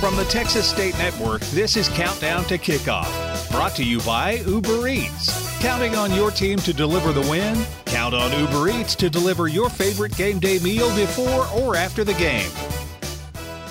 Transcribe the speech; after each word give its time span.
From 0.00 0.16
the 0.16 0.24
Texas 0.24 0.66
State 0.66 0.96
Network, 0.96 1.42
this 1.50 1.76
is 1.76 1.90
Countdown 1.90 2.44
to 2.44 2.56
Kickoff, 2.56 3.50
brought 3.50 3.76
to 3.76 3.84
you 3.84 4.00
by 4.00 4.36
Uber 4.46 4.88
Eats. 4.88 5.60
Counting 5.60 5.94
on 5.94 6.10
your 6.14 6.30
team 6.30 6.58
to 6.60 6.72
deliver 6.72 7.12
the 7.12 7.20
win? 7.30 7.66
Count 7.84 8.14
on 8.14 8.32
Uber 8.32 8.70
Eats 8.70 8.94
to 8.94 9.10
deliver 9.10 9.46
your 9.46 9.68
favorite 9.68 10.16
game 10.16 10.38
day 10.38 10.58
meal 10.60 10.88
before 10.96 11.46
or 11.54 11.76
after 11.76 12.02
the 12.02 12.14
game. 12.14 12.50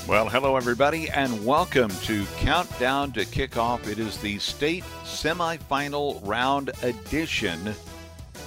Well, 0.07 0.29
hello, 0.29 0.55
everybody, 0.55 1.09
and 1.09 1.43
welcome 1.43 1.89
to 2.03 2.23
Countdown 2.37 3.11
to 3.13 3.25
Kickoff. 3.25 3.87
It 3.87 3.97
is 3.97 4.17
the 4.19 4.37
state 4.37 4.83
semifinal 5.03 6.19
round 6.23 6.69
edition, 6.83 7.73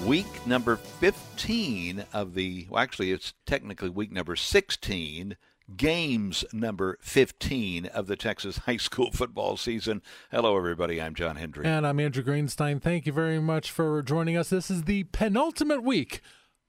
week 0.05 0.47
number 0.47 0.77
15 0.77 2.05
of 2.13 2.35
the, 2.35 2.65
well, 2.71 2.81
actually, 2.81 3.11
it's 3.11 3.35
technically 3.45 3.89
week 3.89 4.13
number 4.13 4.37
16 4.37 5.37
games 5.77 6.45
number 6.53 6.99
15 7.01 7.87
of 7.87 8.07
the 8.07 8.17
Texas 8.17 8.59
high 8.67 8.77
school 8.77 9.11
football 9.11 9.57
season. 9.57 10.03
Hello, 10.31 10.57
everybody. 10.57 11.01
I'm 11.01 11.15
John 11.15 11.37
Hendry. 11.37 11.67
And 11.67 11.87
I'm 11.87 12.01
Andrew 12.01 12.23
Greenstein. 12.23 12.81
Thank 12.81 13.07
you 13.07 13.13
very 13.13 13.41
much 13.41 13.71
for 13.71 14.03
joining 14.03 14.37
us. 14.37 14.51
This 14.51 14.71
is 14.71 14.85
the 14.85 15.05
penultimate 15.05 15.83
week 15.83 16.21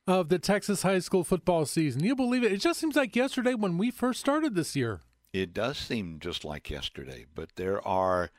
of 0.07 0.29
the 0.29 0.39
Texas 0.39 0.81
high 0.81 0.99
school 0.99 1.23
football 1.23 1.65
season. 1.65 2.03
You 2.03 2.15
believe 2.15 2.43
it? 2.43 2.51
It 2.51 2.57
just 2.57 2.79
seems 2.79 2.95
like 2.95 3.15
yesterday 3.15 3.53
when 3.53 3.77
we 3.77 3.91
first 3.91 4.19
started 4.19 4.55
this 4.55 4.75
year. 4.75 5.01
It 5.31 5.53
does 5.53 5.77
seem 5.77 6.19
just 6.19 6.45
like 6.45 6.69
yesterday, 6.69 7.25
but 7.33 7.55
there 7.55 7.85
are 7.87 8.29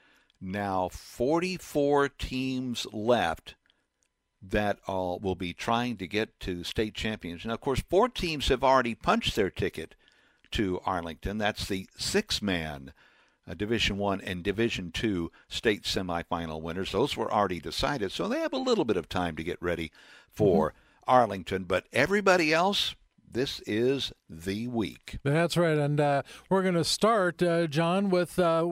now 0.41 0.89
44 0.91 2.09
teams 2.11 2.87
left 2.92 3.57
that 4.41 4.79
uh, 4.87 5.17
will 5.20 5.35
be 5.35 5.53
trying 5.53 5.97
to 5.97 6.07
get 6.07 6.39
to 6.41 6.62
state 6.65 6.95
champions. 6.95 7.45
Now, 7.45 7.55
of 7.55 7.61
course, 7.61 7.83
four 7.89 8.09
teams 8.09 8.48
have 8.48 8.62
already 8.62 8.95
punched 8.95 9.35
their 9.35 9.51
ticket 9.51 9.95
to 10.55 10.81
Arlington. 10.85 11.39
That's 11.39 11.67
the 11.67 11.87
six-man 11.97 12.93
uh, 13.49 13.55
Division 13.55 13.99
One 13.99 14.21
and 14.21 14.43
Division 14.43 14.91
Two 14.91 15.31
state 15.49 15.83
semifinal 15.83 16.63
winners. 16.63 16.93
Those 16.93 17.17
were 17.17 17.33
already 17.33 17.61
decided, 17.61 18.13
so 18.13 18.29
they 18.29 18.41
have 18.41 18.53
a 18.53 18.59
little 18.59 18.85
bit 18.85 18.97
of 18.97 19.09
time 19.09 19.37
to 19.37 19.45
get 19.45 19.61
ready 19.61 19.91
for 20.29 20.70
mm-hmm. 20.70 21.11
Arlington. 21.11 21.64
But 21.64 21.87
everybody 21.93 22.53
else, 22.53 22.95
this 23.31 23.61
is 23.67 24.13
the 24.31 24.69
week. 24.69 25.19
That's 25.23 25.57
right, 25.57 25.77
and 25.77 26.01
uh, 26.01 26.23
we're 26.48 26.63
going 26.63 26.75
to 26.75 26.85
start, 26.85 27.43
uh, 27.43 27.67
John, 27.67 28.09
with 28.09 28.39
uh, 28.39 28.67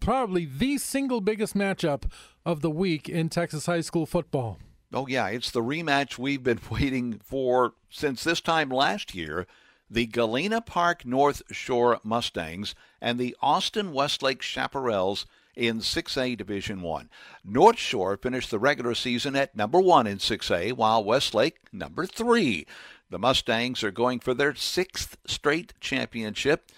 probably 0.00 0.44
the 0.44 0.78
single 0.78 1.20
biggest 1.20 1.54
matchup 1.54 2.10
of 2.44 2.60
the 2.60 2.70
week 2.70 3.08
in 3.08 3.28
Texas 3.28 3.66
high 3.66 3.80
school 3.80 4.06
football. 4.06 4.58
Oh 4.92 5.06
yeah, 5.06 5.28
it's 5.28 5.50
the 5.50 5.62
rematch 5.62 6.18
we've 6.18 6.42
been 6.42 6.60
waiting 6.70 7.20
for 7.24 7.74
since 7.88 8.24
this 8.24 8.40
time 8.40 8.68
last 8.68 9.14
year 9.14 9.46
the 9.90 10.06
Galena 10.06 10.60
Park 10.60 11.04
North 11.06 11.42
Shore 11.50 12.00
Mustangs 12.02 12.74
and 13.00 13.18
the 13.18 13.36
Austin 13.40 13.92
Westlake 13.92 14.40
Chaparrals 14.40 15.26
in 15.54 15.78
6A 15.78 16.36
Division 16.36 16.82
1. 16.82 17.08
North 17.44 17.78
Shore 17.78 18.16
finished 18.16 18.50
the 18.50 18.58
regular 18.58 18.94
season 18.94 19.34
at 19.34 19.56
number 19.56 19.80
1 19.80 20.06
in 20.06 20.18
6A 20.18 20.74
while 20.74 21.02
Westlake 21.02 21.58
number 21.72 22.06
3. 22.06 22.66
The 23.10 23.18
Mustangs 23.18 23.82
are 23.82 23.90
going 23.90 24.20
for 24.20 24.34
their 24.34 24.52
6th 24.52 25.14
straight 25.26 25.72
championship 25.80 26.70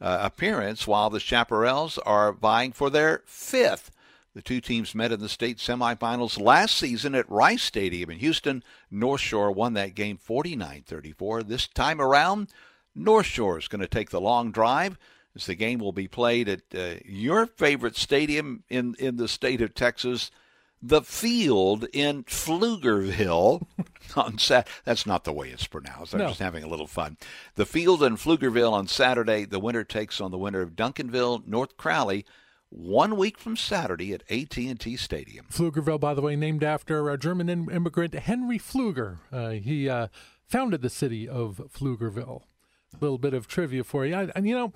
uh, 0.00 0.18
appearance 0.20 0.86
while 0.86 1.10
the 1.10 1.18
Chaparrals 1.18 1.98
are 2.04 2.32
vying 2.32 2.72
for 2.72 2.90
their 2.90 3.22
5th. 3.26 3.90
The 4.34 4.42
two 4.42 4.60
teams 4.60 4.94
met 4.94 5.10
in 5.12 5.18
the 5.20 5.28
state 5.28 5.58
semifinals 5.58 6.40
last 6.40 6.76
season 6.76 7.14
at 7.16 7.28
Rice 7.28 7.62
Stadium 7.64 8.10
in 8.10 8.18
Houston. 8.20 8.62
North 8.90 9.20
Shore 9.20 9.50
won 9.50 9.72
that 9.74 9.94
game 9.96 10.16
49 10.18 10.84
34. 10.86 11.42
This 11.42 11.66
time 11.66 12.00
around, 12.00 12.48
North 12.94 13.26
Shore 13.26 13.58
is 13.58 13.66
going 13.68 13.80
to 13.80 13.88
take 13.88 14.10
the 14.10 14.20
long 14.20 14.52
drive 14.52 14.96
as 15.34 15.46
the 15.46 15.54
game 15.56 15.80
will 15.80 15.92
be 15.92 16.06
played 16.08 16.48
at 16.48 16.60
uh, 16.76 16.94
your 17.04 17.46
favorite 17.46 17.96
stadium 17.96 18.62
in, 18.68 18.94
in 18.98 19.16
the 19.16 19.28
state 19.28 19.60
of 19.60 19.74
Texas, 19.74 20.30
the 20.82 21.00
Pfield 21.02 21.86
in 21.92 22.22
Pflugerville 22.24 23.66
on 24.16 24.38
Sat. 24.38 24.66
That's 24.84 25.06
not 25.06 25.24
the 25.24 25.32
way 25.32 25.48
it's 25.50 25.66
pronounced. 25.66 26.14
I'm 26.14 26.20
No. 26.20 26.28
just 26.28 26.40
having 26.40 26.64
a 26.64 26.68
little 26.68 26.86
fun. 26.86 27.16
The 27.56 27.64
Pfield 27.66 28.02
in 28.06 28.16
Pflugerville 28.16 28.72
on 28.72 28.86
Saturday. 28.86 29.44
The 29.44 29.60
winner 29.60 29.84
takes 29.84 30.20
on 30.20 30.30
the 30.30 30.38
winner 30.38 30.60
of 30.62 30.70
Duncanville, 30.76 31.46
North 31.46 31.76
Crowley, 31.76 32.24
one 32.70 33.16
week 33.16 33.36
from 33.38 33.56
Saturday 33.56 34.12
at 34.12 34.22
AT&T 34.30 34.96
Stadium. 34.96 35.46
Pflugerville, 35.50 36.00
by 36.00 36.14
the 36.14 36.22
way, 36.22 36.36
named 36.36 36.62
after 36.64 37.10
uh, 37.10 37.16
German 37.16 37.48
im- 37.48 37.68
immigrant 37.68 38.14
Henry 38.14 38.58
Pfluger. 38.58 39.18
Uh, 39.32 39.50
he 39.50 39.88
uh, 39.88 40.06
founded 40.46 40.80
the 40.80 40.90
city 40.90 41.28
of 41.28 41.60
Pflugerville. 41.76 42.42
A 42.94 42.98
little 43.00 43.18
bit 43.18 43.34
of 43.34 43.46
trivia 43.48 43.84
for 43.84 44.06
you. 44.06 44.14
I- 44.14 44.30
and, 44.36 44.46
you 44.46 44.54
know, 44.54 44.72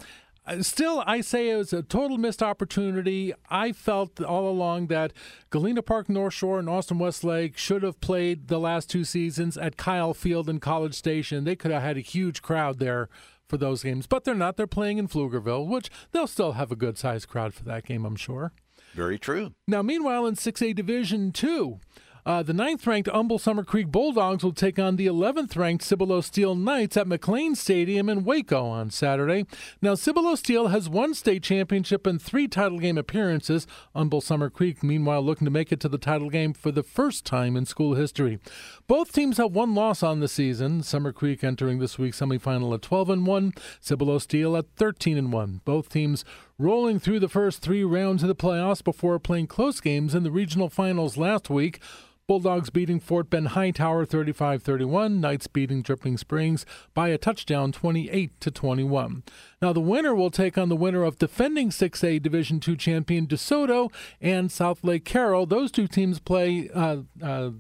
still, 0.63 1.03
I 1.07 1.21
say 1.21 1.51
it 1.51 1.57
was 1.57 1.73
a 1.73 1.83
total 1.83 2.19
missed 2.19 2.43
opportunity. 2.43 3.33
I 3.49 3.71
felt 3.73 4.21
all 4.21 4.49
along 4.49 4.89
that 4.89 5.13
Galena 5.51 5.83
Park 5.83 6.09
North 6.09 6.35
Shore 6.35 6.59
and 6.59 6.69
Austin 6.69 6.99
Westlake 6.99 7.57
should 7.57 7.83
have 7.85 8.01
played 8.01 8.49
the 8.49 8.59
last 8.59 8.91
two 8.91 9.05
seasons 9.05 9.57
at 9.57 9.77
Kyle 9.77 10.15
Field 10.15 10.49
in 10.49 10.59
College 10.59 10.95
Station. 10.95 11.45
They 11.45 11.57
could 11.57 11.71
have 11.71 11.83
had 11.83 11.97
a 11.97 12.01
huge 12.01 12.43
crowd 12.43 12.79
there 12.81 13.09
for 13.55 13.59
those 13.59 13.85
games, 13.85 14.09
but 14.09 14.25
they're 14.25 14.35
not. 14.35 14.57
They're 14.57 14.67
playing 14.67 14.99
in 14.99 15.07
Pflugerville, 15.07 15.69
which 15.69 15.89
they'll 16.11 16.27
still 16.27 16.53
have 16.53 16.73
a 16.73 16.77
good 16.77 16.99
sized 16.99 17.29
crowd 17.29 17.55
for 17.55 17.63
that 17.63 17.85
game, 17.85 18.05
I'm 18.05 18.17
sure. 18.17 18.53
Very 18.95 19.17
true. 19.17 19.53
Now, 19.69 19.81
meanwhile, 19.81 20.27
in 20.27 20.35
6A 20.35 20.75
Division 20.75 21.31
2, 21.31 21.79
uh, 22.27 22.43
the 22.43 22.55
ninth 22.55 22.85
ranked 22.87 23.09
Humble 23.09 23.39
Summer 23.39 23.63
Creek 23.63 23.89
Bulldogs 23.89 24.43
will 24.43 24.55
take 24.55 24.79
on 24.79 24.97
the 24.97 25.07
11th 25.07 25.57
ranked 25.57 25.85
Cibolo 25.85 26.21
Steel 26.21 26.55
Knights 26.55 26.97
at 26.97 27.07
McLane 27.07 27.55
Stadium 27.55 28.09
in 28.09 28.25
Waco 28.25 28.65
on 28.65 28.91
Saturday. 28.91 29.45
Now, 29.83 29.95
Cibolo 29.95 30.35
Steel 30.35 30.69
has 30.69 30.89
one 30.89 31.15
state 31.15 31.43
championship 31.43 32.07
and 32.07 32.21
three 32.21 32.49
title 32.49 32.79
game 32.79 32.99
appearances. 32.99 33.67
Humble 33.95 34.21
Summer 34.23 34.51
Creek, 34.51 34.83
meanwhile, 34.83 35.23
looking 35.23 35.45
to 35.45 35.51
make 35.51 35.71
it 35.71 35.79
to 35.81 35.89
the 35.89 35.99
title 35.99 36.31
game 36.31 36.55
for 36.55 36.73
the 36.73 36.83
first 36.83 37.25
time 37.25 37.57
in 37.57 37.67
school 37.67 37.95
history. 37.95 38.41
Both 38.87 39.13
teams 39.13 39.39
have 39.39 39.53
one 39.53 39.75
loss 39.75 40.03
on 40.03 40.21
the 40.21 40.29
season. 40.29 40.83
Summer 40.83 41.11
Creek 41.11 41.43
entering 41.43 41.79
this 41.79 41.99
week's 41.99 42.21
semifinal 42.21 42.75
at 42.75 42.83
12 42.83 43.09
and 43.09 43.27
1, 43.27 43.55
Cibolo 43.81 44.19
Steel 44.19 44.59
at 44.59 44.67
13 44.77 45.17
and 45.17 45.33
1. 45.33 45.63
Both 45.65 45.89
teams 45.89 46.23
rolling 46.59 46.99
through 46.99 47.21
the 47.21 47.29
first 47.31 47.63
three 47.63 47.83
rounds 47.83 48.23
of 48.23 48.29
the 48.29 48.35
playoffs 48.35 48.85
before 48.85 49.19
playing 49.19 49.47
close 49.47 49.81
games 49.81 50.15
in 50.15 50.23
the 50.23 50.31
regional 50.31 50.69
finals 50.69 51.17
last 51.17 51.49
week. 51.49 51.81
Bulldogs 52.27 52.69
beating 52.71 53.01
Fort 53.01 53.29
Bend 53.31 53.49
Hightower 53.49 54.07
35-31, 54.07 55.19
Knights 55.19 55.47
beating 55.47 55.83
Dripping 55.83 56.17
Springs 56.19 56.65
by 56.93 57.09
a 57.09 57.19
touchdown 57.19 57.73
28 57.73 58.41
to 58.41 58.51
21. 58.51 59.23
Now 59.63 59.73
the 59.73 59.81
winner 59.81 60.15
will 60.15 60.31
take 60.31 60.57
on 60.57 60.69
the 60.69 60.77
winner 60.77 61.05
of 61.05 61.19
defending 61.19 61.71
6A 61.71 62.23
Division 62.23 62.61
II 62.67 62.77
champion 62.77 63.27
DeSoto 63.27 63.93
and 64.23 64.49
Southlake 64.49 65.05
Carroll. 65.05 65.45
Those 65.45 65.71
two 65.71 65.87
teams 65.87 66.19
play 66.19 66.71
uh, 66.75 66.99
uh, 67.23 67.51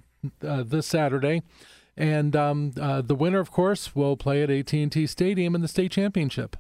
uh, 0.47 0.62
this 0.62 0.87
Saturday. 0.87 1.43
And 1.97 2.35
um, 2.35 2.73
uh, 2.81 3.03
the 3.03 3.15
winner, 3.15 3.38
of 3.38 3.50
course, 3.50 3.94
will 3.94 4.17
play 4.17 4.43
at 4.43 4.50
AT&T 4.50 5.06
Stadium 5.06 5.55
in 5.55 5.61
the 5.61 5.69
state 5.69 5.93
championship. 5.93 6.56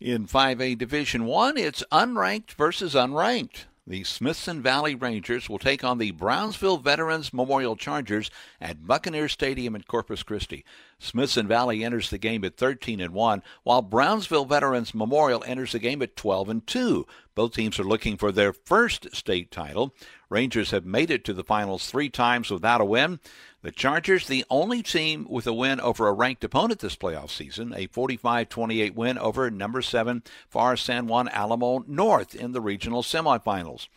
In 0.00 0.26
5A 0.26 0.76
Division 0.76 1.24
1, 1.24 1.56
it's 1.56 1.84
unranked 1.92 2.52
versus 2.52 2.94
unranked. 2.94 3.66
The 3.86 4.02
Smithson 4.02 4.62
Valley 4.62 4.94
Rangers 4.94 5.48
will 5.48 5.58
take 5.58 5.84
on 5.84 5.98
the 5.98 6.10
Brownsville 6.10 6.78
Veterans 6.78 7.34
Memorial 7.34 7.76
Chargers 7.76 8.30
at 8.58 8.86
Buccaneer 8.86 9.28
Stadium 9.28 9.76
in 9.76 9.82
Corpus 9.82 10.22
Christi. 10.22 10.64
Smithson 10.98 11.46
Valley 11.46 11.84
enters 11.84 12.08
the 12.08 12.16
game 12.16 12.44
at 12.44 12.56
13 12.56 12.98
and 12.98 13.12
1, 13.12 13.42
while 13.62 13.82
Brownsville 13.82 14.46
Veterans 14.46 14.94
Memorial 14.94 15.44
enters 15.46 15.72
the 15.72 15.78
game 15.78 16.00
at 16.00 16.16
12 16.16 16.48
and 16.48 16.66
2. 16.66 17.06
Both 17.34 17.54
teams 17.54 17.78
are 17.78 17.84
looking 17.84 18.16
for 18.16 18.32
their 18.32 18.54
first 18.54 19.14
state 19.14 19.50
title. 19.50 19.94
Rangers 20.30 20.70
have 20.70 20.86
made 20.86 21.10
it 21.10 21.22
to 21.24 21.34
the 21.34 21.44
finals 21.44 21.90
three 21.90 22.08
times 22.08 22.50
without 22.50 22.80
a 22.80 22.86
win. 22.86 23.20
The 23.64 23.72
Chargers, 23.72 24.26
the 24.26 24.44
only 24.50 24.82
team 24.82 25.26
with 25.26 25.46
a 25.46 25.52
win 25.54 25.80
over 25.80 26.06
a 26.06 26.12
ranked 26.12 26.44
opponent 26.44 26.80
this 26.80 26.96
playoff 26.96 27.30
season, 27.30 27.72
a 27.74 27.86
45 27.86 28.50
28 28.50 28.94
win 28.94 29.16
over 29.16 29.50
number 29.50 29.80
7 29.80 30.22
Pharr 30.52 30.78
San 30.78 31.06
Juan 31.06 31.28
Alamo 31.28 31.82
North 31.86 32.34
in 32.34 32.52
the 32.52 32.60
regional 32.60 33.02
semifinals. 33.02 33.88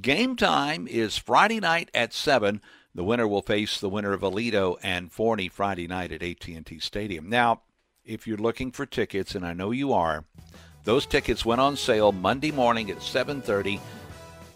Game 0.00 0.36
time 0.36 0.88
is 0.88 1.18
Friday 1.18 1.60
night 1.60 1.90
at 1.92 2.14
7. 2.14 2.62
The 2.94 3.04
winner 3.04 3.28
will 3.28 3.42
face 3.42 3.78
the 3.78 3.90
winner 3.90 4.14
of 4.14 4.22
Aledo 4.22 4.78
and 4.82 5.12
Forney 5.12 5.50
Friday 5.50 5.86
night 5.86 6.12
at 6.12 6.22
AT&T 6.22 6.78
Stadium. 6.78 7.28
Now, 7.28 7.60
if 8.06 8.26
you're 8.26 8.38
looking 8.38 8.72
for 8.72 8.86
tickets, 8.86 9.34
and 9.34 9.44
I 9.44 9.52
know 9.52 9.70
you 9.70 9.92
are, 9.92 10.24
those 10.84 11.04
tickets 11.04 11.44
went 11.44 11.60
on 11.60 11.76
sale 11.76 12.10
Monday 12.10 12.52
morning 12.52 12.90
at 12.90 13.02
7:30. 13.02 13.80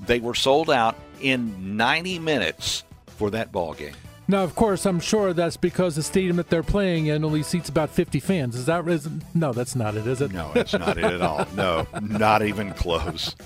They 0.06 0.20
were 0.20 0.34
sold 0.34 0.70
out 0.70 0.96
in 1.20 1.76
90 1.76 2.18
minutes 2.18 2.84
for 3.18 3.28
that 3.28 3.52
ball 3.52 3.74
game. 3.74 3.92
Now, 4.26 4.42
of 4.42 4.54
course, 4.54 4.86
I'm 4.86 5.00
sure 5.00 5.34
that's 5.34 5.58
because 5.58 5.96
the 5.96 6.02
stadium 6.02 6.36
that 6.36 6.48
they're 6.48 6.62
playing 6.62 7.06
in 7.06 7.24
only 7.24 7.42
seats 7.42 7.68
about 7.68 7.90
50 7.90 8.20
fans. 8.20 8.56
Is 8.56 8.66
that 8.66 8.88
is, 8.88 9.06
no? 9.34 9.52
That's 9.52 9.76
not 9.76 9.96
it, 9.96 10.06
is 10.06 10.22
it? 10.22 10.32
No, 10.32 10.50
that's 10.54 10.72
not 10.72 10.96
it 10.96 11.04
at 11.04 11.20
all. 11.20 11.46
No, 11.54 11.86
not 12.00 12.42
even 12.42 12.72
close. 12.72 13.36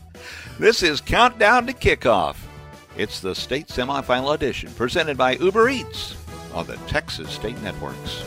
this 0.58 0.82
is 0.82 1.00
countdown 1.00 1.66
to 1.66 1.72
kickoff. 1.72 2.36
It's 2.96 3.20
the 3.20 3.34
state 3.34 3.68
semifinal 3.68 4.34
edition, 4.34 4.70
presented 4.72 5.16
by 5.16 5.36
Uber 5.36 5.68
Eats 5.68 6.16
on 6.52 6.66
the 6.66 6.76
Texas 6.88 7.30
State 7.30 7.60
Networks. 7.62 8.24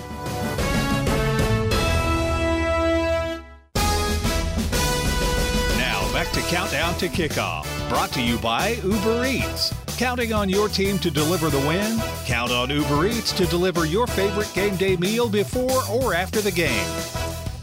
Now 5.77 6.11
back 6.13 6.31
to 6.31 6.41
countdown 6.49 6.97
to 6.97 7.07
kickoff, 7.07 7.89
brought 7.89 8.11
to 8.13 8.21
you 8.21 8.37
by 8.39 8.79
Uber 8.83 9.25
Eats. 9.25 9.73
Counting 9.97 10.31
on 10.31 10.47
your 10.47 10.69
team 10.69 10.99
to 10.99 11.09
deliver 11.09 11.49
the 11.49 11.59
win? 11.59 11.99
Count 12.25 12.51
on 12.51 12.69
Uber 12.69 13.07
Eats 13.07 13.31
to 13.33 13.45
deliver 13.47 13.85
your 13.85 14.05
favorite 14.05 14.51
game 14.53 14.75
day 14.75 14.95
meal 14.95 15.27
before 15.27 15.81
or 15.89 16.13
after 16.13 16.39
the 16.39 16.51
game. 16.51 16.87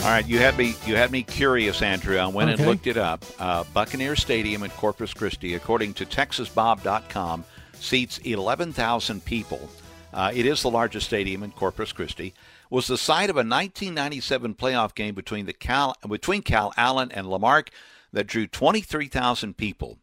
All 0.00 0.10
right, 0.10 0.26
you 0.26 0.38
had 0.38 0.58
me. 0.58 0.75
You 0.84 0.96
had 0.96 1.12
me 1.12 1.22
curious, 1.22 1.81
Andrew. 1.81 2.19
I 2.19 2.26
went 2.26 2.50
Okay. 2.50 2.60
and 2.62 2.69
looked 2.70 2.86
it 2.88 2.96
up. 2.96 3.25
Uh, 3.38 3.62
Buccaneer 3.72 4.16
Stadium 4.16 4.64
in 4.64 4.70
Corpus 4.70 5.14
Christi, 5.14 5.54
according 5.54 5.94
to 5.94 6.04
TexasBob.com, 6.04 7.44
seats 7.75 8.19
11,000 8.19 9.25
people. 9.25 9.70
Uh, 10.12 10.31
it 10.34 10.44
is 10.44 10.60
the 10.62 10.70
largest 10.70 11.06
stadium 11.06 11.42
in 11.42 11.52
Corpus 11.52 11.92
Christi. 11.92 12.34
Was 12.69 12.86
the 12.88 12.98
site 12.98 13.31
of 13.31 13.36
a 13.36 13.46
1997 13.46 14.54
playoff 14.54 14.94
game 14.94 15.14
between 15.14 15.46
the 15.46 15.52
Cal 15.52 15.94
between 16.08 16.42
Calallen 16.42 17.10
and 17.12 17.28
Lamarck 17.31 17.70
that 18.12 18.26
drew 18.26 18.46
23,000 18.46 19.56
people 19.56 19.98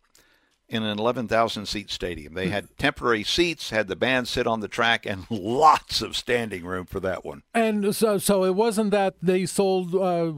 in 0.71 0.83
an 0.83 0.97
11,000 0.97 1.65
seat 1.65 1.91
stadium. 1.91 2.33
They 2.33 2.47
had 2.47 2.75
temporary 2.77 3.23
seats, 3.23 3.69
had 3.69 3.87
the 3.87 3.95
band 3.95 4.27
sit 4.27 4.47
on 4.47 4.61
the 4.61 4.67
track, 4.67 5.05
and 5.05 5.25
lots 5.29 6.01
of 6.01 6.15
standing 6.15 6.65
room 6.65 6.85
for 6.85 6.99
that 7.01 7.25
one. 7.25 7.43
And 7.53 7.93
so, 7.93 8.17
so 8.17 8.45
it 8.45 8.55
wasn't 8.55 8.91
that 8.91 9.15
they 9.21 9.45
sold 9.45 9.93
uh, 9.93 10.33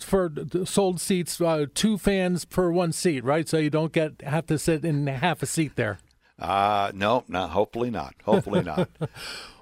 for 0.00 0.32
sold 0.64 1.00
seats 1.00 1.40
uh, 1.40 1.66
two 1.74 1.98
fans 1.98 2.44
per 2.46 2.70
one 2.70 2.92
seat, 2.92 3.22
right? 3.24 3.48
So 3.48 3.58
you 3.58 3.70
don't 3.70 3.92
get 3.92 4.22
have 4.22 4.46
to 4.46 4.58
sit 4.58 4.84
in 4.84 5.06
half 5.06 5.42
a 5.42 5.46
seat 5.46 5.76
there. 5.76 5.98
Uh, 6.38 6.90
no, 6.94 7.24
no, 7.28 7.46
hopefully 7.48 7.90
not. 7.90 8.14
Hopefully 8.24 8.62
not. 8.62 8.88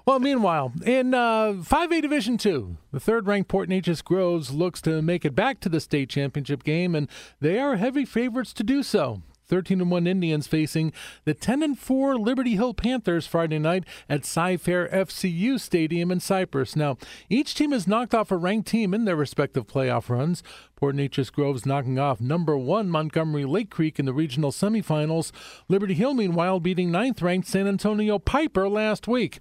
Well, 0.06 0.20
meanwhile, 0.20 0.72
in 0.84 1.14
uh, 1.14 1.54
5A 1.54 2.00
Division 2.00 2.38
Two, 2.38 2.76
the 2.92 3.00
third-ranked 3.00 3.48
Port 3.48 3.68
Neches 3.68 4.04
Groves 4.04 4.52
looks 4.52 4.80
to 4.82 5.02
make 5.02 5.24
it 5.24 5.34
back 5.34 5.58
to 5.58 5.68
the 5.68 5.80
state 5.80 6.08
championship 6.08 6.62
game, 6.62 6.94
and 6.94 7.08
they 7.40 7.58
are 7.58 7.74
heavy 7.74 8.04
favorites 8.04 8.52
to 8.52 8.62
do 8.62 8.84
so. 8.84 9.22
13 9.48 9.80
and 9.80 9.90
1 9.90 10.06
Indians 10.06 10.46
facing 10.46 10.92
the 11.24 11.34
10 11.34 11.62
and 11.62 11.78
4 11.78 12.16
Liberty 12.16 12.56
Hill 12.56 12.74
Panthers 12.74 13.26
Friday 13.26 13.58
night 13.58 13.84
at 14.08 14.24
Cy-Fair 14.24 14.88
FCU 14.88 15.58
Stadium 15.60 16.10
in 16.10 16.20
Cypress. 16.20 16.76
Now, 16.76 16.96
each 17.28 17.54
team 17.54 17.72
has 17.72 17.86
knocked 17.86 18.14
off 18.14 18.30
a 18.30 18.36
ranked 18.36 18.68
team 18.68 18.92
in 18.94 19.04
their 19.04 19.16
respective 19.16 19.66
playoff 19.66 20.08
runs. 20.08 20.42
Port 20.76 20.94
Neches 20.94 21.32
Groves 21.32 21.64
knocking 21.64 21.98
off 21.98 22.20
number 22.20 22.56
one 22.56 22.90
Montgomery 22.90 23.46
Lake 23.46 23.70
Creek 23.70 23.98
in 23.98 24.04
the 24.04 24.12
regional 24.12 24.52
semifinals. 24.52 25.32
Liberty 25.68 25.94
Hill, 25.94 26.12
meanwhile, 26.12 26.60
beating 26.60 26.90
ninth 26.90 27.22
ranked 27.22 27.48
San 27.48 27.66
Antonio 27.66 28.18
Piper 28.18 28.68
last 28.68 29.08
week. 29.08 29.38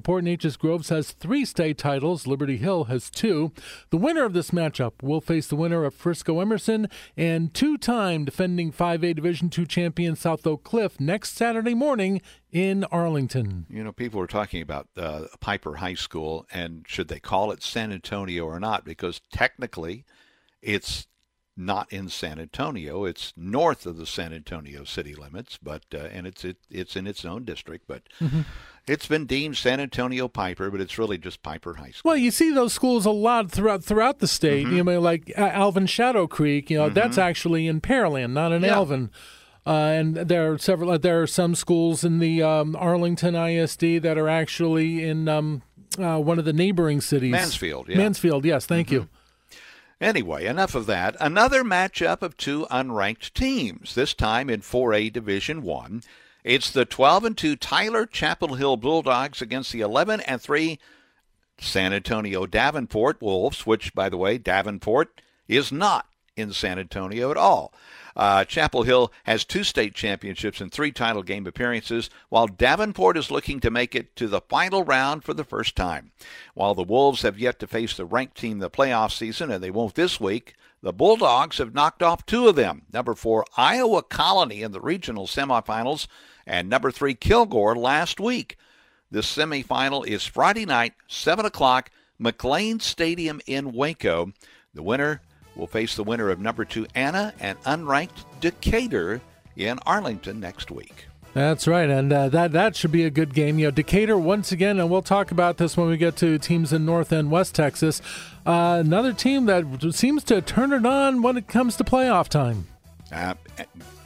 Port 0.00 0.24
Neches 0.24 0.58
Groves 0.58 0.88
has 0.88 1.12
three 1.12 1.44
state 1.44 1.78
titles. 1.78 2.26
Liberty 2.26 2.56
Hill 2.56 2.84
has 2.84 3.10
two. 3.10 3.52
The 3.90 3.96
winner 3.96 4.24
of 4.24 4.32
this 4.32 4.50
matchup 4.50 5.02
will 5.02 5.20
face 5.20 5.46
the 5.46 5.56
winner 5.56 5.84
of 5.84 5.94
Frisco 5.94 6.40
Emerson 6.40 6.88
and 7.16 7.52
two-time 7.54 8.24
defending 8.24 8.72
5A 8.72 9.14
Division 9.14 9.50
II 9.56 9.66
champion 9.66 10.16
South 10.16 10.46
Oak 10.46 10.64
Cliff 10.64 10.98
next 11.00 11.36
Saturday 11.36 11.74
morning 11.74 12.20
in 12.50 12.84
Arlington. 12.84 13.66
You 13.68 13.84
know, 13.84 13.92
people 13.92 14.20
are 14.20 14.26
talking 14.26 14.62
about 14.62 14.88
uh, 14.96 15.24
Piper 15.40 15.76
High 15.76 15.94
School 15.94 16.46
and 16.52 16.84
should 16.86 17.08
they 17.08 17.20
call 17.20 17.50
it 17.50 17.62
San 17.62 17.92
Antonio 17.92 18.44
or 18.44 18.60
not, 18.60 18.84
because 18.84 19.20
technically 19.32 20.04
it's 20.62 21.06
not 21.56 21.92
in 21.92 22.08
San 22.08 22.38
Antonio. 22.38 23.04
It's 23.04 23.32
north 23.36 23.86
of 23.86 23.96
the 23.96 24.06
San 24.06 24.32
Antonio 24.32 24.84
city 24.84 25.14
limits, 25.14 25.58
but 25.62 25.82
uh, 25.94 25.98
and 25.98 26.26
it's 26.26 26.44
it, 26.44 26.56
it's 26.70 26.96
in 26.96 27.06
its 27.06 27.24
own 27.24 27.44
district, 27.44 27.86
but 27.86 28.02
it's 28.86 29.06
been 29.06 29.24
deemed 29.26 29.56
San 29.56 29.80
Antonio 29.80 30.28
Piper, 30.28 30.70
but 30.70 30.80
it's 30.80 30.98
really 30.98 31.16
just 31.18 31.42
Piper 31.42 31.74
High 31.74 31.90
School. 31.92 32.10
Well, 32.10 32.16
you 32.16 32.30
see 32.30 32.50
those 32.52 32.72
schools 32.72 33.06
a 33.06 33.10
lot 33.10 33.50
throughout 33.50 33.84
throughout 33.84 34.18
the 34.18 34.26
state. 34.28 34.66
You 34.66 34.82
know, 34.84 35.00
like 35.00 35.32
uh, 35.38 35.42
Alvin 35.42 35.86
Shadow 35.86 36.26
Creek. 36.26 36.70
You 36.70 36.78
know, 36.78 36.88
that's 36.88 37.18
actually 37.18 37.66
in 37.66 37.80
Pearland, 37.80 38.32
not 38.32 38.52
in 38.52 38.62
Yeah. 38.62 38.74
Alvin. 38.74 39.10
Uh, 39.66 39.70
and 39.70 40.14
there 40.16 40.52
are 40.52 40.58
several. 40.58 40.90
Uh, 40.90 40.98
there 40.98 41.22
are 41.22 41.26
some 41.26 41.54
schools 41.54 42.04
in 42.04 42.18
the 42.18 42.42
um, 42.42 42.76
Arlington 42.76 43.34
ISD 43.34 44.02
that 44.02 44.18
are 44.18 44.28
actually 44.28 45.02
in 45.02 45.26
um, 45.26 45.62
uh, 45.98 46.18
one 46.18 46.38
of 46.38 46.44
the 46.44 46.52
neighboring 46.52 47.00
cities. 47.00 47.32
Mansfield, 47.32 47.88
yeah. 47.88 47.96
Mansfield, 47.96 48.44
yes. 48.44 48.66
Thank 48.66 48.90
you. 48.90 49.08
Anyway, 50.00 50.44
enough 50.46 50.74
of 50.74 50.86
that. 50.86 51.16
Another 51.20 51.62
matchup 51.62 52.22
of 52.22 52.36
two 52.36 52.66
unranked 52.70 53.32
teams, 53.32 53.94
this 53.94 54.14
time 54.14 54.50
in 54.50 54.60
4A 54.60 55.12
Division 55.12 55.62
1. 55.62 56.02
It's 56.42 56.70
the 56.70 56.84
12 56.84 57.24
and 57.24 57.38
2 57.38 57.56
Tyler 57.56 58.04
Chapel 58.04 58.54
Hill 58.54 58.76
Bulldogs 58.76 59.40
against 59.40 59.72
the 59.72 59.80
11 59.80 60.20
and 60.20 60.40
3 60.40 60.78
San 61.58 61.92
Antonio 61.92 62.46
Davenport 62.46 63.22
Wolves, 63.22 63.64
which 63.64 63.94
by 63.94 64.08
the 64.08 64.16
way, 64.16 64.38
Davenport 64.38 65.20
is 65.48 65.70
not 65.70 66.06
in 66.36 66.52
San 66.52 66.78
Antonio 66.78 67.30
at 67.30 67.36
all. 67.36 67.72
Uh, 68.16 68.44
Chapel 68.44 68.84
Hill 68.84 69.12
has 69.24 69.44
two 69.44 69.64
state 69.64 69.94
championships 69.94 70.60
and 70.60 70.70
three 70.70 70.92
title 70.92 71.22
game 71.22 71.46
appearances, 71.46 72.10
while 72.28 72.46
Davenport 72.46 73.16
is 73.16 73.30
looking 73.30 73.60
to 73.60 73.70
make 73.70 73.94
it 73.94 74.14
to 74.16 74.28
the 74.28 74.40
final 74.40 74.84
round 74.84 75.24
for 75.24 75.34
the 75.34 75.44
first 75.44 75.74
time. 75.74 76.12
While 76.54 76.74
the 76.74 76.84
Wolves 76.84 77.22
have 77.22 77.38
yet 77.38 77.58
to 77.60 77.66
face 77.66 77.96
the 77.96 78.04
ranked 78.04 78.36
team 78.36 78.58
the 78.58 78.70
playoff 78.70 79.12
season, 79.12 79.50
and 79.50 79.62
they 79.62 79.70
won't 79.70 79.94
this 79.94 80.20
week, 80.20 80.54
the 80.80 80.92
Bulldogs 80.92 81.58
have 81.58 81.74
knocked 81.74 82.02
off 82.02 82.26
two 82.26 82.46
of 82.46 82.56
them. 82.56 82.82
Number 82.92 83.14
four, 83.14 83.44
Iowa 83.56 84.02
Colony 84.02 84.62
in 84.62 84.72
the 84.72 84.80
regional 84.80 85.26
semifinals, 85.26 86.06
and 86.46 86.68
number 86.68 86.90
three, 86.90 87.14
Kilgore 87.14 87.74
last 87.74 88.20
week. 88.20 88.58
The 89.10 89.20
semifinal 89.20 90.06
is 90.06 90.26
Friday 90.26 90.66
night, 90.66 90.94
7 91.08 91.44
o'clock, 91.46 91.90
McLane 92.20 92.82
Stadium 92.82 93.40
in 93.46 93.72
Waco. 93.72 94.32
The 94.72 94.82
winner 94.82 95.22
will 95.56 95.66
face 95.66 95.94
the 95.94 96.04
winner 96.04 96.30
of 96.30 96.40
number 96.40 96.64
two, 96.64 96.86
Anna, 96.94 97.32
and 97.40 97.60
unranked 97.62 98.24
Decatur 98.40 99.20
in 99.56 99.78
Arlington 99.86 100.40
next 100.40 100.70
week. 100.70 101.06
That's 101.34 101.66
right, 101.66 101.90
and 101.90 102.12
uh, 102.12 102.28
that 102.28 102.52
that 102.52 102.76
should 102.76 102.92
be 102.92 103.04
a 103.04 103.10
good 103.10 103.34
game. 103.34 103.58
You 103.58 103.66
know, 103.66 103.70
Decatur 103.72 104.16
once 104.16 104.52
again, 104.52 104.78
and 104.78 104.88
we'll 104.88 105.02
talk 105.02 105.32
about 105.32 105.56
this 105.56 105.76
when 105.76 105.88
we 105.88 105.96
get 105.96 106.14
to 106.18 106.38
teams 106.38 106.72
in 106.72 106.84
North 106.84 107.10
and 107.10 107.28
West 107.28 107.56
Texas. 107.56 108.00
Uh, 108.46 108.80
another 108.84 109.12
team 109.12 109.46
that 109.46 109.92
seems 109.92 110.22
to 110.24 110.40
turn 110.40 110.72
it 110.72 110.86
on 110.86 111.22
when 111.22 111.36
it 111.36 111.48
comes 111.48 111.74
to 111.76 111.84
playoff 111.84 112.28
time. 112.28 112.68
Uh, 113.12 113.34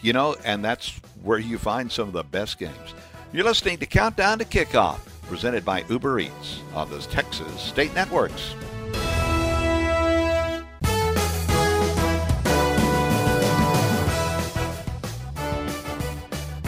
you 0.00 0.14
know, 0.14 0.36
and 0.42 0.64
that's 0.64 0.98
where 1.22 1.38
you 1.38 1.58
find 1.58 1.92
some 1.92 2.08
of 2.08 2.14
the 2.14 2.24
best 2.24 2.58
games. 2.58 2.94
You're 3.32 3.44
listening 3.44 3.76
to 3.78 3.86
Countdown 3.86 4.38
to 4.38 4.46
Kickoff, 4.46 5.00
presented 5.26 5.66
by 5.66 5.84
Uber 5.90 6.20
Eats 6.20 6.62
on 6.74 6.88
the 6.88 6.98
Texas 7.00 7.60
State 7.60 7.94
Networks. 7.94 8.54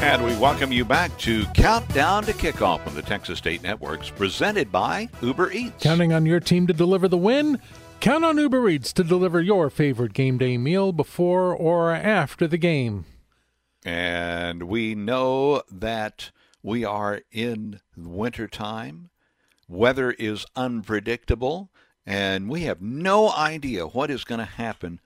And 0.02 0.24
we 0.24 0.34
welcome 0.38 0.72
you 0.72 0.86
back 0.86 1.16
to 1.18 1.44
Countdown 1.52 2.24
to 2.24 2.32
Kickoff 2.32 2.86
on 2.86 2.94
the 2.94 3.02
Texas 3.02 3.36
State 3.36 3.62
Networks, 3.62 4.08
presented 4.08 4.72
by 4.72 5.10
Uber 5.20 5.52
Eats. 5.52 5.82
Counting 5.82 6.10
on 6.10 6.24
your 6.24 6.40
team 6.40 6.66
to 6.68 6.72
deliver 6.72 7.06
the 7.06 7.18
win? 7.18 7.60
Count 8.00 8.24
on 8.24 8.38
Uber 8.38 8.66
Eats 8.70 8.94
to 8.94 9.04
deliver 9.04 9.42
your 9.42 9.68
favorite 9.68 10.14
game 10.14 10.38
day 10.38 10.56
meal 10.56 10.92
before 10.92 11.54
or 11.54 11.92
after 11.92 12.46
the 12.48 12.56
game. 12.56 13.04
And 13.84 14.62
we 14.62 14.94
know 14.94 15.62
that 15.70 16.30
we 16.62 16.82
are 16.82 17.20
in 17.30 17.80
wintertime. 17.94 19.10
Weather 19.68 20.12
is 20.12 20.46
unpredictable, 20.56 21.70
and 22.06 22.48
we 22.48 22.62
have 22.62 22.80
no 22.80 23.30
idea 23.30 23.86
what 23.86 24.10
is 24.10 24.24
going 24.24 24.38
to 24.40 24.46
happen 24.46 24.98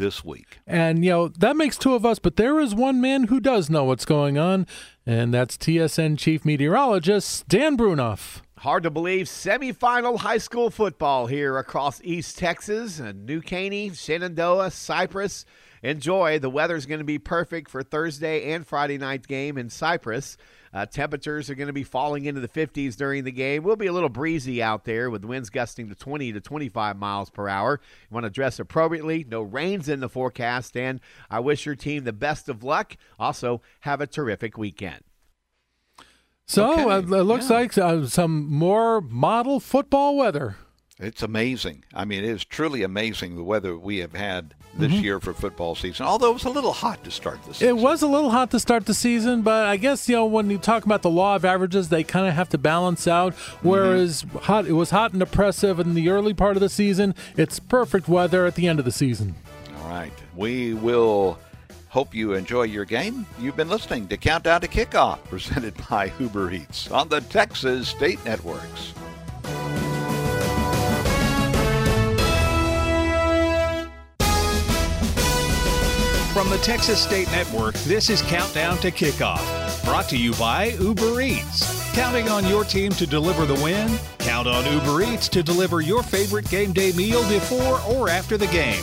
this 0.00 0.24
week. 0.24 0.58
And, 0.66 1.04
you 1.04 1.10
know, 1.10 1.28
that 1.28 1.56
makes 1.56 1.76
two 1.76 1.94
of 1.94 2.04
us, 2.04 2.18
but 2.18 2.34
there 2.34 2.58
is 2.58 2.74
one 2.74 3.00
man 3.00 3.24
who 3.24 3.38
does 3.38 3.70
know 3.70 3.84
what's 3.84 4.04
going 4.04 4.36
on, 4.36 4.66
and 5.06 5.32
that's 5.32 5.56
TSN 5.56 6.18
Chief 6.18 6.44
Meteorologist 6.44 7.46
Dan 7.46 7.76
Brunoff. 7.76 8.40
Hard 8.58 8.82
to 8.82 8.90
believe 8.90 9.26
semifinal 9.26 10.18
high 10.18 10.38
school 10.38 10.70
football 10.70 11.26
here 11.26 11.56
across 11.56 12.02
East 12.02 12.38
Texas 12.38 12.98
and 12.98 13.24
New 13.24 13.40
Caney, 13.40 13.90
Shenandoah, 13.90 14.72
Cypress. 14.72 15.44
Enjoy. 15.82 16.38
The 16.38 16.50
weather's 16.50 16.84
going 16.84 16.98
to 16.98 17.04
be 17.04 17.18
perfect 17.18 17.70
for 17.70 17.82
Thursday 17.82 18.52
and 18.52 18.66
Friday 18.66 18.98
night 18.98 19.26
game 19.26 19.56
in 19.56 19.70
Cypress. 19.70 20.36
Uh, 20.72 20.86
temperatures 20.86 21.50
are 21.50 21.54
going 21.56 21.66
to 21.66 21.72
be 21.72 21.82
falling 21.82 22.26
into 22.26 22.40
the 22.40 22.48
50s 22.48 22.96
during 22.96 23.24
the 23.24 23.32
game. 23.32 23.62
We'll 23.64 23.76
be 23.76 23.88
a 23.88 23.92
little 23.92 24.08
breezy 24.08 24.62
out 24.62 24.84
there 24.84 25.10
with 25.10 25.24
winds 25.24 25.50
gusting 25.50 25.88
to 25.88 25.94
20 25.94 26.32
to 26.32 26.40
25 26.40 26.96
miles 26.96 27.28
per 27.28 27.48
hour. 27.48 27.80
You 28.08 28.14
want 28.14 28.24
to 28.24 28.30
dress 28.30 28.58
appropriately. 28.60 29.26
No 29.28 29.42
rains 29.42 29.88
in 29.88 30.00
the 30.00 30.08
forecast, 30.08 30.76
and 30.76 31.00
I 31.28 31.40
wish 31.40 31.66
your 31.66 31.74
team 31.74 32.04
the 32.04 32.12
best 32.12 32.48
of 32.48 32.62
luck. 32.62 32.96
Also, 33.18 33.62
have 33.80 34.00
a 34.00 34.06
terrific 34.06 34.56
weekend. 34.56 35.00
So 36.46 36.72
Okay, 36.72 36.82
uh, 36.82 36.98
it 36.98 37.22
looks 37.24 37.48
yeah. 37.50 37.56
like 37.56 37.78
uh, 37.78 38.06
some 38.06 38.52
more 38.52 39.00
model 39.00 39.60
football 39.60 40.16
weather. 40.16 40.56
It's 41.00 41.22
amazing. 41.22 41.84
I 41.94 42.04
mean, 42.04 42.22
it 42.22 42.30
is 42.30 42.44
truly 42.44 42.82
amazing 42.82 43.36
the 43.36 43.42
weather 43.42 43.76
we 43.76 43.98
have 43.98 44.12
had 44.12 44.54
this 44.74 44.92
mm-hmm. 44.92 45.02
year 45.02 45.20
for 45.20 45.32
football 45.32 45.74
season. 45.74 46.04
Although 46.04 46.30
it 46.30 46.34
was 46.34 46.44
a 46.44 46.50
little 46.50 46.74
hot 46.74 47.02
to 47.04 47.10
start 47.10 47.42
the 47.44 47.54
season. 47.54 47.68
It 47.68 47.80
was 47.80 48.02
a 48.02 48.06
little 48.06 48.30
hot 48.30 48.50
to 48.50 48.60
start 48.60 48.84
the 48.84 48.94
season, 48.94 49.40
but 49.40 49.66
I 49.66 49.78
guess 49.78 50.08
you 50.08 50.16
know 50.16 50.26
when 50.26 50.50
you 50.50 50.58
talk 50.58 50.84
about 50.84 51.00
the 51.02 51.10
law 51.10 51.36
of 51.36 51.44
averages, 51.44 51.88
they 51.88 52.04
kind 52.04 52.28
of 52.28 52.34
have 52.34 52.50
to 52.50 52.58
balance 52.58 53.08
out. 53.08 53.34
Mm-hmm. 53.34 53.68
Whereas 53.68 54.26
hot, 54.42 54.66
it 54.66 54.74
was 54.74 54.90
hot 54.90 55.12
and 55.14 55.22
oppressive 55.22 55.80
in 55.80 55.94
the 55.94 56.10
early 56.10 56.34
part 56.34 56.56
of 56.56 56.60
the 56.60 56.68
season. 56.68 57.14
It's 57.36 57.58
perfect 57.58 58.06
weather 58.06 58.44
at 58.44 58.54
the 58.54 58.68
end 58.68 58.78
of 58.78 58.84
the 58.84 58.92
season. 58.92 59.34
All 59.78 59.88
right. 59.88 60.12
We 60.36 60.74
will 60.74 61.38
hope 61.88 62.14
you 62.14 62.34
enjoy 62.34 62.64
your 62.64 62.84
game. 62.84 63.26
You've 63.38 63.56
been 63.56 63.70
listening 63.70 64.06
to 64.08 64.16
Countdown 64.16 64.60
to 64.60 64.68
Kickoff, 64.68 65.24
presented 65.30 65.74
by 65.88 66.12
Uber 66.20 66.52
Eats 66.52 66.90
on 66.90 67.08
the 67.08 67.20
Texas 67.22 67.88
State 67.88 68.22
Networks. 68.24 68.92
From 76.40 76.48
the 76.48 76.56
Texas 76.56 77.02
State 77.02 77.30
Network, 77.32 77.74
this 77.80 78.08
is 78.08 78.22
Countdown 78.22 78.78
to 78.78 78.90
Kickoff, 78.90 79.84
brought 79.84 80.08
to 80.08 80.16
you 80.16 80.32
by 80.36 80.68
Uber 80.80 81.20
Eats. 81.20 81.92
Counting 81.92 82.30
on 82.30 82.46
your 82.48 82.64
team 82.64 82.92
to 82.92 83.06
deliver 83.06 83.44
the 83.44 83.62
win? 83.62 83.98
Count 84.20 84.48
on 84.48 84.64
Uber 84.72 85.02
Eats 85.02 85.28
to 85.28 85.42
deliver 85.42 85.82
your 85.82 86.02
favorite 86.02 86.48
game 86.48 86.72
day 86.72 86.92
meal 86.92 87.28
before 87.28 87.78
or 87.82 88.08
after 88.08 88.38
the 88.38 88.46
game. 88.46 88.82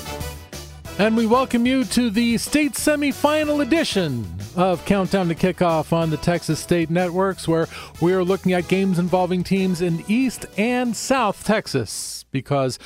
And 0.99 1.17
we 1.17 1.25
welcome 1.25 1.65
you 1.65 1.83
to 1.85 2.11
the 2.11 2.37
state 2.37 2.73
semifinal 2.73 3.63
edition 3.63 4.31
of 4.55 4.85
Countdown 4.85 5.27
to 5.29 5.33
Kickoff 5.33 5.91
on 5.91 6.11
the 6.11 6.17
Texas 6.17 6.59
State 6.59 6.91
Networks, 6.91 7.47
where 7.47 7.67
we 8.01 8.13
are 8.13 8.23
looking 8.23 8.53
at 8.53 8.67
games 8.67 8.99
involving 8.99 9.43
teams 9.43 9.81
in 9.81 10.05
East 10.07 10.45
and 10.59 10.95
South 10.95 11.43
Texas, 11.43 12.23
because 12.29 12.77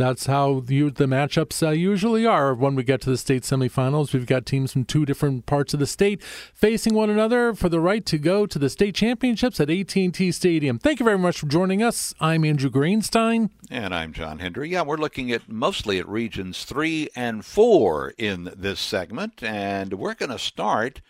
that's 0.00 0.26
how 0.26 0.60
the, 0.60 0.90
matchups 0.90 1.66
uh, 1.66 1.70
usually 1.70 2.24
are 2.24 2.54
when 2.54 2.74
we 2.74 2.82
get 2.82 3.00
to 3.02 3.10
the 3.10 3.18
state 3.18 3.42
semifinals. 3.42 4.12
We've 4.12 4.26
got 4.26 4.46
teams 4.46 4.72
from 4.72 4.84
two 4.84 5.04
different 5.04 5.46
parts 5.46 5.74
of 5.74 5.80
the 5.80 5.86
state 5.86 6.22
facing 6.22 6.94
one 6.94 7.10
another 7.10 7.54
for 7.54 7.68
the 7.68 7.80
right 7.80 8.04
to 8.06 8.18
go 8.18 8.46
to 8.46 8.58
the 8.58 8.70
state 8.70 8.94
championships 8.94 9.60
at 9.60 9.70
AT&T 9.70 10.32
Stadium. 10.32 10.78
Thank 10.78 11.00
you 11.00 11.04
very 11.04 11.18
much 11.18 11.38
for 11.38 11.46
joining 11.46 11.82
us. 11.82 12.14
I'm 12.20 12.44
Andrew 12.44 12.70
Greenstein. 12.70 13.50
And 13.70 13.94
I'm 13.94 14.12
John 14.12 14.38
Hendry. 14.38 14.70
Yeah, 14.70 14.82
we're 14.82 14.96
looking 14.96 15.30
at 15.32 15.48
mostly 15.48 15.98
at 15.98 16.08
regions 16.08 16.64
three 16.64 17.08
and 17.14 17.44
four 17.44 18.14
in 18.16 18.52
this 18.56 18.80
segment, 18.80 19.42
and 19.42 19.94
we're 19.94 20.14
going 20.14 20.30
to 20.32 20.38
start 20.38 21.02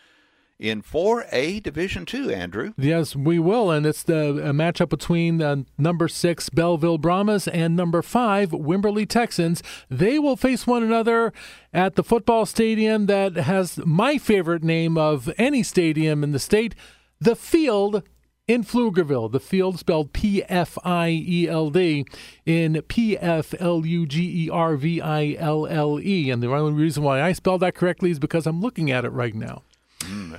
in 0.60 0.82
4A 0.82 1.62
Division 1.62 2.04
Two. 2.04 2.30
Andrew. 2.30 2.74
Yes, 2.76 3.16
we 3.16 3.38
will, 3.38 3.70
and 3.70 3.86
it's 3.86 4.02
the 4.02 4.28
a 4.50 4.52
matchup 4.52 4.90
between 4.90 5.42
uh, 5.42 5.56
number 5.78 6.06
six 6.06 6.50
Belleville 6.50 6.98
Brahmas 6.98 7.48
and 7.48 7.74
number 7.74 8.02
five 8.02 8.50
Wimberley 8.50 9.08
Texans. 9.08 9.62
They 9.88 10.18
will 10.18 10.36
face 10.36 10.66
one 10.66 10.82
another 10.82 11.32
at 11.72 11.96
the 11.96 12.04
football 12.04 12.46
stadium 12.46 13.06
that 13.06 13.36
has 13.36 13.78
my 13.78 14.18
favorite 14.18 14.62
name 14.62 14.98
of 14.98 15.32
any 15.38 15.62
stadium 15.62 16.22
in 16.22 16.32
the 16.32 16.38
state, 16.38 16.74
the 17.18 17.34
Pfield 17.34 18.04
in 18.46 18.64
Pflugerville. 18.64 19.32
The 19.32 19.40
field 19.40 19.78
spelled 19.78 20.12
P 20.12 20.42
F 20.44 20.76
I 20.84 21.08
E 21.08 21.48
L 21.48 21.70
D 21.70 22.04
in 22.44 22.82
P 22.88 23.16
F 23.16 23.54
L 23.58 23.86
U 23.86 24.06
G 24.06 24.46
E 24.46 24.50
R 24.50 24.76
V 24.76 25.00
I 25.00 25.36
L 25.38 25.66
L 25.66 25.98
E. 26.00 26.30
And 26.30 26.42
the 26.42 26.52
only 26.52 26.72
reason 26.72 27.02
why 27.02 27.22
I 27.22 27.32
spelled 27.32 27.62
that 27.62 27.74
correctly 27.74 28.10
is 28.10 28.18
because 28.18 28.46
I'm 28.46 28.60
looking 28.60 28.90
at 28.90 29.04
it 29.04 29.10
right 29.10 29.34
now. 29.34 29.62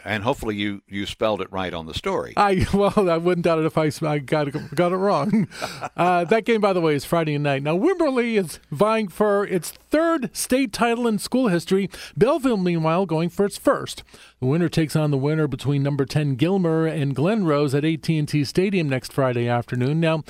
And 0.03 0.23
hopefully 0.23 0.55
you, 0.55 0.81
you 0.87 1.05
spelled 1.05 1.41
it 1.41 1.51
right 1.51 1.73
on 1.73 1.85
the 1.85 1.93
story. 1.93 2.33
I 2.35 2.65
well, 2.73 3.09
I 3.09 3.17
wouldn't 3.17 3.45
doubt 3.45 3.59
it 3.59 3.65
if 3.65 3.77
I, 3.77 3.91
I 4.07 4.19
got 4.19 4.47
it, 4.47 4.75
got 4.75 4.91
it 4.91 4.97
wrong. 4.97 5.47
Uh, 5.97 6.23
that 6.23 6.45
game, 6.45 6.61
by 6.61 6.73
the 6.73 6.81
way, 6.81 6.95
is 6.95 7.05
Friday 7.05 7.37
night. 7.37 7.61
Now, 7.61 7.77
Wimberley 7.77 8.37
is 8.37 8.59
vying 8.71 9.07
for 9.07 9.45
its 9.45 9.71
third 9.71 10.35
state 10.35 10.73
title 10.73 11.07
in 11.07 11.19
school 11.19 11.47
history. 11.47 11.89
Belleville, 12.17 12.57
meanwhile, 12.57 13.05
going 13.05 13.29
for 13.29 13.45
its 13.45 13.57
first. 13.57 14.03
The 14.41 14.47
winner 14.47 14.69
takes 14.69 14.95
on 14.95 15.11
the 15.11 15.19
winner 15.19 15.47
between 15.47 15.83
number 15.83 16.03
10 16.03 16.33
Gilmer 16.33 16.87
and 16.87 17.15
Glen 17.15 17.45
Rose 17.45 17.75
at 17.75 17.85
AT&T 17.85 18.43
Stadium 18.43 18.89
next 18.89 19.13
Friday 19.13 19.47
afternoon. 19.47 19.99
Now, 19.99 20.23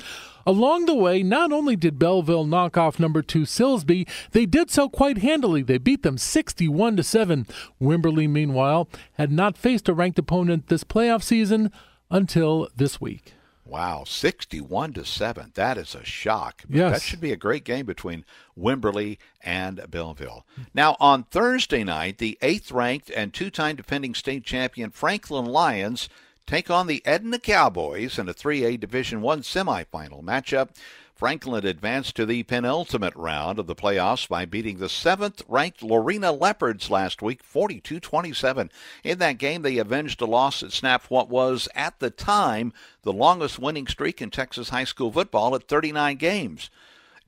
Along 0.44 0.86
the 0.86 0.94
way, 0.94 1.22
not 1.22 1.52
only 1.52 1.76
did 1.76 2.00
Belleville 2.00 2.44
knock 2.44 2.76
off 2.76 2.98
number 2.98 3.22
2 3.22 3.42
Silsbee, 3.42 4.08
they 4.32 4.44
did 4.44 4.70
so 4.70 4.88
quite 4.88 5.18
handily. 5.18 5.62
They 5.62 5.78
beat 5.78 6.02
them 6.02 6.18
61 6.18 6.96
to 6.96 7.02
7. 7.04 7.46
Wimberley 7.80 8.28
meanwhile 8.28 8.88
had 9.12 9.30
not 9.30 9.56
faced 9.56 9.88
a 9.88 9.94
ranked 9.94 10.18
opponent 10.18 10.66
this 10.66 10.82
playoff 10.82 11.22
season 11.22 11.70
until 12.10 12.68
this 12.76 13.00
week. 13.00 13.34
Wow, 13.72 14.04
61 14.06 14.92
to 14.92 15.04
7. 15.06 15.52
That 15.54 15.78
is 15.78 15.94
a 15.94 16.04
shock. 16.04 16.62
Yes. 16.68 16.92
That 16.92 17.00
should 17.00 17.22
be 17.22 17.32
a 17.32 17.36
great 17.36 17.64
game 17.64 17.86
between 17.86 18.26
Wimberley 18.54 19.16
and 19.42 19.80
Belleville. 19.90 20.44
Now, 20.74 20.94
on 21.00 21.22
Thursday 21.22 21.82
night, 21.82 22.18
the 22.18 22.36
eighth 22.42 22.70
ranked 22.70 23.10
and 23.10 23.32
two 23.32 23.48
time 23.48 23.76
defending 23.76 24.14
state 24.14 24.44
champion 24.44 24.90
Franklin 24.90 25.46
Lions 25.46 26.10
take 26.46 26.68
on 26.68 26.86
the 26.86 27.00
Edna 27.06 27.38
Cowboys 27.38 28.18
in 28.18 28.28
a 28.28 28.34
3A 28.34 28.78
Division 28.78 29.22
One 29.22 29.40
semifinal 29.40 30.22
matchup. 30.22 30.76
Franklin 31.22 31.64
advanced 31.64 32.16
to 32.16 32.26
the 32.26 32.42
penultimate 32.42 33.14
round 33.14 33.60
of 33.60 33.68
the 33.68 33.76
playoffs 33.76 34.28
by 34.28 34.44
beating 34.44 34.78
the 34.78 34.88
seventh 34.88 35.40
ranked 35.46 35.80
Lorena 35.80 36.32
Leopards 36.32 36.90
last 36.90 37.22
week, 37.22 37.44
42 37.44 38.00
27. 38.00 38.72
In 39.04 39.18
that 39.20 39.38
game, 39.38 39.62
they 39.62 39.78
avenged 39.78 40.20
a 40.20 40.26
loss 40.26 40.58
that 40.58 40.72
snapped 40.72 41.12
what 41.12 41.28
was, 41.28 41.68
at 41.76 42.00
the 42.00 42.10
time, 42.10 42.72
the 43.02 43.12
longest 43.12 43.60
winning 43.60 43.86
streak 43.86 44.20
in 44.20 44.30
Texas 44.30 44.70
high 44.70 44.82
school 44.82 45.12
football 45.12 45.54
at 45.54 45.68
39 45.68 46.16
games. 46.16 46.70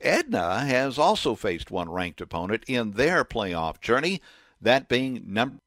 Edna 0.01 0.65
has 0.65 0.99
also 0.99 1.37
faced 1.37 1.71
one 1.71 1.89
ranked 1.89 2.21
opponent 2.21 2.65
in 2.67 2.95
their 2.95 3.25
playoff 3.25 3.81
journey, 3.81 4.21
that 4.61 4.89
being 4.89 5.23
number 5.25 5.59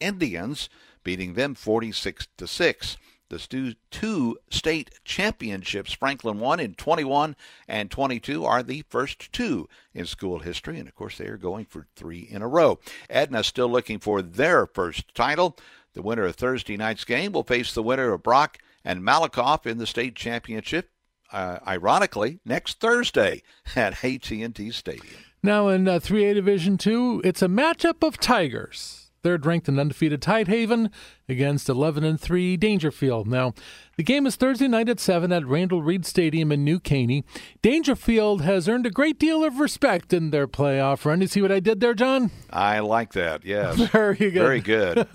Indians, 0.00 0.68
beating 1.02 1.32
them 1.32 1.54
46 1.54 2.28
to 2.36 2.46
6. 2.46 2.98
The 3.28 3.74
two 3.90 4.36
state 4.50 4.90
championships 5.04 5.92
Franklin 5.92 6.38
won 6.38 6.60
in 6.60 6.74
21 6.74 7.34
and 7.66 7.90
22 7.90 8.44
are 8.44 8.62
the 8.62 8.84
first 8.88 9.32
two 9.32 9.68
in 9.92 10.06
school 10.06 10.40
history, 10.40 10.78
and 10.78 10.88
of 10.88 10.94
course 10.94 11.18
they 11.18 11.26
are 11.26 11.36
going 11.36 11.64
for 11.64 11.86
three 11.96 12.20
in 12.20 12.42
a 12.42 12.48
row. 12.48 12.78
Edna 13.10 13.42
still 13.42 13.68
looking 13.68 13.98
for 13.98 14.22
their 14.22 14.66
first 14.66 15.14
title. 15.14 15.56
The 15.94 16.02
winner 16.02 16.24
of 16.24 16.36
Thursday 16.36 16.76
night's 16.76 17.04
game 17.04 17.32
will 17.32 17.42
face 17.42 17.72
the 17.72 17.82
winner 17.82 18.12
of 18.12 18.22
Brock 18.22 18.58
and 18.84 19.02
Malakoff 19.02 19.66
in 19.66 19.78
the 19.78 19.86
state 19.86 20.14
championship. 20.14 20.90
Uh, 21.32 21.58
ironically, 21.66 22.38
next 22.44 22.78
Thursday 22.78 23.42
at 23.74 24.04
AT&T 24.04 24.70
Stadium. 24.70 25.24
Now 25.42 25.68
in 25.68 25.88
uh, 25.88 25.98
3A 25.98 26.34
Division 26.34 26.78
2, 26.78 27.22
it's 27.24 27.42
a 27.42 27.48
matchup 27.48 28.06
of 28.06 28.18
Tigers. 28.18 29.05
Third 29.26 29.44
ranked 29.44 29.66
and 29.66 29.80
undefeated 29.80 30.22
Tidehaven 30.22 30.88
against 31.28 31.68
11 31.68 32.04
and 32.04 32.20
3 32.20 32.56
Daingerfield. 32.56 33.26
Now, 33.26 33.54
the 33.96 34.04
game 34.04 34.24
is 34.24 34.36
Thursday 34.36 34.68
night 34.68 34.88
at 34.88 35.00
7 35.00 35.32
at 35.32 35.44
Randall 35.44 35.82
Reed 35.82 36.06
Stadium 36.06 36.52
in 36.52 36.62
New 36.62 36.78
Caney. 36.78 37.24
Daingerfield 37.60 38.42
has 38.42 38.68
earned 38.68 38.86
a 38.86 38.90
great 38.90 39.18
deal 39.18 39.42
of 39.42 39.58
respect 39.58 40.12
in 40.12 40.30
their 40.30 40.46
playoff 40.46 41.04
run. 41.04 41.22
You 41.22 41.26
see 41.26 41.42
what 41.42 41.50
I 41.50 41.58
did 41.58 41.80
there, 41.80 41.92
John? 41.92 42.30
I 42.50 42.78
like 42.78 43.14
that. 43.14 43.44
Yes. 43.44 43.74
Very 43.90 44.14
good. 44.14 44.32
Very 44.32 44.60
good. 44.60 45.08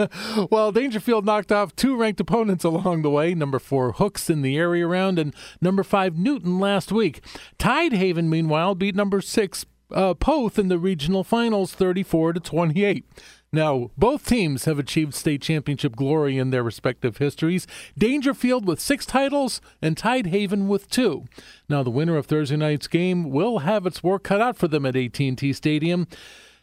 well, 0.52 0.74
Daingerfield 0.74 1.24
knocked 1.24 1.54
off 1.54 1.74
two 1.78 1.96
ranked 1.96 2.20
opponents 2.20 2.66
along 2.66 3.04
the 3.04 3.10
way 3.10 3.34
number 3.34 3.60
four 3.60 3.94
Hooks 3.94 4.30
in 4.30 4.42
the 4.42 4.58
area 4.58 4.86
round 4.86 5.20
and 5.20 5.34
number 5.62 5.84
five 5.84 6.18
Newton 6.18 6.60
last 6.60 6.92
week. 6.92 7.24
Tidehaven, 7.58 8.28
meanwhile, 8.28 8.76
beat 8.76 8.94
number 8.94 9.22
six 9.22 9.66
uh, 9.94 10.14
Poth 10.14 10.60
in 10.60 10.68
the 10.68 10.78
regional 10.78 11.24
finals 11.24 11.74
34 11.74 12.34
to 12.34 12.40
28. 12.42 13.06
Now, 13.54 13.92
both 13.98 14.26
teams 14.26 14.64
have 14.64 14.80
achieved 14.80 15.14
state 15.14 15.42
championship 15.42 15.98
glory 15.98 16.38
in 16.38 16.52
their 16.52 16.64
respective 16.64 17.18
histories. 17.18 17.68
Daingerfield 18.00 18.64
with 18.64 18.80
six 18.80 19.06
titles 19.06 19.60
and 19.82 19.98
Tidehaven 19.98 20.68
with 20.68 20.90
two. 20.90 21.26
Now, 21.68 21.84
the 21.84 21.90
winner 21.90 22.16
of 22.16 22.28
Thursday 22.28 22.56
night's 22.56 22.88
game 22.88 23.30
will 23.30 23.60
have 23.60 23.86
its 23.86 24.02
work 24.02 24.24
cut 24.24 24.40
out 24.40 24.58
for 24.58 24.70
them 24.70 24.86
at 24.86 24.96
AT&T 24.96 25.52
Stadium. 25.52 26.08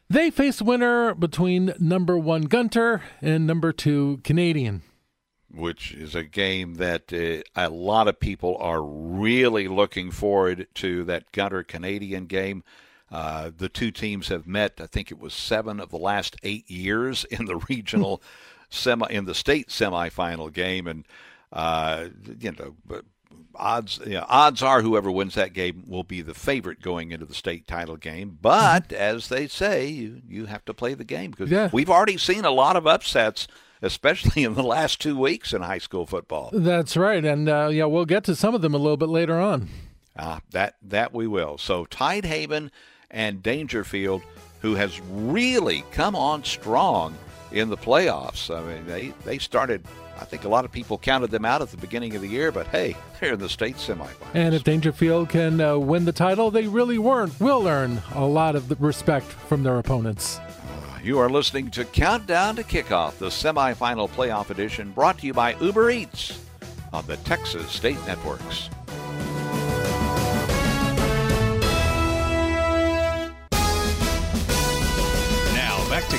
They 0.09 0.31
face 0.31 0.63
winner 0.63 1.15
between 1.15 1.75
number 1.79 2.17
one 2.17 2.43
Gunter 2.43 3.03
and 3.21 3.47
number 3.47 3.73
two 3.73 4.21
Canadian 4.25 4.83
which 5.51 5.93
is 5.93 6.15
a 6.15 6.23
game 6.23 6.75
that 6.75 7.11
uh, 7.11 7.43
a 7.57 7.71
lot 7.71 8.07
of 8.07 8.21
people 8.21 8.57
are 8.61 8.83
really 8.83 9.67
looking 9.67 10.11
forward 10.11 10.67
to 10.75 11.05
that 11.05 11.33
Gunter 11.33 11.63
Canadian 11.63 12.27
game. 12.27 12.63
Uh, 13.11 13.51
the 13.57 13.69
two 13.69 13.91
teams 13.91 14.29
have 14.29 14.47
met. 14.47 14.81
I 14.83 14.87
think 14.87 15.11
it 15.11 15.19
was 15.19 15.33
seven 15.35 15.81
of 15.81 15.91
the 15.91 15.97
last 15.99 16.37
eight 16.43 16.71
years 16.71 17.25
in 17.25 17.47
the 17.47 17.57
regional 17.69 18.23
semi 18.71 19.07
in 19.11 19.25
the 19.25 19.35
state 19.35 19.69
semifinal 19.69 20.53
game, 20.53 20.87
and 20.87 21.07
uh, 21.53 22.09
you 22.41 22.53
know. 22.53 23.03
Odds, 23.55 23.99
you 24.07 24.13
know, 24.13 24.25
odds 24.29 24.63
are 24.63 24.83
whoever 24.83 25.11
wins 25.11 25.35
that 25.35 25.53
game 25.53 25.83
will 25.89 26.05
be 26.05 26.23
the 26.23 26.33
favorite 26.35 26.81
going 26.81 27.11
into 27.11 27.27
the 27.27 27.35
state 27.35 27.67
title 27.67 27.97
game. 27.97 28.39
But 28.41 28.93
as 28.93 29.29
they 29.29 29.49
say, 29.49 29.87
you, 29.87 30.23
you 30.29 30.47
have 30.47 30.65
to 30.67 30.75
play 30.75 30.95
the 30.95 31.03
game 31.05 31.33
because 31.33 31.51
Yeah. 31.51 31.69
we've 31.73 31.91
already 31.91 32.19
seen 32.19 32.45
a 32.45 32.53
lot 32.53 32.77
of 32.77 32.87
upsets, 32.87 33.49
especially 33.83 34.45
in 34.45 34.55
the 34.55 34.63
last 34.63 35.01
two 35.01 35.19
weeks 35.19 35.53
in 35.53 35.63
high 35.63 35.79
school 35.79 36.07
football. 36.07 36.51
That's 36.53 36.97
right, 36.97 37.25
and 37.25 37.49
uh, 37.49 37.69
yeah, 37.73 37.87
we'll 37.87 38.05
get 38.07 38.23
to 38.25 38.37
some 38.37 38.55
of 38.55 38.63
them 38.63 38.75
a 38.75 38.79
little 38.79 38.97
bit 38.97 39.09
later 39.09 39.41
on. 39.41 39.69
Ah, 40.17 40.41
that 40.53 40.77
that 40.83 41.13
we 41.13 41.27
will. 41.27 41.59
So 41.59 41.85
Tidehaven 41.85 42.71
and 43.11 43.43
Daingerfield, 43.43 44.23
who 44.61 44.75
has 44.75 45.01
really 45.11 45.85
come 45.93 46.15
on 46.17 46.45
strong 46.45 47.17
in 47.53 47.69
the 47.69 47.77
playoffs. 47.77 48.55
I 48.55 48.63
mean, 48.67 48.87
they 48.87 49.13
they 49.25 49.39
started. 49.39 49.85
I 50.21 50.25
think 50.25 50.43
a 50.45 50.49
lot 50.49 50.65
of 50.65 50.73
people 50.73 50.99
counted 50.99 51.31
them 51.31 51.45
out 51.45 51.63
at 51.63 51.71
the 51.71 51.77
beginning 51.77 52.17
of 52.17 52.23
the 52.23 52.29
year, 52.29 52.51
but 52.51 52.67
hey, 52.67 52.97
they're 53.21 53.35
in 53.35 53.39
the 53.39 53.49
state 53.49 53.77
semifinals. 53.77 54.35
And 54.35 54.53
if 54.53 54.65
Daingerfield 54.65 55.29
can 55.29 55.61
uh, 55.61 55.79
win 55.79 56.07
the 56.07 56.13
title, 56.13 56.51
they 56.51 56.67
really 56.67 56.99
weren't 56.99 57.39
will 57.41 57.69
earn 57.69 58.03
a 58.15 58.25
lot 58.27 58.57
of 58.57 58.69
the 58.69 58.75
respect 58.77 59.27
from 59.27 59.63
their 59.63 59.79
opponents. 59.79 60.41
You 61.03 61.21
are 61.21 61.31
listening 61.31 61.71
to 61.71 61.85
Countdown 61.85 62.57
to 62.57 62.65
Kickoff, 62.65 63.19
the 63.19 63.29
semifinal 63.29 64.11
playoff 64.11 64.51
edition, 64.51 64.91
brought 64.91 65.19
to 65.19 65.27
you 65.27 65.33
by 65.33 65.55
Uber 65.61 65.91
Eats 65.91 66.45
on 66.93 67.07
the 67.07 67.17
Texas 67.19 67.71
State 67.71 67.99
Networks. 68.07 68.69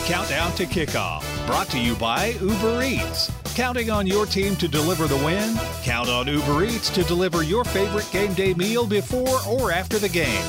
Countdown 0.09 0.51
to 0.53 0.65
Kickoff, 0.65 1.23
brought 1.45 1.67
to 1.67 1.79
you 1.79 1.93
by 1.93 2.29
Uber 2.41 2.81
Eats. 2.81 3.31
Counting 3.53 3.91
on 3.91 4.07
your 4.07 4.25
team 4.25 4.55
to 4.55 4.67
deliver 4.67 5.05
the 5.05 5.15
win? 5.17 5.55
Count 5.83 6.09
on 6.09 6.25
Uber 6.25 6.63
Eats 6.63 6.89
to 6.89 7.03
deliver 7.03 7.43
your 7.43 7.63
favorite 7.63 8.09
game 8.11 8.33
day 8.33 8.55
meal 8.55 8.87
before 8.87 9.37
or 9.47 9.71
after 9.71 9.99
the 9.99 10.09
game. 10.09 10.43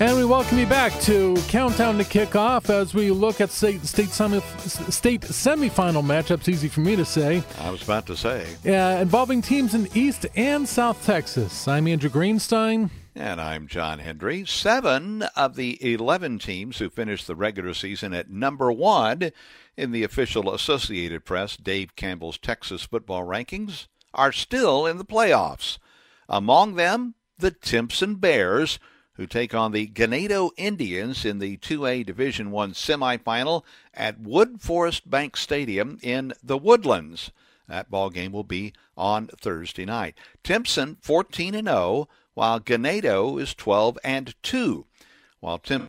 And 0.00 0.16
we 0.16 0.24
welcome 0.24 0.56
you 0.56 0.64
back 0.64 0.98
to 1.02 1.36
Countdown 1.48 1.98
to 1.98 2.04
Kickoff 2.04 2.70
as 2.70 2.94
we 2.94 3.10
look 3.10 3.42
at 3.42 3.50
state 3.50 3.84
state, 3.84 4.08
semi, 4.08 4.40
state 4.40 5.20
semifinal 5.20 6.02
matchups. 6.02 6.48
Easy 6.48 6.68
for 6.68 6.80
me 6.80 6.96
to 6.96 7.04
say, 7.04 7.42
I 7.60 7.70
was 7.70 7.82
about 7.82 8.06
to 8.06 8.16
say. 8.16 8.46
uh, 8.66 9.02
involving 9.02 9.42
teams 9.42 9.74
in 9.74 9.88
East 9.94 10.24
and 10.36 10.66
South 10.66 11.04
Texas. 11.04 11.68
I'm 11.68 11.86
Andrew 11.86 12.08
Greenstein. 12.08 12.88
And 13.18 13.40
I'm 13.40 13.66
John 13.66 14.00
Hendry. 14.00 14.44
Seven 14.44 15.22
of 15.34 15.56
the 15.56 15.78
11 15.80 16.38
teams 16.38 16.76
who 16.76 16.90
finished 16.90 17.26
the 17.26 17.34
regular 17.34 17.72
season 17.72 18.12
at 18.12 18.28
number 18.28 18.70
one 18.70 19.30
in 19.74 19.90
the 19.90 20.04
official 20.04 20.52
Associated 20.52 21.24
Press, 21.24 21.56
Dave 21.56 21.96
Campbell's 21.96 22.36
Texas 22.36 22.82
football 22.82 23.24
rankings, 23.24 23.86
are 24.12 24.32
still 24.32 24.84
in 24.84 24.98
the 24.98 25.04
playoffs. 25.04 25.78
Among 26.28 26.74
them, 26.74 27.14
the 27.38 27.50
Timpson 27.50 28.16
Bears, 28.16 28.78
who 29.14 29.26
take 29.26 29.54
on 29.54 29.72
the 29.72 29.86
Ganado 29.86 30.50
Indians 30.58 31.24
in 31.24 31.38
the 31.38 31.56
2A 31.56 32.04
Division 32.04 32.48
I 32.48 32.66
semifinal 32.66 33.62
at 33.94 34.22
Woodforest 34.22 35.08
Bank 35.08 35.38
Stadium 35.38 35.98
in 36.02 36.34
the 36.42 36.58
Woodlands. 36.58 37.30
That 37.66 37.90
ball 37.90 38.10
game 38.10 38.32
will 38.32 38.44
be 38.44 38.74
on 38.94 39.28
Thursday 39.28 39.86
night. 39.86 40.18
Timpson 40.44 40.98
14 41.00 41.54
and 41.54 41.66
0, 41.66 42.08
while 42.36 42.60
Ganado 42.60 43.40
is 43.40 43.54
12 43.54 43.98
and 44.04 44.34
2. 44.42 44.84
While 45.40 45.58
Timpson 45.58 45.88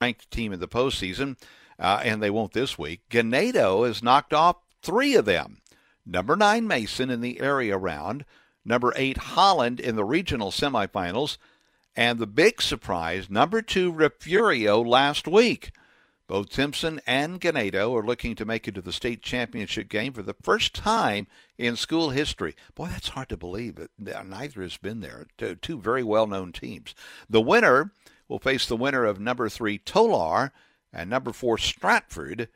ranked 0.00 0.30
team 0.30 0.54
in 0.54 0.58
the 0.60 0.66
postseason, 0.66 1.36
uh, 1.78 2.00
and 2.02 2.22
they 2.22 2.30
won't 2.30 2.54
this 2.54 2.78
week. 2.78 3.02
Ganado 3.10 3.86
has 3.86 4.02
knocked 4.02 4.32
off 4.32 4.56
three 4.82 5.14
of 5.14 5.26
them. 5.26 5.58
Number 6.06 6.34
nine 6.34 6.66
Mason 6.66 7.10
in 7.10 7.20
the 7.20 7.40
area 7.40 7.76
round, 7.76 8.24
number 8.64 8.94
eight 8.96 9.18
Holland 9.18 9.80
in 9.80 9.96
the 9.96 10.04
regional 10.04 10.50
semifinals, 10.50 11.36
and 11.94 12.18
the 12.18 12.26
big 12.26 12.62
surprise, 12.62 13.28
number 13.28 13.60
two 13.60 13.92
Refugio 13.92 14.80
last 14.80 15.28
week. 15.28 15.72
Both 16.28 16.50
Timpson 16.50 17.00
and 17.06 17.40
Ganado 17.40 17.98
are 17.98 18.06
looking 18.06 18.34
to 18.34 18.44
make 18.44 18.68
it 18.68 18.74
to 18.74 18.82
the 18.82 18.92
state 18.92 19.22
championship 19.22 19.88
game 19.88 20.12
for 20.12 20.22
the 20.22 20.36
first 20.42 20.74
time 20.74 21.26
in 21.56 21.74
school 21.74 22.10
history. 22.10 22.54
Boy, 22.74 22.88
that's 22.88 23.08
hard 23.08 23.30
to 23.30 23.36
believe. 23.38 23.88
Neither 23.98 24.60
has 24.62 24.76
been 24.76 25.00
there. 25.00 25.26
Two, 25.38 25.80
very 25.80 26.02
well-known 26.02 26.52
teams. 26.52 26.94
The 27.30 27.40
winner 27.40 27.92
will 28.28 28.38
face 28.38 28.66
the 28.66 28.76
winner 28.76 29.06
of 29.06 29.18
number 29.18 29.48
three 29.48 29.78
Tolar 29.78 30.52
and 30.92 31.08
number 31.08 31.32
four 31.32 31.56
Stratford, 31.56 32.50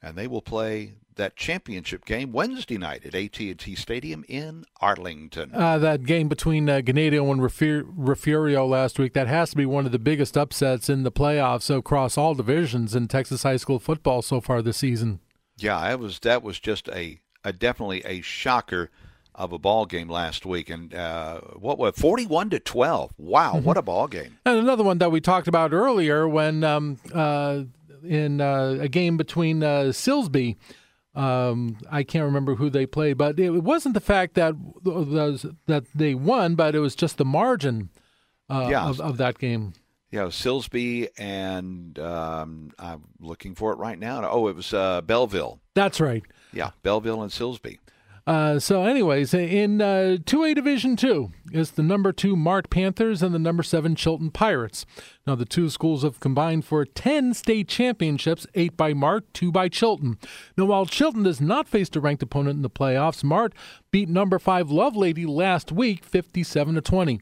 and 0.00 0.16
they 0.16 0.28
will 0.28 0.40
play 0.42 0.94
that 1.16 1.36
championship 1.36 2.04
game 2.04 2.32
Wednesday 2.32 2.78
night 2.78 3.04
at 3.04 3.14
AT&T 3.14 3.74
Stadium 3.74 4.24
in 4.28 4.64
Arlington. 4.80 5.50
Uh, 5.54 5.78
that 5.78 6.04
game 6.04 6.28
between 6.28 6.68
uh, 6.68 6.80
Ganado 6.80 7.30
and 7.30 7.40
Refu- 7.40 7.86
Refugio 7.96 8.66
last 8.66 8.98
week, 8.98 9.12
that 9.14 9.26
has 9.26 9.50
to 9.50 9.56
be 9.56 9.66
one 9.66 9.86
of 9.86 9.92
the 9.92 9.98
biggest 9.98 10.36
upsets 10.36 10.88
in 10.88 11.02
the 11.02 11.12
playoffs 11.12 11.74
across 11.74 12.16
all 12.16 12.34
divisions 12.34 12.94
in 12.94 13.08
Texas 13.08 13.42
high 13.42 13.56
school 13.56 13.78
football 13.78 14.22
so 14.22 14.40
far 14.40 14.62
this 14.62 14.76
season. 14.76 15.20
Yeah, 15.58 15.80
that 15.80 15.98
was 15.98 16.18
that 16.20 16.42
was 16.42 16.60
just 16.60 16.88
a, 16.88 17.20
a 17.42 17.52
definitely 17.52 18.02
a 18.04 18.20
shocker 18.20 18.90
of 19.34 19.52
a 19.52 19.58
ball 19.58 19.86
game 19.86 20.08
last 20.08 20.44
week, 20.46 20.68
and 20.68 20.94
uh, 20.94 21.40
what 21.56 21.78
was 21.78 21.94
forty-one 21.96 22.50
to 22.50 22.58
twelve? 22.58 23.12
Wow, 23.16 23.58
what 23.58 23.76
a 23.76 23.82
ball 23.82 24.06
game! 24.06 24.38
And 24.44 24.58
another 24.58 24.84
one 24.84 24.98
that 24.98 25.10
we 25.10 25.20
talked 25.20 25.48
about 25.48 25.72
earlier 25.72 26.28
when 26.28 26.62
um, 26.62 26.98
uh, 27.12 27.62
in 28.04 28.40
uh, 28.40 28.76
a 28.80 28.88
game 28.88 29.16
between 29.16 29.62
uh, 29.62 29.84
Silsbee. 29.92 30.56
Um, 31.16 31.78
I 31.90 32.02
can't 32.02 32.24
remember 32.26 32.56
who 32.56 32.68
they 32.70 32.84
played, 32.86 33.16
but 33.16 33.40
it 33.40 33.50
wasn't 33.50 33.94
the 33.94 34.00
fact 34.00 34.34
that 34.34 34.54
that 35.66 35.84
they 35.94 36.14
won, 36.14 36.54
but 36.54 36.74
it 36.74 36.80
was 36.80 36.94
just 36.94 37.16
the 37.16 37.24
margin 37.24 37.88
uh, 38.50 38.68
Yeah. 38.70 38.86
of, 38.88 39.00
of 39.00 39.16
that 39.16 39.38
game. 39.38 39.72
Yeah, 40.10 40.26
Silsbee 40.26 41.08
and 41.18 41.98
um, 41.98 42.70
I'm 42.78 43.02
looking 43.18 43.54
for 43.54 43.72
it 43.72 43.76
right 43.78 43.98
now. 43.98 44.28
Oh, 44.30 44.46
it 44.48 44.54
was 44.56 44.72
uh, 44.72 45.00
Belleville. 45.00 45.58
That's 45.74 46.00
right. 46.00 46.22
Yeah, 46.52 46.70
Belleville 46.82 47.22
and 47.22 47.30
Silsbee. 47.32 47.78
Uh, 48.26 48.58
so, 48.58 48.84
anyways, 48.84 49.32
in 49.32 49.80
uh, 49.80 50.16
2A 50.24 50.56
Division 50.56 50.96
2 50.96 51.30
is 51.52 51.72
the 51.72 51.82
number 51.82 52.10
2 52.10 52.34
Mart 52.34 52.70
Panthers 52.70 53.22
and 53.22 53.32
the 53.32 53.38
number 53.38 53.62
7 53.62 53.94
Chilton 53.94 54.32
Pirates. 54.32 54.84
Now, 55.28 55.36
the 55.36 55.44
two 55.44 55.70
schools 55.70 56.02
have 56.02 56.18
combined 56.18 56.64
for 56.64 56.84
10 56.84 57.34
state 57.34 57.68
championships 57.68 58.44
8 58.56 58.76
by 58.76 58.94
Mart, 58.94 59.32
2 59.32 59.52
by 59.52 59.68
Chilton. 59.68 60.18
Now, 60.56 60.64
while 60.64 60.86
Chilton 60.86 61.24
has 61.24 61.40
not 61.40 61.68
faced 61.68 61.94
a 61.94 62.00
ranked 62.00 62.22
opponent 62.22 62.56
in 62.56 62.62
the 62.62 62.70
playoffs, 62.70 63.22
Mart 63.22 63.54
beat 63.92 64.08
number 64.08 64.40
5 64.40 64.68
Lovelady 64.68 65.26
last 65.28 65.70
week 65.70 66.04
57 66.04 66.74
to 66.74 66.80
20. 66.80 67.20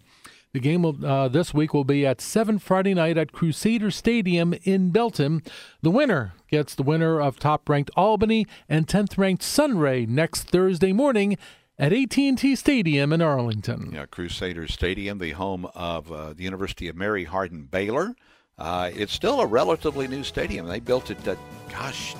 The 0.55 0.61
game 0.61 0.83
will, 0.85 1.05
uh, 1.05 1.27
this 1.27 1.53
week 1.53 1.75
will 1.75 1.83
be 1.83 2.07
at 2.07 2.21
7 2.21 2.61
Friday 2.61 2.95
night 2.95 3.19
at 3.19 3.33
Crusader 3.33 3.91
Stadium 3.91 4.55
in 4.63 4.91
Belton. 4.91 5.43
The 5.83 5.91
winner 5.91 6.35
gets 6.49 6.77
the 6.77 6.85
winner 6.85 7.21
of 7.21 7.41
top-ranked 7.41 7.91
Albany 7.97 8.47
and 8.69 8.87
10th-ranked 8.87 9.43
Sunray 9.43 10.07
next 10.07 10.45
Thursday 10.45 10.93
morning 10.93 11.37
at 11.77 11.93
AT&T 11.93 12.55
Stadium 12.55 13.13
in 13.13 13.21
Arlington. 13.21 13.91
Yeah, 13.93 14.07
Crusader 14.07 14.69
Stadium, 14.69 15.19
the 15.19 15.33
home 15.33 15.67
of 15.75 16.13
uh, 16.13 16.35
the 16.35 16.45
University 16.45 16.87
of 16.87 16.95
Mary 16.95 17.25
Hardin 17.25 17.65
Baylor. 17.65 18.15
Uh, 18.57 18.93
it's 18.95 19.13
still 19.13 19.41
a 19.41 19.47
relatively 19.47 20.07
new 20.07 20.23
stadium. 20.23 20.69
They 20.69 20.79
built 20.79 21.11
it, 21.11 21.27
uh, 21.27 21.35
gosh, 21.69 22.15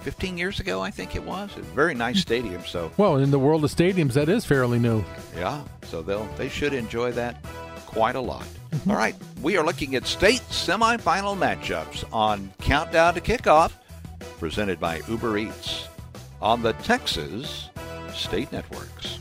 15 0.00 0.38
years 0.38 0.60
ago, 0.60 0.80
I 0.80 0.90
think 0.90 1.14
it 1.14 1.22
was. 1.22 1.54
A 1.58 1.60
very 1.60 1.92
nice 1.92 2.20
stadium. 2.20 2.64
So 2.64 2.90
Well, 2.96 3.16
in 3.16 3.30
the 3.30 3.38
world 3.38 3.64
of 3.64 3.70
stadiums, 3.70 4.14
that 4.14 4.30
is 4.30 4.46
fairly 4.46 4.78
new. 4.78 5.04
yeah, 5.36 5.62
so 5.82 6.00
they'll 6.00 6.24
they 6.38 6.48
should 6.48 6.72
enjoy 6.72 7.12
that 7.12 7.44
quite 7.96 8.14
a 8.14 8.20
lot. 8.20 8.44
Mm-hmm. 8.72 8.90
All 8.90 8.96
right, 8.98 9.14
we 9.40 9.56
are 9.56 9.64
looking 9.64 9.94
at 9.94 10.06
state 10.06 10.42
semifinal 10.50 11.34
matchups 11.34 12.04
on 12.12 12.52
Countdown 12.60 13.14
to 13.14 13.22
Kickoff, 13.22 13.72
presented 14.38 14.78
by 14.78 15.00
Uber 15.08 15.38
Eats 15.38 15.88
on 16.42 16.60
the 16.60 16.74
Texas 16.74 17.70
State 18.12 18.52
Networks. 18.52 19.18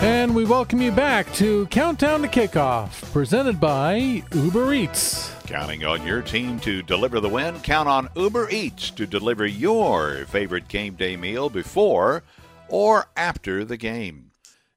And 0.00 0.32
we 0.36 0.44
welcome 0.44 0.80
you 0.80 0.92
back 0.92 1.32
to 1.34 1.66
Countdown 1.66 2.22
to 2.22 2.28
Kickoff, 2.28 3.12
presented 3.12 3.58
by 3.58 4.22
Uber 4.32 4.74
Eats. 4.74 5.31
Counting 5.52 5.84
on 5.84 6.06
your 6.06 6.22
team 6.22 6.58
to 6.60 6.82
deliver 6.82 7.20
the 7.20 7.28
win, 7.28 7.60
count 7.60 7.86
on 7.86 8.08
Uber 8.16 8.48
Eats 8.50 8.88
to 8.92 9.06
deliver 9.06 9.44
your 9.44 10.24
favorite 10.24 10.66
game 10.66 10.94
day 10.94 11.14
meal 11.14 11.50
before 11.50 12.22
or 12.68 13.08
after 13.18 13.62
the 13.62 13.76
game. 13.76 14.30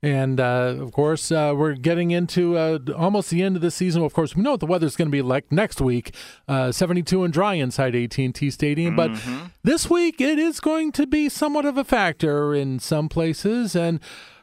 And 0.04 0.38
uh, 0.38 0.76
of 0.82 0.92
course, 0.92 1.32
uh, 1.32 1.54
we're 1.56 1.76
getting 1.76 2.12
into 2.12 2.58
uh, 2.58 2.80
almost 2.94 3.30
the 3.30 3.42
end 3.42 3.56
of 3.56 3.62
the 3.62 3.72
season. 3.72 4.04
Of 4.04 4.14
course, 4.14 4.36
we 4.36 4.42
know 4.44 4.52
what 4.52 4.60
the 4.60 4.66
weather's 4.66 4.98
going 4.98 5.08
to 5.08 5.12
be 5.14 5.22
like 5.22 5.50
next 5.50 5.80
week. 5.80 6.14
Uh, 6.46 6.74
72 6.74 7.24
and 7.24 7.34
dry 7.34 7.54
inside 7.54 7.96
AT&T 7.96 8.52
Stadium, 8.52 8.98
but 8.98 9.12
Mm-hmm. 9.12 9.46
this 9.64 9.90
week 9.90 10.20
it 10.20 10.38
is 10.38 10.60
going 10.60 10.92
to 10.92 11.08
be 11.08 11.30
somewhat 11.30 11.66
of 11.66 11.78
a 11.78 11.86
factor 11.86 12.54
in 12.54 12.80
some 12.80 13.08
places. 13.08 13.78
And 13.78 14.02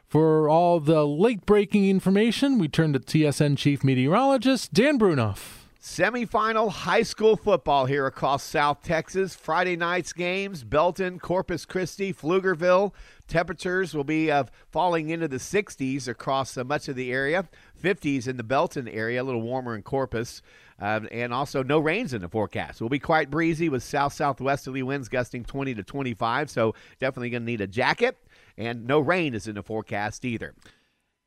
for 0.08 0.48
all 0.48 0.80
the 0.80 1.06
late 1.06 1.44
breaking 1.44 1.90
information, 1.90 2.58
we 2.58 2.68
turn 2.68 2.94
to 2.94 3.00
TSN 3.00 3.58
chief 3.58 3.84
meteorologist 3.84 4.72
Dan 4.72 4.98
Brunoff. 4.98 5.58
Semifinal 5.82 6.70
high 6.70 7.02
school 7.02 7.34
football 7.34 7.86
here 7.86 8.06
across 8.06 8.44
South 8.44 8.84
Texas. 8.84 9.34
Friday 9.34 9.74
night's 9.74 10.12
games 10.12 10.62
Belton, 10.62 11.18
Corpus 11.18 11.64
Christi, 11.64 12.14
Pflugerville. 12.14 12.92
Temperatures 13.26 13.92
will 13.92 14.04
be 14.04 14.30
uh, 14.30 14.44
falling 14.70 15.10
into 15.10 15.26
the 15.26 15.38
60s 15.38 16.06
across 16.06 16.56
uh, 16.56 16.62
much 16.62 16.86
of 16.86 16.94
the 16.94 17.10
area, 17.10 17.48
50s 17.82 18.28
in 18.28 18.36
the 18.36 18.44
Belton 18.44 18.86
area, 18.86 19.20
a 19.20 19.24
little 19.24 19.42
warmer 19.42 19.74
in 19.74 19.82
Corpus. 19.82 20.40
Um, 20.78 21.08
and 21.10 21.34
also 21.34 21.64
no 21.64 21.80
rains 21.80 22.14
in 22.14 22.22
the 22.22 22.28
forecast. 22.28 22.80
Will 22.80 22.88
be 22.88 23.00
quite 23.00 23.28
breezy 23.28 23.68
with 23.68 23.82
south 23.82 24.12
southwesterly 24.12 24.84
winds 24.84 25.08
gusting 25.08 25.44
20 25.44 25.74
to 25.74 25.82
25. 25.82 26.48
So 26.48 26.76
definitely 27.00 27.30
going 27.30 27.42
to 27.42 27.46
need 27.46 27.60
a 27.60 27.66
jacket. 27.66 28.16
And 28.56 28.86
no 28.86 29.00
rain 29.00 29.34
is 29.34 29.48
in 29.48 29.56
the 29.56 29.64
forecast 29.64 30.24
either. 30.24 30.54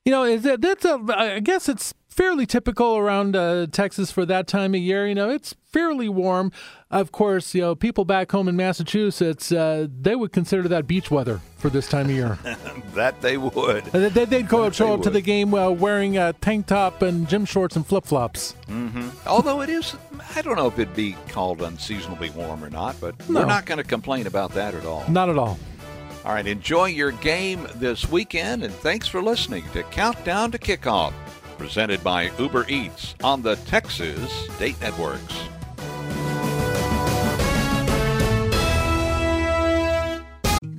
You 0.05 0.11
know, 0.11 0.23
is 0.23 0.43
that 0.43 0.61
that's 0.61 0.85
a? 0.85 0.99
I 1.09 1.39
guess 1.39 1.67
it's 1.67 1.95
fairly 2.09 2.45
typical 2.45 2.95
around 2.95 3.35
uh, 3.35 3.65
Texas 3.71 4.11
for 4.11 4.23
that 4.27 4.45
time 4.47 4.75
of 4.75 4.79
year. 4.79 5.07
You 5.07 5.15
know, 5.15 5.31
it's 5.31 5.55
fairly 5.73 6.07
warm. 6.07 6.51
Of 6.91 7.11
course, 7.11 7.55
you 7.55 7.61
know, 7.61 7.73
people 7.73 8.05
back 8.05 8.31
home 8.31 8.47
in 8.47 8.55
Massachusetts, 8.55 9.51
uh, 9.51 9.87
they 9.99 10.15
would 10.15 10.31
consider 10.31 10.67
that 10.69 10.85
beach 10.85 11.09
weather 11.09 11.41
for 11.57 11.69
this 11.71 11.89
time 11.89 12.05
of 12.05 12.11
year. 12.11 12.37
That 12.93 13.19
they 13.19 13.35
would. 13.35 13.93
Uh, 13.93 14.07
they, 14.07 14.23
they'd 14.23 14.47
go 14.47 14.63
That 14.63 14.75
show 14.75 14.93
up 14.93 15.01
to 15.01 15.09
the 15.09 15.19
game 15.19 15.53
uh, 15.53 15.69
wearing 15.69 16.17
a 16.17 16.31
tank 16.31 16.67
top 16.67 17.01
and 17.01 17.27
gym 17.27 17.43
shorts 17.43 17.75
and 17.75 17.85
flip 17.85 18.05
flops. 18.05 18.55
Mm-hmm. 18.69 19.09
Although 19.27 19.59
it 19.63 19.69
is, 19.69 19.97
I 20.33 20.41
don't 20.41 20.55
know 20.55 20.67
if 20.67 20.79
it'd 20.79 20.95
be 20.95 21.17
called 21.27 21.61
unseasonably 21.61 22.29
warm 22.29 22.63
or 22.63 22.69
not, 22.69 22.95
but 23.01 23.27
No. 23.29 23.41
we're 23.41 23.47
not 23.47 23.65
going 23.65 23.79
to 23.79 23.83
complain 23.83 24.27
about 24.27 24.51
that 24.53 24.75
at 24.75 24.85
all. 24.85 25.03
Not 25.09 25.27
at 25.29 25.37
all. 25.37 25.59
All 26.25 26.33
right, 26.33 26.47
enjoy 26.47 26.85
your 26.85 27.11
game 27.11 27.67
this 27.75 28.09
weekend, 28.09 28.63
and 28.63 28.73
thanks 28.73 29.07
for 29.07 29.21
listening 29.21 29.63
to 29.73 29.83
Countdown 29.83 30.51
to 30.53 30.57
Kickoff, 30.57 31.13
presented 31.59 32.03
by 32.03 32.31
Uber 32.39 32.65
Eats 32.67 33.13
on 33.23 33.43
the 33.43 33.57
Texas 33.57 34.31
State 34.55 34.81
Networks. 34.81 35.37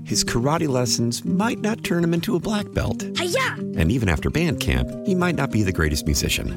His 0.02 0.24
karate 0.24 0.68
lessons 0.68 1.24
might 1.24 1.60
not 1.60 1.84
turn 1.84 2.02
him 2.02 2.12
into 2.12 2.34
a 2.34 2.40
black 2.40 2.72
belt. 2.72 3.04
And 3.04 3.92
even 3.92 4.08
after 4.08 4.30
band 4.30 4.58
camp, 4.58 4.90
he 5.06 5.14
might 5.14 5.36
not 5.36 5.52
be 5.52 5.62
the 5.62 5.72
greatest 5.72 6.06
musician. 6.06 6.56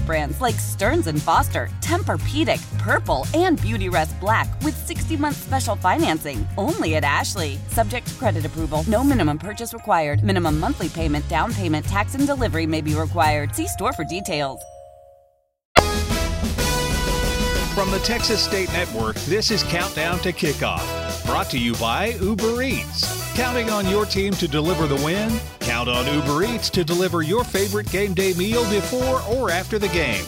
brands 0.01 0.41
like 0.41 0.55
Stearns 0.55 1.07
and 1.07 1.21
Foster, 1.21 1.69
Tempur-Pedic, 1.79 2.61
Purple, 2.77 3.25
and 3.33 3.57
Beautyrest 3.59 4.19
Black 4.19 4.47
with 4.61 4.75
60-month 4.87 5.35
special 5.37 5.75
financing. 5.75 6.47
Only 6.57 6.95
at 6.95 7.03
Ashley. 7.03 7.57
Subject 7.69 8.05
to 8.05 8.13
credit 8.15 8.45
approval. 8.45 8.83
No 8.87 9.03
minimum 9.03 9.37
purchase 9.37 9.73
required. 9.73 10.23
Minimum 10.23 10.59
monthly 10.59 10.89
payment, 10.89 11.27
down 11.29 11.53
payment, 11.53 11.85
tax, 11.85 12.15
and 12.15 12.27
delivery 12.27 12.65
may 12.65 12.81
be 12.81 12.95
required. 12.95 13.55
See 13.55 13.67
store 13.67 13.93
for 13.93 14.03
details. 14.03 14.61
From 17.75 17.89
the 17.89 17.99
Texas 18.03 18.43
State 18.43 18.71
Network, 18.73 19.15
this 19.21 19.49
is 19.49 19.63
Countdown 19.63 20.19
to 20.19 20.33
Kickoff, 20.33 21.25
brought 21.25 21.49
to 21.51 21.57
you 21.57 21.73
by 21.75 22.07
Uber 22.21 22.61
Eats. 22.61 23.33
Counting 23.33 23.69
on 23.69 23.87
your 23.87 24.05
team 24.05 24.33
to 24.33 24.47
deliver 24.47 24.87
the 24.87 24.97
win? 24.97 25.39
Count 25.71 25.87
on 25.87 26.05
Uber 26.05 26.43
Eats 26.43 26.69
to 26.71 26.83
deliver 26.83 27.21
your 27.21 27.45
favorite 27.45 27.89
game 27.89 28.13
day 28.13 28.33
meal 28.33 28.69
before 28.69 29.21
or 29.21 29.49
after 29.49 29.79
the 29.79 29.87
game. 29.87 30.25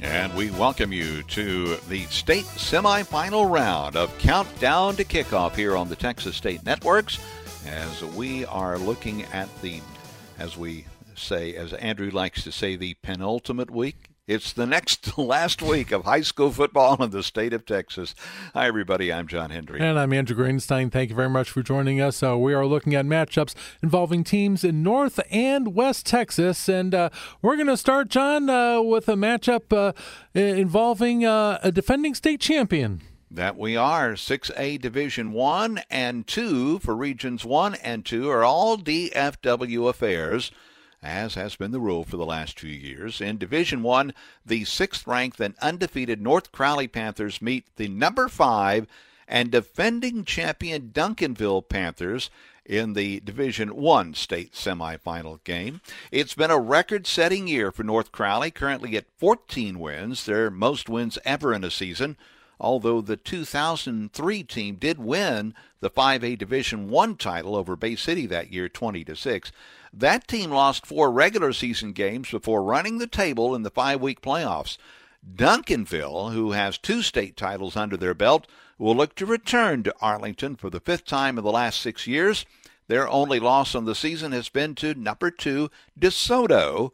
And 0.00 0.34
we 0.34 0.50
welcome 0.50 0.92
you 0.92 1.22
to 1.22 1.76
the 1.88 2.02
state 2.06 2.46
semifinal 2.46 3.48
round 3.48 3.94
of 3.94 4.18
Countdown 4.18 4.96
to 4.96 5.04
Kickoff 5.04 5.54
here 5.54 5.76
on 5.76 5.88
the 5.88 5.94
Texas 5.94 6.34
State 6.34 6.66
Networks 6.66 7.20
as 7.64 8.02
we 8.16 8.44
are 8.46 8.76
looking 8.76 9.22
at 9.26 9.48
the, 9.62 9.80
as 10.36 10.56
we 10.56 10.84
say, 11.14 11.54
as 11.54 11.72
Andrew 11.74 12.10
likes 12.10 12.42
to 12.42 12.50
say, 12.50 12.74
the 12.74 12.94
penultimate 13.04 13.70
week. 13.70 14.10
It's 14.26 14.52
the 14.52 14.66
next 14.66 15.16
last 15.18 15.62
week 15.62 15.92
of 15.92 16.04
high 16.04 16.22
school 16.22 16.50
football 16.50 17.00
in 17.00 17.10
the 17.10 17.22
state 17.22 17.52
of 17.52 17.64
Texas. 17.64 18.12
Hi, 18.54 18.66
everybody. 18.66 19.12
I'm 19.12 19.28
John 19.28 19.50
Hendry. 19.50 19.80
And 19.80 19.96
I'm 19.96 20.12
Andrew 20.12 20.36
Greenstein. 20.36 20.90
Thank 20.90 21.10
you 21.10 21.16
very 21.16 21.30
much 21.30 21.48
for 21.48 21.62
joining 21.62 22.00
us. 22.00 22.24
Uh, 22.24 22.36
we 22.36 22.52
are 22.52 22.66
looking 22.66 22.96
at 22.96 23.04
matchups 23.04 23.54
involving 23.84 24.24
teams 24.24 24.64
in 24.64 24.82
North 24.82 25.20
and 25.30 25.76
West 25.76 26.06
Texas. 26.06 26.68
And 26.68 26.92
uh, 26.92 27.10
we're 27.40 27.54
going 27.54 27.68
to 27.68 27.76
start, 27.76 28.08
John, 28.08 28.50
uh, 28.50 28.82
with 28.82 29.08
a 29.08 29.14
matchup 29.14 29.72
uh, 29.72 29.92
involving 30.34 31.24
uh, 31.24 31.60
a 31.62 31.70
defending 31.70 32.16
state 32.16 32.40
champion. 32.40 33.02
That 33.30 33.56
we 33.56 33.76
are 33.76 34.14
6A 34.14 34.80
Division 34.80 35.30
1 35.30 35.82
and 35.88 36.26
2 36.26 36.80
for 36.80 36.96
Regions 36.96 37.44
1 37.44 37.76
and 37.76 38.04
2 38.04 38.28
are 38.28 38.42
all 38.42 38.76
DFW 38.76 39.88
affairs 39.88 40.50
as 41.02 41.34
has 41.34 41.56
been 41.56 41.70
the 41.70 41.80
rule 41.80 42.04
for 42.04 42.16
the 42.16 42.26
last 42.26 42.58
2 42.58 42.68
years. 42.68 43.20
In 43.20 43.38
Division 43.38 43.82
1, 43.82 44.12
the 44.44 44.62
6th 44.62 45.06
ranked 45.06 45.40
and 45.40 45.54
undefeated 45.60 46.20
North 46.20 46.52
Crowley 46.52 46.88
Panthers 46.88 47.42
meet 47.42 47.66
the 47.76 47.88
number 47.88 48.28
5 48.28 48.86
and 49.28 49.50
defending 49.50 50.24
champion 50.24 50.90
Duncanville 50.94 51.68
Panthers 51.68 52.30
in 52.64 52.94
the 52.94 53.20
Division 53.20 53.76
1 53.76 54.14
state 54.14 54.52
semifinal 54.52 55.42
game. 55.44 55.80
It's 56.10 56.34
been 56.34 56.50
a 56.50 56.58
record-setting 56.58 57.46
year 57.46 57.70
for 57.70 57.84
North 57.84 58.10
Crowley, 58.10 58.50
currently 58.50 58.96
at 58.96 59.06
14 59.18 59.78
wins, 59.78 60.24
their 60.26 60.50
most 60.50 60.88
wins 60.88 61.18
ever 61.24 61.54
in 61.54 61.62
a 61.62 61.70
season 61.70 62.16
although 62.58 63.00
the 63.00 63.16
2003 63.16 64.42
team 64.44 64.76
did 64.76 64.98
win 64.98 65.54
the 65.80 65.90
5A 65.90 66.38
Division 66.38 66.88
1 66.88 67.16
title 67.16 67.54
over 67.54 67.76
Bay 67.76 67.96
City 67.96 68.26
that 68.26 68.52
year 68.52 68.68
20 68.68 69.04
to 69.04 69.16
6. 69.16 69.52
That 69.92 70.26
team 70.28 70.50
lost 70.50 70.86
four 70.86 71.10
regular 71.10 71.52
season 71.52 71.92
games 71.92 72.30
before 72.30 72.62
running 72.62 72.98
the 72.98 73.06
table 73.06 73.54
in 73.54 73.62
the 73.62 73.70
5-week 73.70 74.20
playoffs. 74.20 74.76
Duncanville, 75.34 76.32
who 76.32 76.52
has 76.52 76.78
two 76.78 77.02
state 77.02 77.36
titles 77.36 77.76
under 77.76 77.96
their 77.96 78.14
belt, 78.14 78.46
will 78.78 78.94
look 78.94 79.14
to 79.16 79.26
return 79.26 79.82
to 79.82 79.94
Arlington 80.00 80.56
for 80.56 80.70
the 80.70 80.80
fifth 80.80 81.04
time 81.04 81.38
in 81.38 81.44
the 81.44 81.50
last 81.50 81.80
6 81.80 82.06
years. 82.06 82.44
Their 82.88 83.08
only 83.08 83.40
loss 83.40 83.74
on 83.74 83.84
the 83.84 83.94
season 83.94 84.32
has 84.32 84.48
been 84.48 84.74
to 84.76 84.94
number 84.94 85.30
2 85.30 85.70
DeSoto 85.98 86.92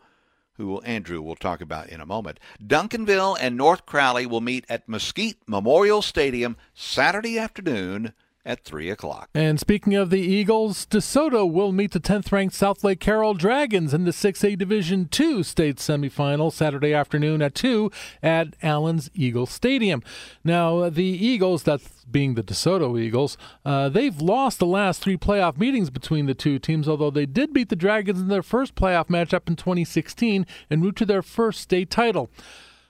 who 0.55 0.81
Andrew 0.83 1.23
will 1.23 1.37
talk 1.37 1.61
about 1.61 1.89
in 1.89 2.01
a 2.01 2.07
moment. 2.07 2.39
Duncanville 2.63 3.37
and 3.41 3.57
North 3.57 3.87
Crowley 3.87 4.27
will 4.27 4.41
meet 4.41 4.65
at 4.69 4.89
Mesquite 4.89 5.39
Memorial 5.47 6.03
Stadium 6.03 6.57
Saturday 6.75 7.39
afternoon 7.39 8.13
at 8.45 8.65
3 8.65 8.91
o'clock. 8.91 9.31
And 9.35 9.61
speaking 9.61 9.95
of 9.95 10.11
the 10.11 10.21
Eagles, 10.21 10.87
DeSoto 10.87 11.51
will 11.51 11.73
meet 11.73 11.93
the 11.93 12.01
10th 12.01 12.33
ranked 12.33 12.55
Southlake 12.55 13.01
Carroll 13.01 13.35
Dragons 13.35 13.95
in 13.95 14.05
the 14.05 14.11
6A 14.11 14.59
Division 14.59 15.09
II 15.19 15.43
state 15.43 15.77
semifinal 15.77 16.53
Saturday 16.53 16.93
afternoon 16.93 17.41
at 17.43 17.55
2 17.55 17.91
at 18.23 18.57
Allen's 18.63 19.11
Eagle 19.15 19.47
Stadium. 19.47 20.03
Now, 20.43 20.89
the 20.91 21.05
Eagles, 21.05 21.63
that's 21.63 22.05
being 22.11 22.35
the 22.35 22.43
DeSoto 22.43 23.01
Eagles, 23.01 23.37
uh, 23.65 23.89
they've 23.89 24.21
lost 24.21 24.59
the 24.59 24.67
last 24.67 25.01
three 25.01 25.17
playoff 25.17 25.57
meetings 25.57 25.91
between 25.91 26.27
the 26.27 26.35
two 26.35 26.59
teams, 26.59 26.89
although 26.89 27.11
they 27.11 27.27
did 27.27 27.53
beat 27.53 27.69
the 27.69 27.77
Dragons 27.77 28.21
in 28.21 28.29
their 28.29 28.43
first 28.43 28.75
playoff 28.75 29.07
matchup 29.07 29.49
in 29.49 29.57
2016 29.57 30.47
en 30.71 30.81
route 30.81 30.97
to 30.97 31.07
their 31.07 31.23
first 31.23 31.61
state 31.61 31.91
title. 31.91 32.31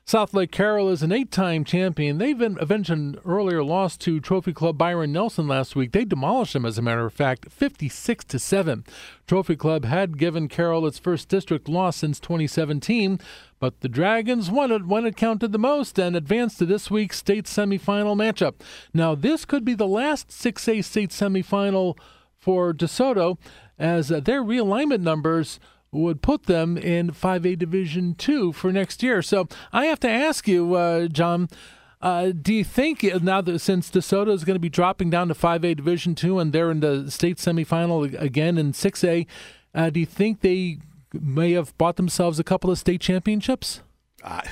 Southlake 0.05 0.51
Carroll 0.51 0.88
is 0.88 1.03
an 1.03 1.12
eight-time 1.12 1.65
champion. 1.65 2.19
They've 2.19 2.37
been 2.37 2.59
eventually 2.61 3.17
earlier 3.25 3.62
lost 3.62 4.01
to 4.03 4.19
Trophy 4.19 4.53
Club 4.53 4.77
Byron 4.77 5.12
Nelson 5.12 5.47
last 5.47 5.77
week. 5.77 5.93
They 5.93 6.05
demolished 6.05 6.55
them, 6.55 6.67
as 6.67 6.77
a 6.77 6.83
matter 6.83 7.07
of 7.07 7.15
fact, 7.15 7.51
56 7.51 8.25
to 8.25 8.38
seven. 8.41 8.85
Trophy 9.29 9.55
Club 9.55 9.85
had 9.85 10.19
given 10.19 10.49
Carroll 10.49 10.87
its 10.88 10.99
first 10.99 11.29
district 11.29 11.69
loss 11.69 11.99
since 11.99 12.19
2017, 12.19 13.21
but 13.61 13.81
the 13.81 13.88
Dragons 13.88 14.51
won 14.51 14.73
it 14.73 14.87
when 14.87 15.07
it 15.07 15.17
counted 15.17 15.53
the 15.53 15.59
most 15.59 15.99
and 16.01 16.17
advanced 16.17 16.59
to 16.59 16.67
this 16.67 16.91
week's 16.91 17.19
state 17.19 17.45
semifinal 17.45 18.17
matchup. 18.17 18.55
Now, 18.93 19.15
this 19.15 19.45
could 19.45 19.65
be 19.65 19.75
the 19.75 19.87
last 19.87 20.29
6A 20.31 20.85
state 20.85 21.11
semifinal 21.11 21.97
for 22.37 22.75
DeSoto, 22.75 23.38
as 23.79 24.11
uh, 24.11 24.19
their 24.19 24.43
realignment 24.43 25.01
numbers 25.01 25.61
would 25.93 26.23
put 26.23 26.45
them 26.45 26.77
in 26.77 27.11
5A 27.11 27.59
Division 27.59 28.15
Two 28.15 28.53
for 28.53 28.73
next 28.73 29.03
year. 29.03 29.23
So 29.23 29.47
I 29.73 29.87
have 29.87 30.01
to 30.01 30.11
ask 30.11 30.49
you, 30.49 30.75
uh, 30.75 31.09
John. 31.09 31.49
Uh, 32.01 32.33
do 32.33 32.53
you 32.53 32.65
think 32.65 33.05
now 33.23 33.41
that 33.41 33.61
since 33.61 33.89
DeSoto 33.89 34.33
is 34.33 34.43
going 34.43 34.57
to 34.57 34.61
be 34.61 34.69
dropping 34.69 35.09
down 35.09 35.29
to 35.29 35.35
5A 35.35 35.77
Division 35.77 36.17
Two 36.17 36.41
and 36.41 36.53
they're 36.53 36.73
in 36.73 36.81
the 36.81 37.09
state 37.13 37.37
semifinal 37.37 38.21
again 38.21 38.59
in 38.59 38.73
6A, 38.73 39.25
uh, 39.73 39.89
do 39.89 40.01
you 40.01 40.07
think 40.07 40.41
they 40.41 40.79
may 41.13 41.53
have 41.53 41.77
bought 41.79 41.95
themselves 41.95 42.41
a 42.41 42.45
couple 42.45 42.73
of 42.73 42.79
state 42.79 43.01
championships? 43.01 43.83
Uh, 44.25 44.43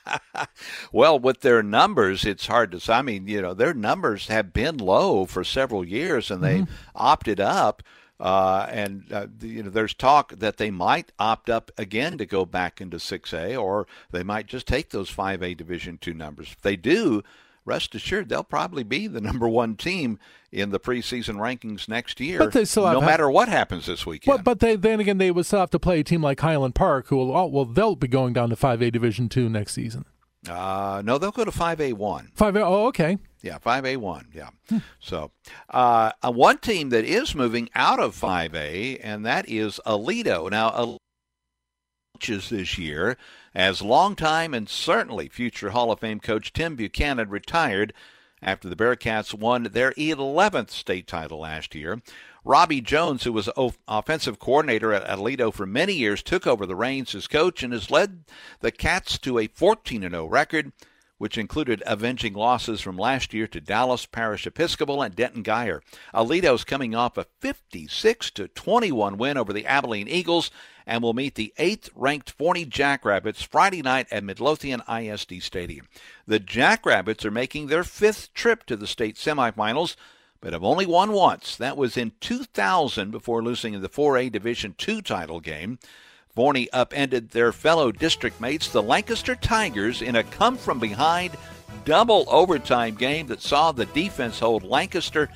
well, 0.92 1.18
with 1.18 1.40
their 1.40 1.62
numbers, 1.62 2.24
it's 2.24 2.46
hard 2.46 2.72
to. 2.72 2.92
I 2.92 3.02
mean, 3.02 3.26
you 3.28 3.42
know, 3.42 3.54
their 3.54 3.74
numbers 3.74 4.28
have 4.28 4.52
been 4.52 4.78
low 4.78 5.26
for 5.26 5.44
several 5.44 5.84
years, 5.84 6.30
and 6.30 6.42
they 6.42 6.60
mm-hmm. 6.60 6.72
opted 6.94 7.40
up 7.40 7.82
uh, 8.22 8.68
and 8.70 9.04
uh, 9.10 9.26
you 9.40 9.64
know, 9.64 9.70
there's 9.70 9.94
talk 9.94 10.32
that 10.38 10.56
they 10.56 10.70
might 10.70 11.10
opt 11.18 11.50
up 11.50 11.72
again 11.76 12.16
to 12.18 12.24
go 12.24 12.46
back 12.46 12.80
into 12.80 12.98
6A, 12.98 13.60
or 13.60 13.88
they 14.12 14.22
might 14.22 14.46
just 14.46 14.68
take 14.68 14.90
those 14.90 15.10
5A 15.10 15.56
Division 15.56 15.98
two 15.98 16.14
numbers. 16.14 16.52
If 16.52 16.60
they 16.60 16.76
do, 16.76 17.24
rest 17.64 17.96
assured 17.96 18.28
they'll 18.28 18.44
probably 18.44 18.84
be 18.84 19.08
the 19.08 19.20
number 19.20 19.48
one 19.48 19.74
team 19.74 20.20
in 20.52 20.70
the 20.70 20.78
preseason 20.78 21.34
rankings 21.34 21.88
next 21.88 22.20
year. 22.20 22.38
But 22.38 22.52
they 22.52 22.64
still 22.64 22.84
no 22.92 23.00
matter 23.00 23.28
what 23.28 23.48
happens 23.48 23.86
this 23.86 24.06
weekend. 24.06 24.36
But, 24.36 24.44
but 24.44 24.60
they, 24.60 24.76
then 24.76 25.00
again, 25.00 25.18
they 25.18 25.32
would 25.32 25.44
still 25.44 25.58
have 25.58 25.70
to 25.70 25.80
play 25.80 25.98
a 25.98 26.04
team 26.04 26.22
like 26.22 26.38
Highland 26.38 26.76
Park, 26.76 27.08
who 27.08 27.16
will 27.16 27.36
oh, 27.36 27.46
well 27.46 27.64
they'll 27.64 27.96
be 27.96 28.06
going 28.06 28.34
down 28.34 28.50
to 28.50 28.56
5A 28.56 28.92
Division 28.92 29.28
two 29.28 29.48
next 29.48 29.72
season. 29.72 30.04
Uh, 30.48 31.02
no, 31.04 31.18
they'll 31.18 31.30
go 31.30 31.44
to 31.44 31.50
5A1. 31.50 32.34
5A, 32.34 32.60
oh, 32.60 32.86
okay. 32.88 33.18
Yeah, 33.42 33.58
5A1. 33.58 34.26
Yeah. 34.34 34.50
Hmm. 34.68 34.78
So, 35.00 35.30
uh, 35.70 36.12
uh, 36.22 36.32
one 36.32 36.58
team 36.58 36.90
that 36.90 37.04
is 37.04 37.34
moving 37.34 37.70
out 37.74 38.00
of 38.00 38.18
5A, 38.18 39.00
and 39.02 39.24
that 39.24 39.48
is 39.48 39.80
Aledo. 39.86 40.50
Now, 40.50 40.70
Aledo's 40.70 42.48
this 42.48 42.78
year 42.78 43.16
as 43.54 43.82
longtime 43.82 44.54
and 44.54 44.68
certainly 44.68 45.28
future 45.28 45.70
Hall 45.70 45.92
of 45.92 46.00
Fame 46.00 46.20
coach 46.20 46.52
Tim 46.52 46.76
Buchanan 46.76 47.28
retired 47.28 47.92
after 48.40 48.68
the 48.68 48.76
Bearcats 48.76 49.32
won 49.34 49.64
their 49.64 49.92
11th 49.92 50.70
state 50.70 51.06
title 51.06 51.40
last 51.40 51.74
year. 51.74 52.00
Robbie 52.44 52.80
Jones, 52.80 53.22
who 53.22 53.32
was 53.32 53.48
offensive 53.86 54.40
coordinator 54.40 54.92
at 54.92 55.06
Aledo 55.06 55.54
for 55.54 55.64
many 55.64 55.92
years, 55.92 56.22
took 56.22 56.44
over 56.46 56.66
the 56.66 56.74
reins 56.74 57.14
as 57.14 57.28
coach 57.28 57.62
and 57.62 57.72
has 57.72 57.90
led 57.90 58.24
the 58.60 58.72
Cats 58.72 59.16
to 59.18 59.38
a 59.38 59.46
14 59.46 60.02
0 60.02 60.26
record, 60.26 60.72
which 61.18 61.38
included 61.38 61.84
avenging 61.86 62.34
losses 62.34 62.80
from 62.80 62.96
last 62.96 63.32
year 63.32 63.46
to 63.46 63.60
Dallas 63.60 64.06
Parish 64.06 64.44
Episcopal 64.44 65.02
and 65.02 65.14
Denton 65.14 65.44
Guyer. 65.44 65.82
Aledo's 66.12 66.64
coming 66.64 66.96
off 66.96 67.16
a 67.16 67.26
56 67.38 68.32
21 68.52 69.18
win 69.18 69.36
over 69.36 69.52
the 69.52 69.66
Abilene 69.66 70.08
Eagles 70.08 70.50
and 70.84 71.00
will 71.00 71.14
meet 71.14 71.36
the 71.36 71.54
eighth 71.58 71.90
ranked 71.94 72.32
Forney 72.32 72.64
Jackrabbits 72.64 73.42
Friday 73.42 73.82
night 73.82 74.08
at 74.10 74.24
Midlothian 74.24 74.82
ISD 74.88 75.40
Stadium. 75.40 75.86
The 76.26 76.40
Jackrabbits 76.40 77.24
are 77.24 77.30
making 77.30 77.68
their 77.68 77.84
fifth 77.84 78.34
trip 78.34 78.66
to 78.66 78.76
the 78.76 78.88
state 78.88 79.14
semifinals 79.14 79.94
but 80.42 80.52
have 80.52 80.64
only 80.64 80.84
won 80.84 81.12
once. 81.12 81.56
That 81.56 81.76
was 81.78 81.96
in 81.96 82.12
2000 82.20 83.12
before 83.12 83.42
losing 83.42 83.72
in 83.72 83.80
the 83.80 83.88
4A 83.88 84.30
Division 84.30 84.74
II 84.86 85.00
title 85.00 85.40
game. 85.40 85.78
Forney 86.34 86.68
upended 86.72 87.30
their 87.30 87.52
fellow 87.52 87.92
district 87.92 88.40
mates, 88.40 88.68
the 88.68 88.82
Lancaster 88.82 89.36
Tigers, 89.36 90.02
in 90.02 90.16
a 90.16 90.24
come 90.24 90.56
from 90.56 90.80
behind 90.80 91.36
double 91.84 92.24
overtime 92.28 92.96
game 92.96 93.28
that 93.28 93.40
saw 93.40 93.70
the 93.70 93.86
defense 93.86 94.40
hold 94.40 94.64
Lancaster 94.64 95.28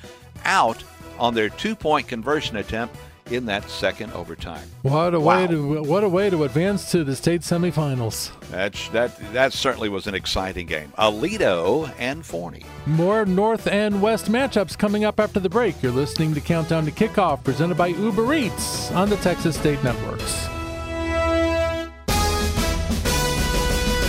out 0.43 0.83
on 1.17 1.33
their 1.33 1.49
two 1.49 1.75
point 1.75 2.07
conversion 2.07 2.57
attempt 2.57 2.95
in 3.31 3.45
that 3.45 3.69
second 3.69 4.11
overtime. 4.13 4.67
What 4.81 5.13
a 5.13 5.19
wow. 5.19 5.41
way 5.41 5.47
to 5.47 5.83
what 5.83 6.03
a 6.03 6.09
way 6.09 6.29
to 6.29 6.43
advance 6.43 6.91
to 6.91 7.03
the 7.03 7.15
state 7.15 7.41
semifinals. 7.41 8.31
That's 8.49 8.89
that 8.89 9.17
that 9.33 9.53
certainly 9.53 9.89
was 9.89 10.07
an 10.07 10.15
exciting 10.15 10.67
game. 10.67 10.91
Aledo 10.97 11.91
and 11.99 12.25
Forney. 12.25 12.63
More 12.85 13.25
North 13.25 13.67
and 13.67 14.01
West 14.01 14.31
matchups 14.31 14.77
coming 14.77 15.05
up 15.05 15.19
after 15.19 15.39
the 15.39 15.49
break. 15.49 15.81
You're 15.83 15.91
listening 15.91 16.33
to 16.33 16.41
Countdown 16.41 16.85
to 16.85 16.91
Kickoff, 16.91 17.43
presented 17.43 17.77
by 17.77 17.87
Uber 17.87 18.33
Eats 18.33 18.91
on 18.91 19.09
the 19.09 19.17
Texas 19.17 19.57
State 19.57 19.83
Networks. 19.83 20.47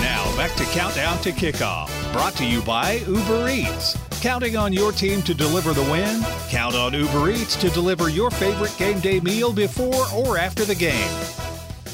Now 0.00 0.37
back 0.37 0.54
to 0.57 0.64
Countdown 0.64 1.18
to 1.22 1.33
Kickoff, 1.33 2.12
brought 2.12 2.35
to 2.37 2.44
you 2.44 2.62
by 2.62 3.02
Uber 3.07 3.48
Eats. 3.48 4.07
Counting 4.20 4.57
on 4.57 4.72
your 4.72 4.90
team 4.90 5.22
to 5.22 5.33
deliver 5.33 5.72
the 5.72 5.83
win? 5.85 6.22
Count 6.48 6.74
on 6.74 6.92
Uber 6.92 7.31
Eats 7.31 7.54
to 7.54 7.70
deliver 7.70 8.09
your 8.09 8.33
favorite 8.33 8.74
game 8.76 8.98
day 8.98 9.20
meal 9.20 9.52
before 9.52 10.07
or 10.12 10.37
after 10.37 10.64
the 10.64 10.74
game. 10.74 11.09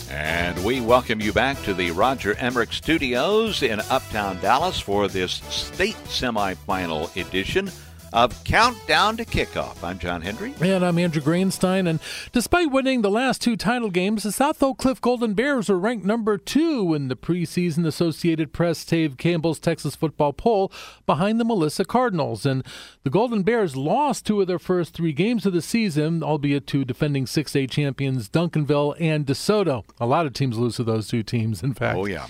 And 0.08 0.64
we 0.64 0.80
welcome 0.80 1.20
you 1.20 1.34
back 1.34 1.62
to 1.64 1.74
the 1.74 1.90
Roger 1.90 2.34
Emmerich 2.38 2.72
Studios 2.72 3.62
in 3.62 3.80
Uptown 3.90 4.40
Dallas 4.40 4.80
for 4.80 5.06
this 5.06 5.42
state 5.50 5.96
semifinal 6.06 7.14
edition 7.14 7.70
of 8.14 8.44
Countdown 8.44 9.16
to 9.16 9.24
Kickoff. 9.24 9.82
I'm 9.82 9.98
John 9.98 10.22
Hendry. 10.22 10.54
And 10.60 10.84
I'm 10.84 10.98
Andrew 11.00 11.20
Greenstein. 11.20 11.88
And 11.88 11.98
despite 12.30 12.70
winning 12.70 13.02
the 13.02 13.10
last 13.10 13.42
two 13.42 13.56
title 13.56 13.90
games, 13.90 14.22
the 14.22 14.30
South 14.30 14.62
Oak 14.62 14.78
Cliff 14.78 15.00
Golden 15.00 15.34
Bears 15.34 15.68
are 15.68 15.78
ranked 15.78 16.06
number 16.06 16.38
two 16.38 16.94
in 16.94 17.08
the 17.08 17.16
preseason 17.16 17.84
Associated 17.84 18.52
Press 18.52 18.84
Dave 18.84 19.16
Campbell's 19.16 19.58
Texas 19.58 19.96
football 19.96 20.32
poll 20.32 20.70
behind 21.06 21.40
the 21.40 21.44
Melissa 21.44 21.84
Cardinals. 21.84 22.46
And 22.46 22.64
the 23.02 23.10
Golden 23.10 23.42
Bears 23.42 23.74
lost 23.74 24.24
two 24.24 24.40
of 24.40 24.46
their 24.46 24.60
first 24.60 24.94
three 24.94 25.12
games 25.12 25.44
of 25.44 25.52
the 25.52 25.60
season, 25.60 26.22
albeit 26.22 26.68
to 26.68 26.84
defending 26.84 27.24
6A 27.24 27.68
champions 27.68 28.28
Duncanville 28.28 28.94
and 29.00 29.26
DeSoto. 29.26 29.84
A 29.98 30.06
lot 30.06 30.24
of 30.24 30.34
teams 30.34 30.56
lose 30.56 30.76
to 30.76 30.84
those 30.84 31.08
two 31.08 31.24
teams, 31.24 31.64
in 31.64 31.74
fact. 31.74 31.98
Oh, 31.98 32.06
yeah. 32.06 32.28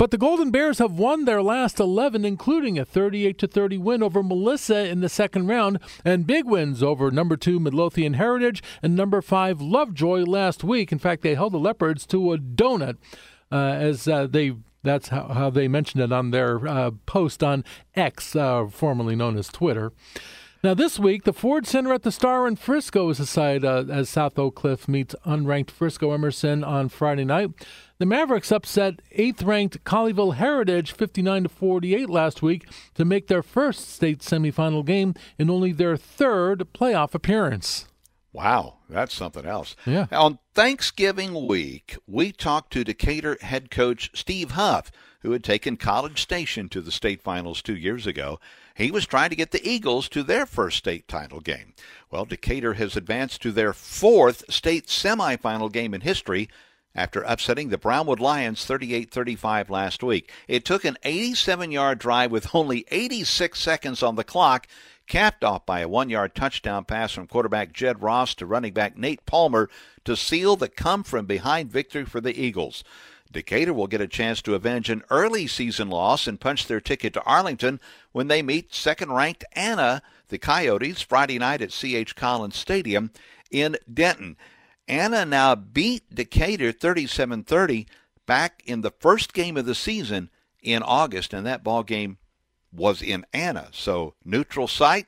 But 0.00 0.12
the 0.12 0.16
Golden 0.16 0.50
Bears 0.50 0.78
have 0.78 0.92
won 0.92 1.26
their 1.26 1.42
last 1.42 1.78
11, 1.78 2.24
including 2.24 2.78
a 2.78 2.86
38 2.86 3.38
30 3.52 3.76
win 3.76 4.02
over 4.02 4.22
Melissa 4.22 4.88
in 4.88 5.00
the 5.00 5.10
second 5.10 5.46
round, 5.46 5.78
and 6.06 6.26
big 6.26 6.46
wins 6.46 6.82
over 6.82 7.10
number 7.10 7.36
two 7.36 7.60
Midlothian 7.60 8.14
Heritage 8.14 8.62
and 8.82 8.96
number 8.96 9.20
five 9.20 9.60
Lovejoy 9.60 10.22
last 10.22 10.64
week. 10.64 10.90
In 10.90 10.98
fact, 10.98 11.20
they 11.20 11.34
held 11.34 11.52
the 11.52 11.58
Leopards 11.58 12.06
to 12.06 12.32
a 12.32 12.38
donut 12.38 12.96
uh, 13.52 13.56
as 13.56 14.08
uh, 14.08 14.26
they 14.26 14.54
that's 14.82 15.08
how, 15.08 15.28
how, 15.28 15.50
they 15.50 15.68
mentioned 15.68 16.02
it 16.02 16.12
on 16.12 16.30
their 16.30 16.66
uh, 16.66 16.92
post 17.04 17.42
on 17.42 17.62
X, 17.94 18.34
uh, 18.34 18.68
formerly 18.72 19.14
known 19.14 19.36
as 19.36 19.48
Twitter. 19.48 19.92
Now, 20.62 20.74
this 20.74 20.98
week, 20.98 21.24
the 21.24 21.32
Ford 21.32 21.66
Center 21.66 21.90
at 21.94 22.02
the 22.02 22.12
Star 22.12 22.46
in 22.46 22.54
Frisco 22.54 23.08
is 23.08 23.18
aside 23.18 23.64
uh, 23.64 23.84
as 23.88 24.10
South 24.10 24.38
Oak 24.38 24.56
Cliff 24.56 24.88
meets 24.88 25.14
unranked 25.24 25.70
Frisco 25.70 26.12
Emerson 26.12 26.62
on 26.62 26.90
Friday 26.90 27.24
night. 27.24 27.48
The 27.96 28.04
Mavericks 28.04 28.52
upset 28.52 29.00
eighth-ranked 29.12 29.84
Colleyville 29.84 30.34
Heritage 30.34 30.92
59 30.92 31.44
to 31.44 31.48
48 31.48 32.10
last 32.10 32.42
week 32.42 32.68
to 32.92 33.06
make 33.06 33.28
their 33.28 33.42
first 33.42 33.88
state 33.88 34.18
semifinal 34.18 34.84
game 34.84 35.14
in 35.38 35.48
only 35.48 35.72
their 35.72 35.96
third 35.96 36.68
playoff 36.74 37.14
appearance. 37.14 37.86
Wow, 38.34 38.80
that's 38.88 39.14
something 39.14 39.46
else. 39.46 39.74
Yeah. 39.86 40.08
On 40.12 40.38
Thanksgiving 40.54 41.46
week, 41.46 41.96
we 42.06 42.32
talked 42.32 42.74
to 42.74 42.84
Decatur 42.84 43.38
head 43.40 43.70
coach 43.70 44.10
Steve 44.14 44.52
Huff, 44.52 44.90
who 45.20 45.32
had 45.32 45.44
taken 45.44 45.76
College 45.76 46.20
Station 46.20 46.68
to 46.70 46.80
the 46.80 46.92
state 46.92 47.22
finals 47.22 47.62
two 47.62 47.76
years 47.76 48.06
ago. 48.06 48.40
He 48.74 48.90
was 48.90 49.06
trying 49.06 49.30
to 49.30 49.36
get 49.36 49.50
the 49.50 49.66
Eagles 49.68 50.08
to 50.10 50.22
their 50.22 50.46
first 50.46 50.78
state 50.78 51.06
title 51.06 51.40
game. 51.40 51.74
Well, 52.10 52.24
Decatur 52.24 52.74
has 52.74 52.96
advanced 52.96 53.42
to 53.42 53.52
their 53.52 53.72
fourth 53.72 54.50
state 54.52 54.86
semifinal 54.86 55.70
game 55.70 55.94
in 55.94 56.00
history 56.00 56.48
after 56.94 57.22
upsetting 57.22 57.68
the 57.68 57.78
Brownwood 57.78 58.20
Lions 58.20 58.64
38 58.64 59.10
35 59.10 59.70
last 59.70 60.02
week. 60.02 60.30
It 60.48 60.64
took 60.64 60.84
an 60.84 60.96
87 61.02 61.70
yard 61.70 61.98
drive 61.98 62.30
with 62.30 62.54
only 62.54 62.84
86 62.90 63.58
seconds 63.60 64.02
on 64.02 64.16
the 64.16 64.24
clock, 64.24 64.66
capped 65.06 65.44
off 65.44 65.66
by 65.66 65.80
a 65.80 65.88
one 65.88 66.08
yard 66.08 66.34
touchdown 66.34 66.84
pass 66.84 67.12
from 67.12 67.26
quarterback 67.26 67.72
Jed 67.72 68.02
Ross 68.02 68.34
to 68.36 68.46
running 68.46 68.72
back 68.72 68.96
Nate 68.96 69.24
Palmer 69.26 69.68
to 70.04 70.16
seal 70.16 70.56
the 70.56 70.68
come 70.68 71.04
from 71.04 71.26
behind 71.26 71.70
victory 71.70 72.04
for 72.04 72.20
the 72.20 72.40
Eagles. 72.40 72.82
Decatur 73.30 73.72
will 73.72 73.86
get 73.86 74.00
a 74.00 74.08
chance 74.08 74.42
to 74.42 74.54
avenge 74.54 74.90
an 74.90 75.02
early 75.10 75.46
season 75.46 75.88
loss 75.88 76.26
and 76.26 76.40
punch 76.40 76.66
their 76.66 76.80
ticket 76.80 77.12
to 77.14 77.22
Arlington 77.22 77.80
when 78.12 78.28
they 78.28 78.42
meet 78.42 78.74
second 78.74 79.12
ranked 79.12 79.44
Anna, 79.52 80.02
the 80.28 80.38
Coyotes, 80.38 81.02
Friday 81.02 81.38
night 81.38 81.62
at 81.62 81.72
C.H. 81.72 82.16
Collins 82.16 82.56
Stadium 82.56 83.10
in 83.50 83.76
Denton. 83.92 84.36
Anna 84.88 85.24
now 85.24 85.54
beat 85.54 86.12
Decatur 86.12 86.72
37 86.72 87.44
30 87.44 87.86
back 88.26 88.62
in 88.66 88.80
the 88.80 88.90
first 88.90 89.32
game 89.32 89.56
of 89.56 89.66
the 89.66 89.74
season 89.74 90.30
in 90.62 90.82
August, 90.82 91.32
and 91.32 91.46
that 91.46 91.64
ball 91.64 91.82
game 91.82 92.18
was 92.72 93.02
in 93.02 93.24
Anna. 93.32 93.68
So, 93.72 94.14
neutral 94.24 94.68
site, 94.68 95.06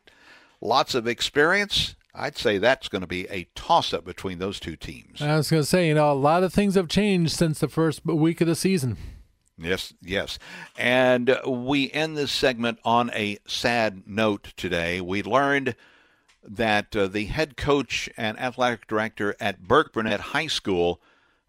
lots 0.61 0.95
of 0.95 1.07
experience. 1.07 1.95
I'd 2.15 2.37
say 2.37 2.59
that's 2.59 2.89
going 2.89 3.01
to 3.01 3.09
be 3.09 3.27
a 3.29 3.45
toss 3.55 3.95
up 3.95 4.05
between 4.05 4.39
those 4.39 4.61
two 4.61 4.77
teams. 4.77 5.23
I 5.23 5.37
was 5.37 5.51
going 5.51 5.63
to 5.63 5.69
say, 5.69 5.89
you 5.89 5.95
know, 5.95 6.13
a 6.13 6.15
lot 6.15 6.43
of 6.43 6.53
things 6.53 6.75
have 6.75 6.89
changed 6.89 7.33
since 7.33 7.59
the 7.59 7.69
first 7.69 8.05
week 8.05 8.41
of 8.41 8.47
the 8.47 8.55
season. 8.55 8.99
Yes, 9.59 9.95
yes. 10.03 10.39
And 10.77 11.39
we 11.47 11.91
end 11.93 12.17
this 12.17 12.33
segment 12.33 12.79
on 12.85 13.11
a 13.15 13.39
sad 13.47 14.03
note 14.07 14.53
today. 14.57 15.01
We 15.01 15.23
learned 15.23 15.75
that 16.43 16.95
uh, 16.97 17.07
the 17.07 17.27
head 17.27 17.57
coach 17.57 18.11
and 18.17 18.39
athletic 18.39 18.87
director 18.87 19.37
at 19.41 19.63
Burkburnett 19.63 20.21
High 20.21 20.49
School, 20.49 21.01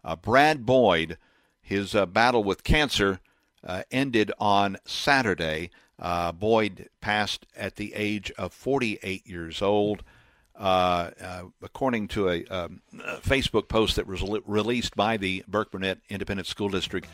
uh, 0.04 0.16
Brad 0.16 0.64
Boyd, 0.64 1.18
his 1.60 1.94
uh, 1.94 2.06
battle 2.06 2.44
with 2.44 2.64
cancer 2.64 3.20
uh, 3.66 3.82
ended 3.90 4.30
on 4.38 4.76
Saturday. 4.84 5.70
Uh, 5.98 6.32
Boyd 6.32 6.88
passed 7.00 7.46
at 7.56 7.76
the 7.76 7.94
age 7.94 8.30
of 8.32 8.52
48 8.52 9.26
years 9.26 9.60
old. 9.60 10.02
Uh, 10.56 11.10
according 11.62 12.06
to 12.06 12.28
a, 12.28 12.44
um, 12.46 12.80
Facebook 13.22 13.66
post 13.68 13.96
that 13.96 14.06
was 14.06 14.22
released 14.46 14.94
by 14.94 15.16
the 15.16 15.44
Burkburnett 15.50 15.98
Independent 16.08 16.46
School 16.46 16.68
District, 16.68 17.08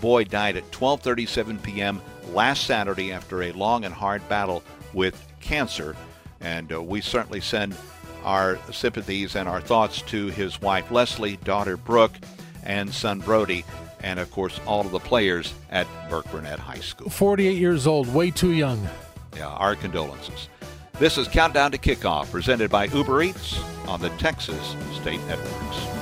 Boyd 0.00 0.30
died 0.30 0.56
at 0.56 0.70
12:37 0.70 1.62
p.m. 1.62 2.00
last 2.32 2.66
Saturday 2.66 3.12
after 3.12 3.42
a 3.42 3.52
long 3.52 3.84
and 3.84 3.94
hard 3.94 4.26
battle 4.28 4.62
with 4.92 5.26
cancer. 5.40 5.96
And 6.40 6.72
uh, 6.72 6.82
we 6.82 7.00
certainly 7.00 7.40
send 7.40 7.76
our 8.24 8.58
sympathies 8.72 9.36
and 9.36 9.48
our 9.48 9.60
thoughts 9.60 10.02
to 10.02 10.28
his 10.28 10.60
wife 10.60 10.90
Leslie, 10.90 11.36
daughter 11.38 11.76
Brooke, 11.76 12.14
and 12.62 12.92
son 12.92 13.20
Brody, 13.20 13.64
and 14.00 14.18
of 14.18 14.30
course 14.30 14.60
all 14.66 14.80
of 14.80 14.90
the 14.90 14.98
players 14.98 15.52
at 15.70 15.86
Burkburnett 16.08 16.58
High 16.58 16.80
School. 16.80 17.10
48 17.10 17.58
years 17.58 17.86
old, 17.86 18.12
way 18.12 18.30
too 18.30 18.52
young. 18.52 18.88
Yeah, 19.36 19.48
our 19.48 19.76
condolences. 19.76 20.48
This 20.98 21.18
is 21.18 21.26
Countdown 21.26 21.72
to 21.72 21.78
Kickoff, 21.78 22.30
presented 22.30 22.70
by 22.70 22.84
Uber 22.84 23.22
Eats 23.24 23.58
on 23.88 24.00
the 24.00 24.10
Texas 24.10 24.76
State 24.92 25.20
Networks. 25.26 25.94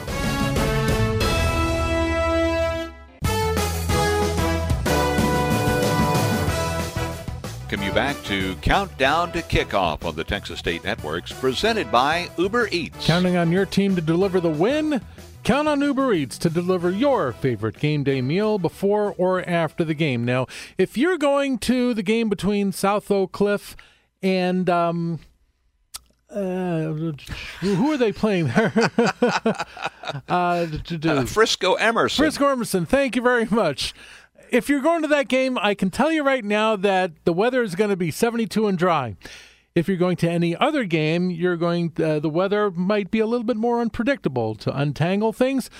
welcome 7.82 7.88
you 7.88 7.94
back 7.94 8.22
to 8.24 8.54
Countdown 8.56 9.32
to 9.32 9.40
Kickoff 9.40 10.04
on 10.04 10.14
the 10.14 10.24
Texas 10.24 10.58
State 10.58 10.84
Networks, 10.84 11.32
presented 11.32 11.90
by 11.90 12.28
Uber 12.36 12.68
Eats. 12.70 13.06
Counting 13.06 13.38
on 13.38 13.50
your 13.50 13.64
team 13.64 13.96
to 13.96 14.02
deliver 14.02 14.40
the 14.40 14.50
win? 14.50 15.00
Count 15.42 15.68
on 15.68 15.80
Uber 15.80 16.12
Eats 16.12 16.36
to 16.36 16.50
deliver 16.50 16.90
your 16.90 17.32
favorite 17.32 17.78
game 17.78 18.04
day 18.04 18.20
meal 18.20 18.58
before 18.58 19.14
or 19.16 19.42
after 19.48 19.84
the 19.84 19.94
game. 19.94 20.22
Now, 20.22 20.48
if 20.76 20.98
you're 20.98 21.16
going 21.16 21.56
to 21.60 21.94
the 21.94 22.02
game 22.02 22.28
between 22.28 22.72
South 22.72 23.10
Oak 23.10 23.32
Cliff 23.32 23.74
and 24.22 24.70
um, 24.70 25.20
uh, 26.30 26.92
who 27.60 27.92
are 27.92 27.96
they 27.96 28.12
playing 28.12 28.48
there? 28.48 28.72
uh, 30.28 30.66
uh, 31.04 31.24
Frisco 31.26 31.74
Emerson. 31.74 32.22
Frisco 32.22 32.48
Emerson. 32.48 32.86
Thank 32.86 33.16
you 33.16 33.22
very 33.22 33.46
much 33.46 33.94
if 34.52 34.68
you're 34.68 34.80
going 34.80 35.02
to 35.02 35.08
that 35.08 35.28
game, 35.28 35.58
I 35.58 35.74
can 35.74 35.90
tell 35.90 36.12
you 36.12 36.22
right 36.22 36.44
now 36.44 36.76
that 36.76 37.12
the 37.24 37.32
weather 37.32 37.62
is 37.62 37.74
going 37.74 37.90
to 37.90 37.96
be 37.96 38.10
72 38.10 38.66
and 38.66 38.78
dry. 38.78 39.16
If 39.74 39.88
you're 39.88 39.96
going 39.96 40.16
to 40.18 40.30
any 40.30 40.54
other 40.54 40.84
game, 40.84 41.30
you're 41.30 41.56
going 41.56 41.92
uh, 41.98 42.18
the 42.18 42.28
weather 42.28 42.70
might 42.70 43.10
be 43.10 43.20
a 43.20 43.26
little 43.26 43.44
bit 43.44 43.56
more 43.56 43.80
unpredictable. 43.80 44.54
To 44.56 44.78
untangle 44.78 45.32
things, 45.32 45.70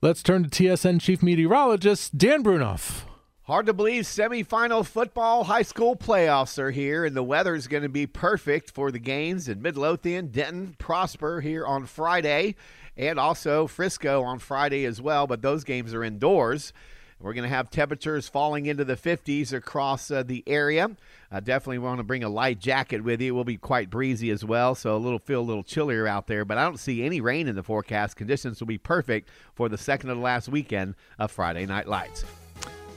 let's 0.00 0.22
turn 0.22 0.42
to 0.42 0.48
TSN 0.48 1.02
chief 1.02 1.22
meteorologist 1.22 2.16
Dan 2.16 2.42
Brunoff. 2.42 3.04
Hard 3.46 3.66
to 3.66 3.72
believe 3.72 4.04
semifinal 4.04 4.86
football 4.86 5.42
high 5.42 5.62
school 5.62 5.96
playoffs 5.96 6.60
are 6.60 6.70
here, 6.70 7.04
and 7.04 7.16
the 7.16 7.24
weather 7.24 7.56
is 7.56 7.66
going 7.66 7.82
to 7.82 7.88
be 7.88 8.06
perfect 8.06 8.70
for 8.70 8.92
the 8.92 9.00
games 9.00 9.48
in 9.48 9.60
Midlothian, 9.60 10.28
Denton, 10.28 10.76
Prosper 10.78 11.40
here 11.40 11.66
on 11.66 11.86
Friday, 11.86 12.54
and 12.96 13.18
also 13.18 13.66
Frisco 13.66 14.22
on 14.22 14.38
Friday 14.38 14.84
as 14.84 15.02
well. 15.02 15.26
But 15.26 15.42
those 15.42 15.64
games 15.64 15.92
are 15.92 16.04
indoors. 16.04 16.72
We're 17.18 17.32
going 17.32 17.42
to 17.42 17.48
have 17.48 17.68
temperatures 17.68 18.28
falling 18.28 18.66
into 18.66 18.84
the 18.84 18.94
50s 18.94 19.52
across 19.52 20.08
uh, 20.08 20.22
the 20.22 20.44
area. 20.46 20.92
I 21.28 21.40
definitely 21.40 21.78
want 21.78 21.98
to 21.98 22.04
bring 22.04 22.22
a 22.22 22.28
light 22.28 22.60
jacket 22.60 23.02
with 23.02 23.20
you. 23.20 23.32
It 23.32 23.36
will 23.36 23.42
be 23.42 23.56
quite 23.56 23.90
breezy 23.90 24.30
as 24.30 24.44
well, 24.44 24.76
so 24.76 24.94
a 24.94 24.98
little 24.98 25.18
feel 25.18 25.40
a 25.40 25.42
little 25.42 25.64
chillier 25.64 26.06
out 26.06 26.28
there. 26.28 26.44
But 26.44 26.58
I 26.58 26.64
don't 26.64 26.78
see 26.78 27.02
any 27.02 27.20
rain 27.20 27.48
in 27.48 27.56
the 27.56 27.64
forecast. 27.64 28.14
Conditions 28.14 28.60
will 28.60 28.68
be 28.68 28.78
perfect 28.78 29.30
for 29.56 29.68
the 29.68 29.78
second 29.78 30.10
to 30.10 30.14
the 30.14 30.20
last 30.20 30.48
weekend 30.48 30.94
of 31.18 31.32
Friday 31.32 31.66
Night 31.66 31.88
Lights. 31.88 32.24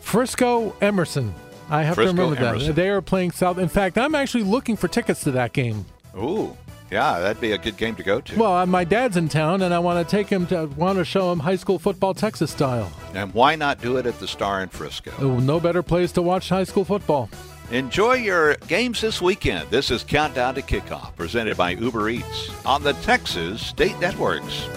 Frisco 0.05 0.75
Emerson. 0.81 1.33
I 1.67 1.81
have 1.81 1.95
Frisco 1.95 2.13
to 2.15 2.21
remember 2.21 2.45
Emerson. 2.45 2.67
that. 2.67 2.75
They 2.75 2.89
are 2.89 3.01
playing 3.01 3.31
South. 3.31 3.57
In 3.57 3.67
fact, 3.67 3.97
I'm 3.97 4.13
actually 4.13 4.43
looking 4.43 4.77
for 4.77 4.87
tickets 4.87 5.23
to 5.23 5.31
that 5.31 5.51
game. 5.51 5.83
Ooh. 6.15 6.55
Yeah, 6.91 7.19
that'd 7.19 7.41
be 7.41 7.53
a 7.53 7.57
good 7.57 7.75
game 7.75 7.95
to 7.95 8.03
go 8.03 8.21
to. 8.21 8.39
Well, 8.39 8.53
uh, 8.53 8.65
my 8.67 8.83
dad's 8.83 9.17
in 9.17 9.27
town, 9.27 9.63
and 9.63 9.73
I 9.73 9.79
want 9.79 10.07
to 10.07 10.09
take 10.09 10.27
him 10.27 10.45
to 10.47 10.67
want 10.77 10.99
to 10.99 11.03
show 11.03 11.31
him 11.31 11.39
high 11.39 11.55
school 11.55 11.79
football 11.79 12.13
Texas 12.13 12.51
style. 12.51 12.91
And 13.15 13.33
why 13.33 13.55
not 13.55 13.81
do 13.81 13.97
it 13.97 14.05
at 14.05 14.19
the 14.19 14.27
Star 14.27 14.61
in 14.61 14.69
Frisco? 14.69 15.11
Oh, 15.17 15.39
no 15.39 15.59
better 15.59 15.81
place 15.81 16.11
to 16.13 16.21
watch 16.21 16.49
high 16.49 16.63
school 16.65 16.85
football. 16.85 17.27
Enjoy 17.71 18.13
your 18.13 18.55
games 18.67 19.01
this 19.01 19.23
weekend. 19.23 19.67
This 19.71 19.89
is 19.89 20.03
Countdown 20.03 20.53
to 20.53 20.61
Kickoff, 20.61 21.15
presented 21.15 21.57
by 21.57 21.71
Uber 21.71 22.09
Eats 22.09 22.51
on 22.63 22.83
the 22.83 22.93
Texas 22.93 23.65
State 23.65 23.99
Networks. 23.99 24.67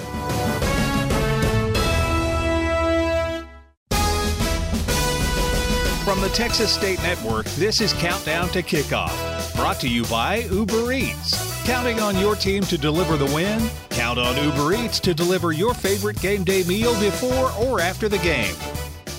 From 6.09 6.23
the 6.23 6.31
Texas 6.31 6.73
State 6.73 7.03
Network, 7.03 7.45
this 7.59 7.83
is 7.83 7.93
Countdown 7.93 8.49
to 8.53 8.63
Kickoff, 8.63 9.55
brought 9.55 9.79
to 9.81 9.89
you 9.91 10.07
by 10.07 10.37
Uber 10.51 10.91
Eats. 10.91 11.67
Counting 11.67 12.01
on 12.01 12.17
your 12.17 12.35
team 12.35 12.63
to 12.63 12.79
deliver 12.79 13.19
the 13.19 13.27
win? 13.27 13.69
Count 13.91 14.19
on 14.19 14.35
Uber 14.43 14.73
Eats 14.73 15.01
to 15.01 15.13
deliver 15.13 15.53
your 15.53 15.75
favorite 15.75 16.19
game 16.23 16.45
day 16.45 16.65
meal 16.65 16.99
before 16.99 17.53
or 17.61 17.83
after 17.83 18.09
the 18.09 18.17
game. 18.21 18.55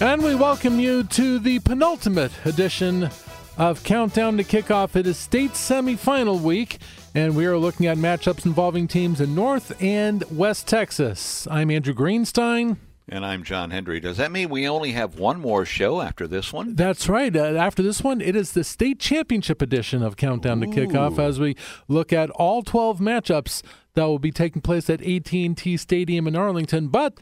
And 0.02 0.23
we 0.23 0.34
welcome 0.34 0.80
you 0.80 1.04
to 1.04 1.38
the 1.38 1.60
penultimate 1.60 2.32
edition 2.43 3.12
of 3.60 3.84
Countdown 3.84 4.38
to 4.38 4.43
Kickoff. 4.43 4.95
It 4.95 5.06
is 5.06 5.15
state 5.15 5.52
semifinal 5.52 6.41
week, 6.41 6.80
and 7.13 7.36
we 7.36 7.45
are 7.45 7.60
looking 7.60 7.86
at 7.86 7.99
matchups 7.99 8.47
involving 8.47 8.88
teams 8.88 9.21
in 9.21 9.36
North 9.36 9.80
and 9.80 10.23
West 10.36 10.67
Texas. 10.67 11.47
I'm 11.52 11.69
Andrew 11.69 11.93
Greenstein. 11.93 12.78
And 13.12 13.26
I'm 13.26 13.43
John 13.43 13.72
Hendry. 13.72 14.00
Does 14.00 14.17
that 14.17 14.32
mean 14.32 14.50
we 14.50 14.67
only 14.67 14.91
have 14.91 15.17
one 15.17 15.39
more 15.39 15.65
show 15.65 16.02
after 16.02 16.28
this 16.28 16.54
one? 16.54 16.76
That's 16.76 17.10
right. 17.10 17.36
Uh, 17.36 17.56
after 17.56 17.82
this 17.82 18.04
one, 18.04 18.22
it 18.22 18.36
is 18.36 18.52
the 18.52 18.63
state 18.63 19.00
championship 19.00 19.62
edition 19.62 20.04
of 20.04 20.15
Countdown 20.15 20.63
Ooh. 20.63 20.72
to 20.72 20.80
Kickoff 20.88 21.17
as 21.17 21.39
we 21.39 21.56
look 21.88 22.13
at 22.13 22.30
all 22.32 22.62
12 22.62 23.00
matchups 23.00 23.63
that 23.95 24.04
will 24.06 24.19
be 24.19 24.32
taking 24.32 24.62
place 24.62 24.89
at 24.89 25.02
AT&T 25.02 25.78
Stadium 25.78 26.28
in 26.28 26.36
Arlington. 26.36 26.89
But 26.89 27.19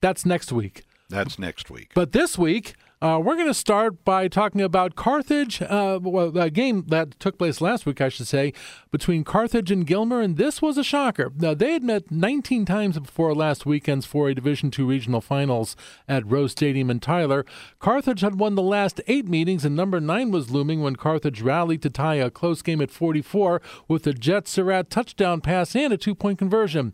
that's 0.00 0.26
next 0.26 0.52
week. 0.52 0.84
That's 1.08 1.38
next 1.38 1.70
week. 1.70 1.92
But 1.94 2.12
this 2.12 2.36
week, 2.36 2.74
uh, 3.02 3.18
we're 3.18 3.34
going 3.34 3.46
to 3.46 3.54
start 3.54 4.04
by 4.04 4.28
talking 4.28 4.60
about 4.60 4.94
Carthage, 4.94 5.62
uh, 5.62 5.98
well, 6.02 6.36
a 6.36 6.50
game 6.50 6.84
that 6.88 7.18
took 7.18 7.38
place 7.38 7.62
last 7.62 7.86
week, 7.86 7.98
I 8.02 8.10
should 8.10 8.26
say, 8.26 8.52
between 8.90 9.24
Carthage 9.24 9.70
and 9.70 9.86
Gilmer, 9.86 10.20
and 10.20 10.36
this 10.36 10.60
was 10.60 10.76
a 10.76 10.84
shocker. 10.84 11.32
Now, 11.34 11.54
they 11.54 11.72
had 11.72 11.82
met 11.82 12.10
19 12.10 12.66
times 12.66 12.98
before 12.98 13.34
last 13.34 13.64
weekend's 13.64 14.06
4A 14.06 14.34
Division 14.34 14.70
II 14.78 14.84
regional 14.84 15.22
finals 15.22 15.76
at 16.06 16.30
Rose 16.30 16.52
Stadium 16.52 16.90
in 16.90 17.00
Tyler. 17.00 17.46
Carthage 17.78 18.20
had 18.20 18.38
won 18.38 18.54
the 18.54 18.62
last 18.62 19.00
eight 19.06 19.26
meetings, 19.26 19.64
and 19.64 19.74
number 19.74 19.98
nine 19.98 20.30
was 20.30 20.50
looming 20.50 20.82
when 20.82 20.96
Carthage 20.96 21.40
rallied 21.40 21.80
to 21.80 21.90
tie 21.90 22.16
a 22.16 22.30
close 22.30 22.60
game 22.60 22.82
at 22.82 22.90
44 22.90 23.62
with 23.88 24.06
a 24.06 24.12
Jet 24.12 24.46
Surratt 24.46 24.90
touchdown 24.90 25.40
pass 25.40 25.74
and 25.74 25.94
a 25.94 25.96
two 25.96 26.14
point 26.14 26.38
conversion. 26.38 26.92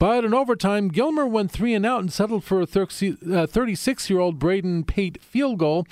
But 0.00 0.24
in 0.24 0.32
overtime, 0.32 0.88
Gilmer 0.88 1.26
went 1.26 1.50
three 1.50 1.74
and 1.74 1.84
out 1.84 2.00
and 2.00 2.10
settled 2.10 2.42
for 2.42 2.62
a 2.62 2.66
36 2.66 4.10
year 4.10 4.18
old 4.18 4.38
Braden 4.38 4.84
Pate 4.84 5.22
field 5.22 5.58
goal, 5.58 5.86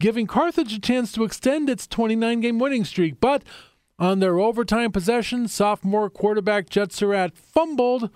giving 0.00 0.26
Carthage 0.26 0.72
a 0.72 0.80
chance 0.80 1.12
to 1.12 1.22
extend 1.22 1.68
its 1.68 1.86
29 1.86 2.40
game 2.40 2.58
winning 2.58 2.82
streak. 2.86 3.20
But 3.20 3.42
on 3.98 4.20
their 4.20 4.38
overtime 4.38 4.90
possession, 4.90 5.48
sophomore 5.48 6.08
quarterback 6.08 6.70
Jet 6.70 6.92
Surratt 6.92 7.36
fumbled. 7.36 8.08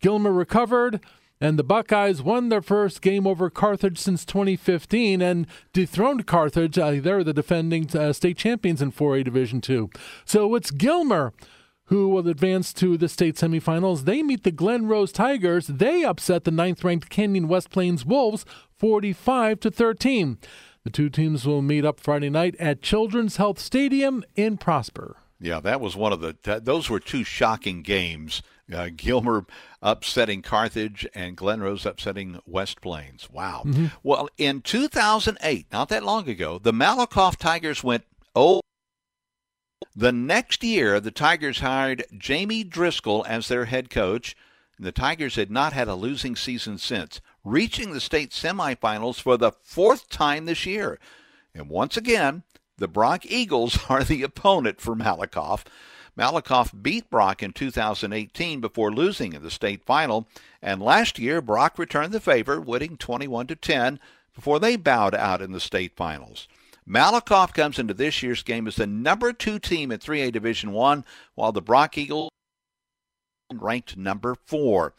Gilmer 0.00 0.32
recovered, 0.32 0.98
And 1.40 1.56
the 1.56 1.62
Buckeyes 1.62 2.20
won 2.20 2.48
their 2.48 2.60
first 2.60 3.00
game 3.00 3.28
over 3.28 3.48
Carthage 3.48 3.98
since 3.98 4.24
2015 4.24 5.22
and 5.22 5.46
dethroned 5.72 6.26
Carthage. 6.26 6.78
Uh, 6.78 6.96
they're 7.00 7.22
the 7.22 7.32
defending 7.32 7.88
uh, 7.96 8.12
state 8.12 8.38
champions 8.38 8.82
in 8.82 8.90
4A 8.90 9.24
Division 9.24 9.62
II. 9.68 9.88
So 10.24 10.52
it's 10.56 10.72
Gilmer 10.72 11.32
who 11.90 12.08
will 12.08 12.28
advance 12.28 12.72
to 12.72 12.96
the 12.96 13.08
state 13.08 13.34
semifinals. 13.34 14.04
They 14.04 14.22
meet 14.22 14.44
the 14.44 14.52
Glen 14.52 14.86
Rose 14.86 15.10
Tigers. 15.10 15.66
They 15.66 16.04
upset 16.04 16.44
the 16.44 16.52
ninth-ranked 16.52 17.10
Canyon 17.10 17.48
West 17.48 17.70
Plains 17.70 18.06
Wolves 18.06 18.44
45 18.78 19.58
to 19.60 19.70
13. 19.72 20.38
The 20.84 20.90
two 20.90 21.10
teams 21.10 21.44
will 21.44 21.62
meet 21.62 21.84
up 21.84 21.98
Friday 21.98 22.30
night 22.30 22.54
at 22.60 22.80
Children's 22.80 23.36
Health 23.36 23.58
Stadium 23.58 24.22
in 24.36 24.56
Prosper. 24.56 25.16
Yeah, 25.40 25.58
that 25.60 25.80
was 25.80 25.96
one 25.96 26.12
of 26.12 26.20
the. 26.20 26.60
those 26.62 26.88
were 26.88 27.00
two 27.00 27.24
shocking 27.24 27.82
games. 27.82 28.40
Uh, 28.72 28.90
Gilmer 28.94 29.46
upsetting 29.82 30.42
Carthage 30.42 31.08
and 31.12 31.36
Glen 31.36 31.60
Rose 31.60 31.84
upsetting 31.84 32.38
West 32.46 32.80
Plains. 32.80 33.28
Wow. 33.28 33.62
Mm-hmm. 33.66 33.86
Well, 34.04 34.28
in 34.38 34.60
2008, 34.60 35.66
not 35.72 35.88
that 35.88 36.04
long 36.04 36.28
ago, 36.28 36.60
the 36.60 36.72
Malakoff 36.72 37.36
Tigers 37.36 37.82
went 37.82 38.04
oh. 38.36 38.60
The 39.96 40.12
next 40.12 40.62
year, 40.62 41.00
the 41.00 41.10
Tigers 41.10 41.60
hired 41.60 42.04
Jamie 42.16 42.64
Driscoll 42.64 43.24
as 43.28 43.48
their 43.48 43.64
head 43.64 43.90
coach. 43.90 44.36
And 44.76 44.86
the 44.86 44.92
Tigers 44.92 45.36
had 45.36 45.50
not 45.50 45.72
had 45.72 45.88
a 45.88 45.94
losing 45.94 46.36
season 46.36 46.78
since, 46.78 47.20
reaching 47.44 47.92
the 47.92 48.00
state 48.00 48.30
semifinals 48.30 49.20
for 49.20 49.36
the 49.36 49.52
fourth 49.62 50.08
time 50.08 50.46
this 50.46 50.64
year. 50.64 50.98
And 51.54 51.68
once 51.68 51.96
again, 51.96 52.44
the 52.78 52.88
Brock 52.88 53.26
Eagles 53.26 53.78
are 53.88 54.04
the 54.04 54.22
opponent 54.22 54.80
for 54.80 54.94
Malakoff. 54.96 55.64
Malakoff 56.16 56.82
beat 56.82 57.08
Brock 57.10 57.42
in 57.42 57.52
2018 57.52 58.60
before 58.60 58.92
losing 58.92 59.32
in 59.32 59.42
the 59.42 59.50
state 59.50 59.84
final, 59.84 60.28
and 60.60 60.82
last 60.82 61.18
year 61.18 61.40
Brock 61.40 61.78
returned 61.78 62.12
the 62.12 62.20
favor, 62.20 62.60
winning 62.60 62.96
21 62.96 63.46
to 63.46 63.56
10 63.56 64.00
before 64.34 64.58
they 64.58 64.76
bowed 64.76 65.14
out 65.14 65.40
in 65.40 65.52
the 65.52 65.60
state 65.60 65.96
finals. 65.96 66.48
Malakoff 66.90 67.54
comes 67.54 67.78
into 67.78 67.94
this 67.94 68.20
year's 68.20 68.42
game 68.42 68.66
as 68.66 68.74
the 68.74 68.86
number 68.86 69.32
two 69.32 69.60
team 69.60 69.92
in 69.92 70.00
3A 70.00 70.32
Division 70.32 70.72
One, 70.72 71.04
while 71.36 71.52
the 71.52 71.62
Brock 71.62 71.96
Eagles 71.96 72.30
ranked 73.52 73.96
number 73.96 74.34
four. 74.46 74.94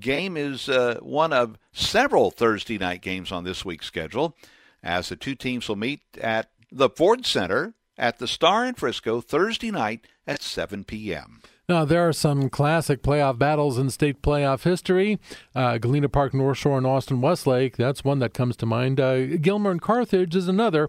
Game 0.00 0.36
is 0.36 0.68
uh, 0.68 0.98
one 1.02 1.32
of 1.32 1.56
several 1.72 2.32
Thursday 2.32 2.78
night 2.78 3.00
games 3.00 3.30
on 3.30 3.44
this 3.44 3.64
week's 3.64 3.86
schedule, 3.86 4.36
as 4.82 5.08
the 5.08 5.16
two 5.16 5.36
teams 5.36 5.68
will 5.68 5.76
meet 5.76 6.02
at 6.20 6.50
the 6.72 6.90
Ford 6.90 7.24
Center 7.24 7.74
at 7.96 8.18
the 8.18 8.26
Star 8.26 8.66
in 8.66 8.74
Frisco 8.74 9.20
Thursday 9.20 9.70
night 9.70 10.06
at 10.26 10.42
7 10.42 10.84
p.m. 10.84 11.40
Now, 11.68 11.84
there 11.84 12.06
are 12.06 12.12
some 12.12 12.48
classic 12.48 13.02
playoff 13.02 13.38
battles 13.38 13.76
in 13.76 13.90
state 13.90 14.22
playoff 14.22 14.62
history. 14.62 15.18
Uh, 15.54 15.78
Galena 15.78 16.08
Park, 16.08 16.32
North 16.32 16.58
Shore, 16.58 16.78
and 16.78 16.86
Austin 16.86 17.20
Westlake, 17.20 17.76
that's 17.76 18.04
one 18.04 18.20
that 18.20 18.34
comes 18.34 18.56
to 18.58 18.66
mind. 18.66 19.00
Uh, 19.00 19.26
Gilmer 19.38 19.72
and 19.72 19.82
Carthage 19.82 20.36
is 20.36 20.46
another. 20.46 20.88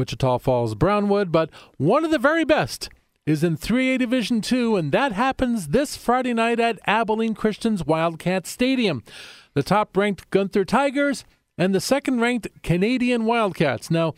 Wichita 0.00 0.38
Falls, 0.38 0.74
Brownwood, 0.74 1.30
but 1.30 1.50
one 1.76 2.06
of 2.06 2.10
the 2.10 2.18
very 2.18 2.42
best 2.42 2.88
is 3.26 3.44
in 3.44 3.58
3A 3.58 3.98
Division 3.98 4.40
2, 4.40 4.74
and 4.74 4.92
that 4.92 5.12
happens 5.12 5.68
this 5.68 5.94
Friday 5.94 6.32
night 6.32 6.58
at 6.58 6.78
Abilene 6.86 7.34
Christian's 7.34 7.84
Wildcat 7.84 8.46
Stadium. 8.46 9.04
The 9.52 9.62
top 9.62 9.94
ranked 9.94 10.30
Gunter 10.30 10.64
Tigers 10.64 11.26
and 11.58 11.74
the 11.74 11.82
second 11.82 12.20
ranked 12.20 12.48
Canadian 12.62 13.26
Wildcats. 13.26 13.90
Now, 13.90 14.14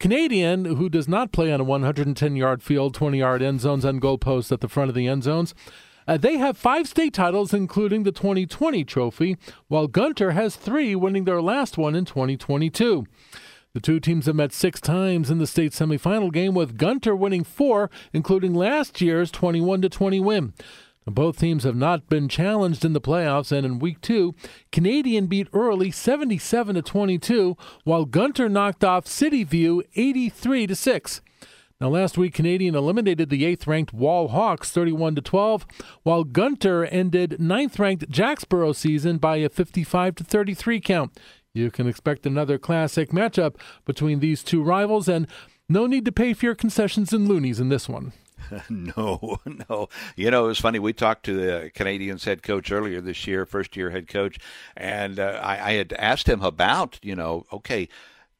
Canadian, 0.00 0.64
who 0.64 0.88
does 0.88 1.06
not 1.06 1.32
play 1.32 1.52
on 1.52 1.60
a 1.60 1.64
110 1.64 2.34
yard 2.34 2.62
field, 2.62 2.94
20 2.94 3.18
yard 3.18 3.42
end 3.42 3.60
zones, 3.60 3.84
and 3.84 4.00
goalposts 4.00 4.50
at 4.50 4.62
the 4.62 4.70
front 4.70 4.88
of 4.88 4.94
the 4.94 5.06
end 5.06 5.22
zones, 5.22 5.54
uh, 6.08 6.16
they 6.16 6.38
have 6.38 6.56
five 6.56 6.88
state 6.88 7.12
titles, 7.12 7.52
including 7.52 8.04
the 8.04 8.12
2020 8.12 8.84
trophy, 8.86 9.36
while 9.68 9.86
Gunter 9.86 10.30
has 10.30 10.56
three, 10.56 10.94
winning 10.94 11.24
their 11.24 11.42
last 11.42 11.76
one 11.76 11.94
in 11.94 12.06
2022. 12.06 13.04
The 13.76 13.82
two 13.82 14.00
teams 14.00 14.24
have 14.24 14.34
met 14.34 14.54
six 14.54 14.80
times 14.80 15.30
in 15.30 15.36
the 15.36 15.46
state 15.46 15.72
semifinal 15.72 16.32
game, 16.32 16.54
with 16.54 16.78
Gunter 16.78 17.14
winning 17.14 17.44
four, 17.44 17.90
including 18.14 18.54
last 18.54 19.02
year's 19.02 19.30
21 19.30 19.82
20 19.82 20.18
win. 20.18 20.54
Both 21.06 21.38
teams 21.38 21.64
have 21.64 21.76
not 21.76 22.08
been 22.08 22.26
challenged 22.26 22.86
in 22.86 22.94
the 22.94 23.02
playoffs, 23.02 23.52
and 23.52 23.66
in 23.66 23.78
week 23.78 24.00
two, 24.00 24.34
Canadian 24.72 25.26
beat 25.26 25.48
Early 25.52 25.90
77 25.90 26.74
to 26.76 26.80
22, 26.80 27.54
while 27.84 28.06
Gunter 28.06 28.48
knocked 28.48 28.82
off 28.82 29.06
City 29.06 29.44
View 29.44 29.84
83 29.94 30.68
to 30.68 30.74
6. 30.74 31.20
Now, 31.78 31.90
last 31.90 32.16
week, 32.16 32.32
Canadian 32.32 32.74
eliminated 32.74 33.28
the 33.28 33.44
eighth-ranked 33.44 33.92
Wall 33.92 34.28
Hawks 34.28 34.70
31 34.70 35.16
to 35.16 35.20
12, 35.20 35.66
while 36.02 36.24
Gunter 36.24 36.86
ended 36.86 37.38
ninth-ranked 37.38 38.08
Jacksboro 38.08 38.72
season 38.72 39.18
by 39.18 39.36
a 39.36 39.50
55 39.50 40.14
to 40.14 40.24
33 40.24 40.80
count. 40.80 41.20
You 41.56 41.70
can 41.70 41.88
expect 41.88 42.26
another 42.26 42.58
classic 42.58 43.10
matchup 43.10 43.56
between 43.84 44.20
these 44.20 44.42
two 44.42 44.62
rivals, 44.62 45.08
and 45.08 45.26
no 45.68 45.86
need 45.86 46.04
to 46.04 46.12
pay 46.12 46.34
for 46.34 46.46
your 46.46 46.54
concessions 46.54 47.12
and 47.12 47.26
loonies 47.26 47.58
in 47.58 47.70
this 47.70 47.88
one. 47.88 48.12
no, 48.70 49.38
no. 49.68 49.88
You 50.16 50.30
know, 50.30 50.44
it 50.44 50.48
was 50.48 50.60
funny. 50.60 50.78
We 50.78 50.92
talked 50.92 51.24
to 51.24 51.34
the 51.34 51.70
Canadians 51.74 52.24
head 52.24 52.42
coach 52.42 52.70
earlier 52.70 53.00
this 53.00 53.26
year, 53.26 53.46
first 53.46 53.76
year 53.76 53.90
head 53.90 54.06
coach, 54.06 54.38
and 54.76 55.18
uh, 55.18 55.40
I, 55.42 55.70
I 55.70 55.72
had 55.72 55.92
asked 55.94 56.28
him 56.28 56.42
about, 56.42 56.98
you 57.02 57.16
know, 57.16 57.46
okay, 57.52 57.88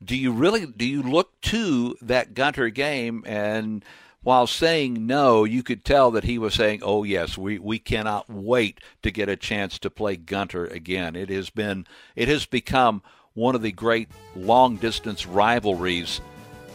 do 0.04 0.14
you 0.14 0.30
really 0.30 0.66
do 0.66 0.86
you 0.86 1.02
look 1.02 1.40
to 1.40 1.96
that 2.02 2.34
Gunter 2.34 2.68
game 2.68 3.24
and 3.26 3.82
while 4.26 4.48
saying 4.48 5.06
no, 5.06 5.44
you 5.44 5.62
could 5.62 5.84
tell 5.84 6.10
that 6.10 6.24
he 6.24 6.36
was 6.36 6.52
saying, 6.52 6.80
"Oh 6.82 7.04
yes, 7.04 7.38
we, 7.38 7.60
we 7.60 7.78
cannot 7.78 8.28
wait 8.28 8.80
to 9.02 9.12
get 9.12 9.28
a 9.28 9.36
chance 9.36 9.78
to 9.78 9.88
play 9.88 10.16
Gunter 10.16 10.66
again." 10.66 11.14
It 11.14 11.28
has 11.28 11.48
been 11.48 11.86
it 12.16 12.26
has 12.26 12.44
become 12.44 13.02
one 13.34 13.54
of 13.54 13.62
the 13.62 13.70
great 13.70 14.08
long 14.34 14.78
distance 14.78 15.26
rivalries 15.28 16.20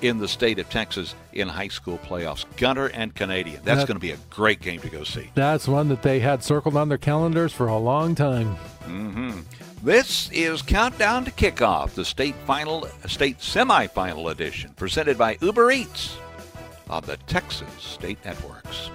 in 0.02 0.20
the 0.20 0.30
state 0.30 0.60
of 0.60 0.70
Texas 0.70 1.14
in 1.34 1.50
high 1.50 1.68
school 1.68 1.98
playoffs. 1.98 2.46
Gunter 2.56 2.88
and 2.88 3.14
Canadian. 3.14 3.60
That's 3.66 3.82
that, 3.82 3.88
going 3.88 3.98
to 3.98 4.00
be 4.00 4.12
a 4.12 4.18
great 4.30 4.62
game 4.62 4.80
to 4.80 4.90
go 4.90 5.04
see. 5.04 5.30
That's 5.36 5.68
one 5.68 5.90
that 5.90 6.04
they 6.04 6.22
had 6.22 6.46
circled 6.46 6.78
on 6.78 6.88
their 6.88 6.98
calendars 6.98 7.52
for 7.52 7.68
a 7.68 7.78
long 7.78 8.16
time. 8.16 8.56
Mm-hmm. 8.86 9.42
This 9.84 10.32
is 10.32 10.62
Countdown 10.62 11.26
to 11.26 11.32
Kickoff, 11.32 11.96
the 11.96 12.06
state 12.06 12.36
final, 12.46 12.88
state 13.08 13.40
semifinal 13.40 14.32
edition, 14.32 14.72
presented 14.78 15.18
by 15.18 15.38
Uber 15.42 15.70
Eats 15.72 16.16
on 16.92 17.04
the 17.04 17.16
Texas 17.26 17.70
State 17.80 18.18
Networks. 18.26 18.90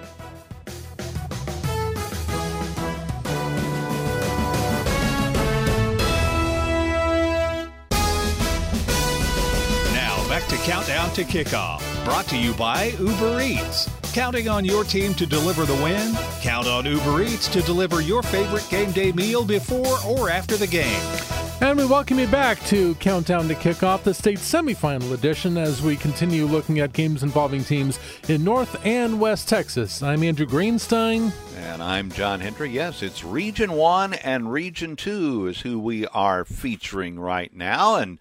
Now 9.93 10.29
back 10.29 10.47
to 10.47 10.57
Countdown 10.57 11.11
to 11.13 11.23
Kickoff, 11.23 11.81
brought 12.05 12.27
to 12.27 12.37
you 12.37 12.53
by 12.53 12.93
Uber 12.99 13.41
Eats. 13.41 13.89
Counting 14.13 14.47
on 14.47 14.63
your 14.63 14.83
team 14.83 15.13
to 15.15 15.25
deliver 15.25 15.65
the 15.65 15.75
win? 15.75 16.15
Count 16.41 16.67
on 16.67 16.85
Uber 16.85 17.23
Eats 17.23 17.47
to 17.49 17.61
deliver 17.61 18.01
your 18.01 18.21
favorite 18.23 18.67
game 18.69 18.91
day 18.91 19.11
meal 19.11 19.43
before 19.43 19.97
or 20.05 20.29
after 20.29 20.55
the 20.55 20.67
game. 20.67 21.36
And 21.59 21.79
we 21.79 21.85
welcome 21.85 22.19
you 22.19 22.27
back 22.27 22.59
to 22.65 22.93
Countdown 22.95 23.47
to 23.47 23.55
Kickoff, 23.55 24.03
the 24.03 24.13
state 24.13 24.37
semifinal 24.37 25.11
edition, 25.13 25.57
as 25.57 25.81
we 25.81 25.95
continue 25.95 26.45
looking 26.45 26.79
at 26.79 26.93
games 26.93 27.23
involving 27.23 27.63
teams 27.63 27.99
in 28.29 28.43
North 28.43 28.79
and 28.85 29.19
West 29.19 29.49
Texas. 29.49 30.03
I'm 30.03 30.21
Andrew 30.21 30.45
Greenstein. 30.45 31.33
And 31.55 31.81
I'm 31.81 32.11
John 32.11 32.41
Hendry. 32.41 32.69
Yes, 32.69 33.01
it's 33.01 33.23
Region 33.23 33.71
1 33.71 34.13
and 34.13 34.51
Region 34.51 34.95
2 34.95 35.47
is 35.47 35.61
who 35.61 35.79
we 35.79 36.05
are 36.07 36.45
featuring 36.45 37.19
right 37.19 37.51
now. 37.51 37.95
And 37.95 38.19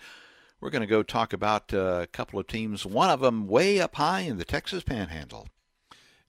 we're 0.58 0.70
going 0.70 0.80
to 0.80 0.86
go 0.86 1.02
talk 1.02 1.34
about 1.34 1.74
uh, 1.74 2.00
a 2.02 2.06
couple 2.06 2.40
of 2.40 2.46
teams, 2.46 2.86
one 2.86 3.10
of 3.10 3.20
them 3.20 3.46
way 3.46 3.82
up 3.82 3.96
high 3.96 4.20
in 4.20 4.38
the 4.38 4.46
Texas 4.46 4.82
Panhandle. 4.82 5.48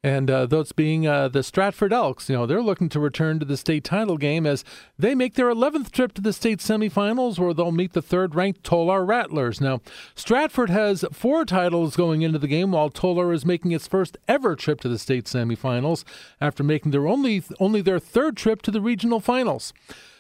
And 0.03 0.29
uh, 0.29 0.45
those 0.45 0.71
being 0.71 1.07
uh, 1.07 1.27
the 1.27 1.41
Stratford 1.41 1.91
Elks, 1.91 2.29
you 2.29 2.35
know, 2.35 2.45
they're 2.45 2.61
looking 2.61 2.87
to 2.89 2.99
return 2.99 3.39
to 3.39 3.45
the 3.45 3.57
state 3.57 3.83
title 3.83 4.17
game 4.17 4.45
as 4.45 4.63
they 4.97 5.15
make 5.15 5.33
their 5.33 5.49
11th 5.49 5.91
trip 5.91 6.13
to 6.13 6.21
the 6.21 6.33
state 6.33 6.59
semifinals 6.59 7.39
where 7.39 7.53
they'll 7.53 7.71
meet 7.71 7.93
the 7.93 8.01
third 8.01 8.35
ranked 8.35 8.63
Tolar 8.63 9.03
Rattlers. 9.03 9.59
Now, 9.59 9.81
Stratford 10.13 10.69
has 10.69 11.03
four 11.11 11.45
titles 11.45 11.95
going 11.95 12.21
into 12.21 12.37
the 12.37 12.47
game 12.47 12.71
while 12.71 12.89
Tolar 12.89 13.33
is 13.33 13.45
making 13.45 13.71
its 13.71 13.87
first 13.87 14.17
ever 14.27 14.55
trip 14.55 14.79
to 14.81 14.89
the 14.89 14.99
state 14.99 15.25
semifinals 15.25 16.03
after 16.39 16.63
making 16.63 16.91
their 16.91 17.07
only, 17.07 17.43
only 17.59 17.81
their 17.81 17.99
third 17.99 18.37
trip 18.37 18.61
to 18.63 18.71
the 18.71 18.81
regional 18.81 19.19
finals. 19.19 19.73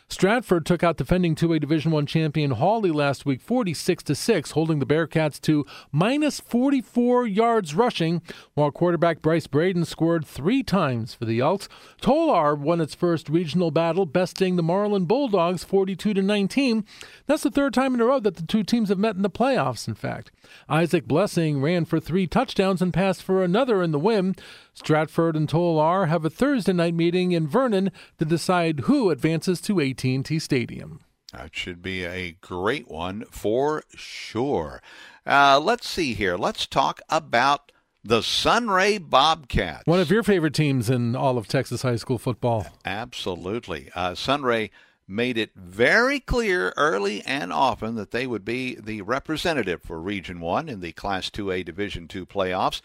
Stratford 0.09 0.65
took 0.65 0.85
out 0.85 0.95
defending 0.95 1.35
2A 1.35 1.59
Division 1.59 1.91
1 1.91 2.05
champion 2.05 2.51
Hawley 2.51 2.91
last 2.91 3.25
week 3.25 3.41
46 3.41 4.03
to 4.03 4.15
6, 4.15 4.51
holding 4.51 4.79
the 4.79 4.85
Bearcats 4.85 5.39
to 5.41 5.65
minus 5.91 6.39
44 6.39 7.27
yards 7.27 7.75
rushing, 7.75 8.21
while 8.53 8.71
quarterback 8.71 9.21
Bryce 9.21 9.47
Braden 9.47 9.83
scored 9.83 10.25
3 10.25 10.63
times 10.63 11.13
for 11.13 11.25
the 11.25 11.41
Elks. 11.41 11.67
Tolar 11.99 12.55
won 12.55 12.79
its 12.79 12.95
first 12.95 13.27
regional 13.27 13.69
battle, 13.69 14.05
besting 14.05 14.55
the 14.55 14.63
Marlin 14.63 15.05
Bulldogs 15.05 15.65
42 15.65 16.13
to 16.13 16.21
19. 16.21 16.85
That's 17.25 17.43
the 17.43 17.51
third 17.51 17.73
time 17.73 17.93
in 17.93 17.99
a 17.99 18.05
row 18.05 18.21
that 18.21 18.37
the 18.37 18.43
two 18.43 18.63
teams 18.63 18.87
have 18.87 18.97
met 18.97 19.17
in 19.17 19.23
the 19.23 19.29
playoffs, 19.29 19.89
in 19.89 19.93
fact. 19.93 20.31
Isaac 20.69 21.05
Blessing 21.05 21.61
ran 21.61 21.83
for 21.83 21.99
3 21.99 22.27
touchdowns 22.27 22.81
and 22.81 22.93
passed 22.93 23.21
for 23.21 23.43
another 23.43 23.83
in 23.83 23.91
the 23.91 23.99
win. 23.99 24.37
Stratford 24.73 25.35
and 25.35 25.49
Tolar 25.49 26.05
have 26.05 26.23
a 26.23 26.29
Thursday 26.29 26.71
night 26.71 26.93
meeting 26.93 27.33
in 27.33 27.47
Vernon 27.47 27.91
to 28.19 28.25
decide 28.25 28.81
who 28.81 29.09
advances 29.09 29.59
to 29.61 29.81
8 29.81 29.96
AT&T 29.97 30.39
Stadium. 30.39 31.01
That 31.33 31.55
should 31.55 31.81
be 31.81 32.05
a 32.05 32.33
great 32.33 32.87
one 32.87 33.25
for 33.31 33.83
sure. 33.95 34.81
Uh, 35.25 35.59
let's 35.61 35.87
see 35.87 36.13
here. 36.13 36.37
Let's 36.37 36.65
talk 36.65 37.01
about 37.09 37.71
the 38.03 38.21
Sunray 38.21 38.97
Bobcats. 38.97 39.85
One 39.85 39.99
of 39.99 40.09
your 40.09 40.23
favorite 40.23 40.53
teams 40.53 40.89
in 40.89 41.15
all 41.15 41.37
of 41.37 41.47
Texas 41.47 41.81
high 41.81 41.97
school 41.97 42.17
football. 42.17 42.67
Absolutely. 42.85 43.89
Uh, 43.93 44.15
Sunray 44.15 44.69
made 45.07 45.37
it 45.37 45.51
very 45.55 46.19
clear 46.19 46.73
early 46.77 47.21
and 47.23 47.51
often 47.51 47.95
that 47.95 48.11
they 48.11 48.27
would 48.27 48.45
be 48.45 48.75
the 48.75 49.01
representative 49.01 49.81
for 49.81 49.99
Region 49.99 50.39
1 50.39 50.69
in 50.69 50.79
the 50.79 50.91
Class 50.91 51.29
2A 51.29 51.65
Division 51.65 52.07
2 52.07 52.25
playoffs. 52.25 52.81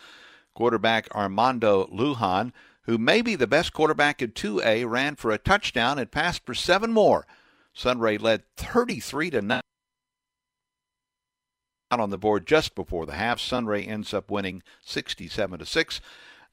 Quarterback 0.55 1.09
Armando 1.15 1.87
Lujan, 1.87 2.53
who 2.85 2.99
may 2.99 3.23
be 3.23 3.35
the 3.35 3.47
best 3.47 3.73
quarterback 3.73 4.21
in 4.21 4.33
2A, 4.33 4.89
ran 4.89 5.17
for 5.17 5.31
a 5.31 5.39
touchdown 5.39 5.99
and 5.99 6.11
passed 6.11 6.45
for 6.45 6.55
seven 6.55 6.93
more. 6.93 7.27
Sunray 7.73 8.19
led 8.19 8.43
33 8.57 9.31
to 9.31 9.43
9 9.43 9.61
out 11.91 12.01
on 12.01 12.11
the 12.11 12.19
board 12.19 12.47
just 12.47 12.75
before 12.75 13.07
the 13.07 13.13
half. 13.13 13.39
Sunray 13.39 13.85
ends 13.85 14.15
up 14.15 14.31
winning 14.31 14.63
67 14.83 15.59
to 15.59 15.67
6. 15.67 16.01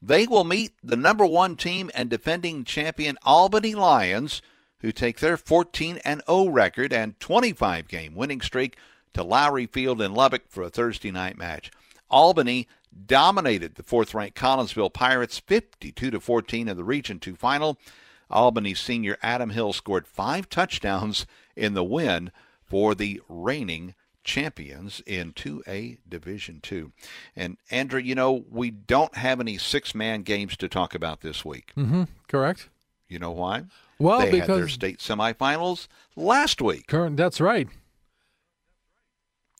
They 0.01 0.27
will 0.27 0.43
meet 0.43 0.73
the 0.83 0.97
number 0.97 1.25
1 1.25 1.55
team 1.55 1.89
and 1.93 2.09
defending 2.09 2.63
champion 2.63 3.17
Albany 3.23 3.73
Lions 3.73 4.41
who 4.81 4.91
take 4.91 5.19
their 5.19 5.37
14 5.37 5.99
and 6.05 6.21
0 6.29 6.49
record 6.49 6.93
and 6.93 7.19
25 7.19 7.87
game 7.87 8.15
winning 8.15 8.41
streak 8.41 8.77
to 9.13 9.23
Lowrey 9.23 9.69
Field 9.69 10.01
in 10.01 10.13
Lubbock 10.13 10.43
for 10.47 10.63
a 10.63 10.69
Thursday 10.69 11.11
night 11.11 11.37
match. 11.37 11.71
Albany 12.09 12.67
dominated 13.05 13.75
the 13.75 13.83
fourth-ranked 13.83 14.37
Collinsville 14.37 14.93
Pirates 14.93 15.39
52 15.39 16.11
to 16.11 16.19
14 16.19 16.67
in 16.67 16.77
the 16.77 16.83
Region 16.83 17.19
2 17.19 17.35
final. 17.35 17.77
Albany 18.29 18.73
senior 18.73 19.17
Adam 19.23 19.49
Hill 19.51 19.73
scored 19.73 20.07
5 20.07 20.49
touchdowns 20.49 21.25
in 21.55 21.73
the 21.73 21.83
win 21.83 22.31
for 22.63 22.93
the 22.93 23.21
reigning 23.27 23.95
champions 24.23 25.01
in 25.07 25.33
2A 25.33 25.97
Division 26.07 26.59
2. 26.61 26.91
And 27.35 27.57
Andrew, 27.71 27.99
you 27.99 28.13
know, 28.13 28.45
we 28.49 28.69
don't 28.69 29.15
have 29.15 29.39
any 29.39 29.57
six-man 29.57 30.21
games 30.21 30.55
to 30.57 30.67
talk 30.67 30.93
about 30.93 31.21
this 31.21 31.43
week. 31.43 31.71
Mm-hmm. 31.75 32.03
Correct. 32.27 32.69
You 33.07 33.17
know 33.17 33.31
why? 33.31 33.63
Well, 33.97 34.19
they 34.19 34.31
because 34.31 34.47
had 34.47 34.57
their 34.57 34.67
state 34.67 34.99
semifinals 34.99 35.87
last 36.15 36.61
week. 36.61 36.87
Current, 36.87 37.17
that's 37.17 37.41
right. 37.41 37.67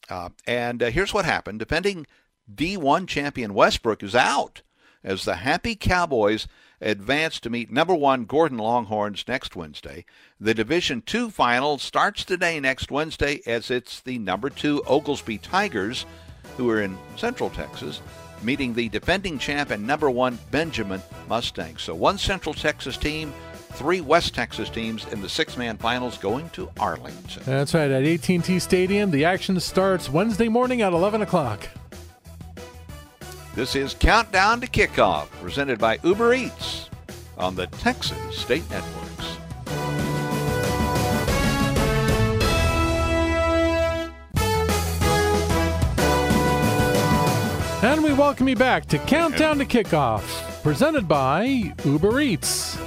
Uh, 0.08 0.30
and 0.48 0.82
uh, 0.82 0.92
here's 0.92 1.14
what 1.14 1.26
happened: 1.26 1.60
defending 1.60 2.06
D1 2.54 3.08
champion 3.08 3.54
Westbrook 3.54 4.04
is 4.04 4.16
out 4.16 4.62
as 5.04 5.24
the 5.24 5.36
Happy 5.36 5.76
Cowboys 5.76 6.48
advance 6.82 7.40
to 7.42 7.50
meet 7.50 7.72
number 7.72 7.94
one 7.94 8.26
Gordon 8.26 8.58
Longhorns 8.58 9.26
next 9.28 9.56
Wednesday. 9.56 10.06
The 10.40 10.54
Division 10.54 11.02
Two 11.02 11.30
final 11.30 11.78
starts 11.78 12.24
today 12.24 12.60
next 12.60 12.92
Wednesday 12.92 13.42
as 13.46 13.70
it's 13.70 14.02
the 14.02 14.18
number 14.18 14.50
two 14.50 14.84
Oglesby 14.88 15.38
Tigers, 15.38 16.06
who 16.58 16.70
are 16.70 16.82
in 16.82 16.98
Central 17.18 17.50
Texas, 17.50 18.02
meeting 18.42 18.74
the 18.74 18.90
defending 18.90 19.38
champ 19.38 19.70
and 19.72 19.86
number 19.86 20.10
one 20.10 20.40
Benjamin 20.52 21.02
Mustangs. 21.28 21.82
So 21.82 21.94
one 21.96 22.18
Central 22.18 22.54
Texas 22.54 22.98
team 22.98 23.34
three 23.74 24.02
West 24.02 24.34
Texas 24.34 24.70
teams 24.70 25.06
in 25.14 25.22
the 25.22 25.30
six-man 25.30 25.78
finals 25.78 26.18
going 26.18 26.50
to 26.50 26.70
Arlington. 26.80 27.44
That's 27.46 27.74
right 27.74 27.92
at 27.92 28.04
AT&T 28.04 28.60
Stadium. 28.60 29.12
The 29.12 29.26
action 29.26 29.60
starts 29.60 30.10
Wednesday 30.10 30.50
morning 30.50 30.82
at 30.82 30.92
11 30.92 31.22
o'clock. 31.22 31.70
This 33.60 33.76
is 33.76 33.94
Countdown 33.94 34.62
to 34.62 34.68
Kickoff, 34.68 35.28
presented 35.42 35.80
by 35.80 36.00
Uber 36.06 36.34
Eats 36.34 36.90
on 37.38 37.56
the 37.56 37.68
Texas 37.68 38.18
State 38.34 38.64
Networks. 38.70 39.38
And 47.84 48.02
we 48.02 48.14
welcome 48.14 48.48
you 48.48 48.56
back 48.56 48.86
to 48.86 48.98
Countdown 49.00 49.58
to 49.58 49.66
Kickoff, 49.66 50.64
presented 50.64 51.10
by 51.10 51.74
Uber 51.84 52.22
Eats. 52.22 52.80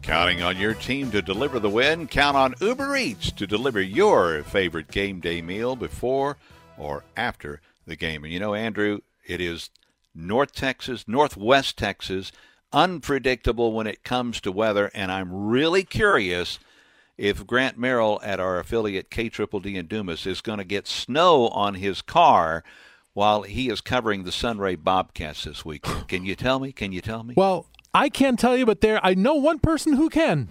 Counting 0.00 0.40
on 0.40 0.56
your 0.56 0.72
team 0.72 1.10
to 1.10 1.20
deliver 1.20 1.58
the 1.58 1.68
win, 1.68 2.08
count 2.08 2.34
on 2.34 2.54
Uber 2.62 2.96
Eats 2.96 3.30
to 3.32 3.46
deliver 3.46 3.82
your 3.82 4.42
favorite 4.42 4.90
game 4.90 5.20
day 5.20 5.42
meal 5.42 5.76
before 5.76 6.38
or 6.78 7.04
after 7.14 7.60
the 7.86 7.94
game. 7.94 8.24
And 8.24 8.32
you 8.32 8.40
know, 8.40 8.54
Andrew, 8.54 9.00
it 9.30 9.40
is 9.40 9.70
North 10.14 10.52
Texas, 10.52 11.06
Northwest 11.06 11.78
Texas, 11.78 12.32
unpredictable 12.72 13.72
when 13.72 13.86
it 13.86 14.02
comes 14.02 14.40
to 14.40 14.52
weather, 14.52 14.90
and 14.94 15.10
I'm 15.12 15.32
really 15.32 15.84
curious 15.84 16.58
if 17.16 17.46
Grant 17.46 17.78
Merrill 17.78 18.20
at 18.24 18.40
our 18.40 18.58
affiliate 18.58 19.10
K 19.10 19.28
Triple 19.28 19.60
D 19.60 19.76
in 19.76 19.86
Dumas 19.86 20.26
is 20.26 20.40
going 20.40 20.58
to 20.58 20.64
get 20.64 20.88
snow 20.88 21.48
on 21.48 21.74
his 21.74 22.02
car 22.02 22.64
while 23.12 23.42
he 23.42 23.68
is 23.68 23.80
covering 23.80 24.24
the 24.24 24.32
Sunray 24.32 24.74
Bobcats 24.76 25.44
this 25.44 25.64
weekend. 25.64 26.08
Can 26.08 26.24
you 26.24 26.34
tell 26.34 26.58
me? 26.58 26.72
Can 26.72 26.92
you 26.92 27.00
tell 27.00 27.22
me? 27.22 27.34
Well, 27.36 27.66
I 27.92 28.08
can't 28.08 28.38
tell 28.38 28.56
you, 28.56 28.64
but 28.66 28.80
there 28.80 29.04
I 29.04 29.14
know 29.14 29.34
one 29.34 29.58
person 29.58 29.94
who 29.94 30.08
can. 30.08 30.48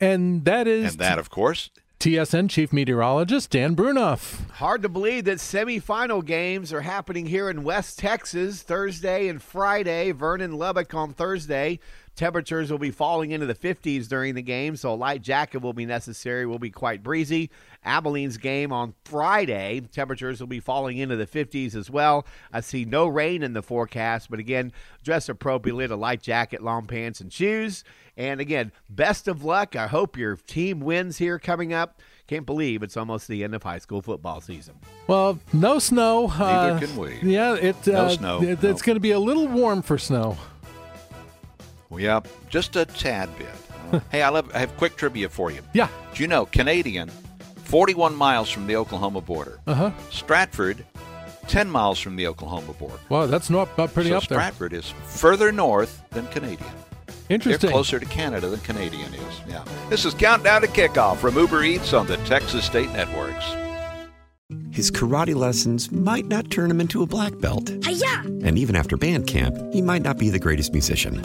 And 0.00 0.44
that 0.44 0.66
is 0.66 0.92
And 0.92 1.00
that 1.00 1.18
of 1.18 1.30
course 1.30 1.70
TSN 2.04 2.50
Chief 2.50 2.70
Meteorologist 2.70 3.48
Dan 3.48 3.74
Brunoff. 3.74 4.50
Hard 4.50 4.82
to 4.82 4.90
believe 4.90 5.24
that 5.24 5.38
semifinal 5.38 6.22
games 6.22 6.70
are 6.70 6.82
happening 6.82 7.24
here 7.24 7.48
in 7.48 7.64
West 7.64 7.98
Texas 7.98 8.60
Thursday 8.60 9.26
and 9.26 9.40
Friday. 9.40 10.12
Vernon 10.12 10.58
Lubbock 10.58 10.92
on 10.92 11.14
Thursday. 11.14 11.80
Temperatures 12.14 12.70
will 12.70 12.78
be 12.78 12.90
falling 12.90 13.30
into 13.30 13.46
the 13.46 13.54
50s 13.54 14.06
during 14.06 14.34
the 14.34 14.42
game, 14.42 14.76
so 14.76 14.92
a 14.92 14.94
light 14.94 15.22
jacket 15.22 15.62
will 15.62 15.72
be 15.72 15.86
necessary. 15.86 16.44
Will 16.44 16.58
be 16.58 16.68
quite 16.68 17.02
breezy. 17.02 17.50
Abilene's 17.86 18.36
game 18.36 18.70
on 18.70 18.92
Friday, 19.04 19.80
temperatures 19.90 20.40
will 20.40 20.46
be 20.46 20.60
falling 20.60 20.98
into 20.98 21.16
the 21.16 21.26
50s 21.26 21.74
as 21.74 21.90
well. 21.90 22.26
I 22.52 22.60
see 22.60 22.84
no 22.84 23.06
rain 23.06 23.42
in 23.42 23.54
the 23.54 23.62
forecast, 23.62 24.28
but 24.28 24.38
again, 24.38 24.72
dress 25.02 25.30
appropriately, 25.30 25.86
a 25.86 25.96
light 25.96 26.20
jacket, 26.20 26.62
long 26.62 26.86
pants, 26.86 27.22
and 27.22 27.32
shoes. 27.32 27.82
And 28.16 28.40
again, 28.40 28.72
best 28.88 29.26
of 29.28 29.44
luck. 29.44 29.74
I 29.76 29.86
hope 29.86 30.16
your 30.16 30.36
team 30.36 30.80
wins 30.80 31.18
here 31.18 31.38
coming 31.38 31.72
up. 31.72 32.00
Can't 32.26 32.46
believe 32.46 32.82
it's 32.82 32.96
almost 32.96 33.28
the 33.28 33.44
end 33.44 33.54
of 33.54 33.62
high 33.62 33.78
school 33.78 34.00
football 34.00 34.40
season. 34.40 34.74
Well, 35.06 35.38
no 35.52 35.78
snow. 35.78 36.26
Neither 36.26 36.76
uh, 36.76 36.78
can 36.78 36.96
we. 36.96 37.18
Yeah, 37.22 37.54
it, 37.54 37.86
No 37.86 37.94
uh, 37.94 38.08
snow. 38.10 38.42
It, 38.42 38.62
No. 38.62 38.70
It's 38.70 38.82
going 38.82 38.96
to 38.96 39.00
be 39.00 39.10
a 39.10 39.18
little 39.18 39.48
warm 39.48 39.82
for 39.82 39.98
snow. 39.98 40.36
Yeah, 41.96 42.20
just 42.48 42.76
a 42.76 42.86
tad 42.86 43.28
bit. 43.38 44.02
hey, 44.10 44.22
I, 44.22 44.28
love, 44.28 44.50
I 44.54 44.58
have 44.58 44.76
quick 44.76 44.96
trivia 44.96 45.28
for 45.28 45.50
you. 45.50 45.60
Yeah. 45.72 45.88
Do 46.14 46.22
you 46.22 46.28
know 46.28 46.46
Canadian, 46.46 47.10
41 47.64 48.14
miles 48.14 48.50
from 48.50 48.66
the 48.66 48.76
Oklahoma 48.76 49.20
border. 49.20 49.60
Uh 49.66 49.74
huh. 49.74 49.90
Stratford, 50.10 50.84
10 51.48 51.70
miles 51.70 51.98
from 52.00 52.16
the 52.16 52.26
Oklahoma 52.26 52.72
border. 52.74 52.98
Wow, 53.08 53.26
that's 53.26 53.50
not 53.50 53.78
uh, 53.78 53.86
pretty 53.86 54.10
so 54.10 54.16
up 54.16 54.26
there. 54.26 54.38
Stratford 54.38 54.72
is 54.72 54.90
further 55.06 55.52
north 55.52 56.02
than 56.10 56.26
Canadian. 56.28 56.70
Interesting. 57.28 57.60
They're 57.60 57.70
closer 57.70 57.98
to 57.98 58.06
Canada 58.06 58.48
than 58.48 58.60
Canadian 58.60 59.12
is. 59.14 59.40
Yeah. 59.48 59.64
This 59.88 60.04
is 60.04 60.14
Countdown 60.14 60.62
to 60.62 60.68
Kickoff 60.68 61.18
from 61.18 61.36
Uber 61.36 61.64
Eats 61.64 61.92
on 61.92 62.06
the 62.06 62.16
Texas 62.18 62.64
State 62.64 62.90
Networks. 62.90 63.44
His 64.70 64.90
karate 64.90 65.34
lessons 65.34 65.90
might 65.90 66.26
not 66.26 66.50
turn 66.50 66.70
him 66.70 66.80
into 66.80 67.02
a 67.02 67.06
black 67.06 67.38
belt. 67.38 67.70
And 67.70 68.58
even 68.58 68.76
after 68.76 68.96
band 68.96 69.26
camp, 69.26 69.56
he 69.72 69.80
might 69.80 70.02
not 70.02 70.18
be 70.18 70.30
the 70.30 70.38
greatest 70.38 70.72
musician. 70.72 71.22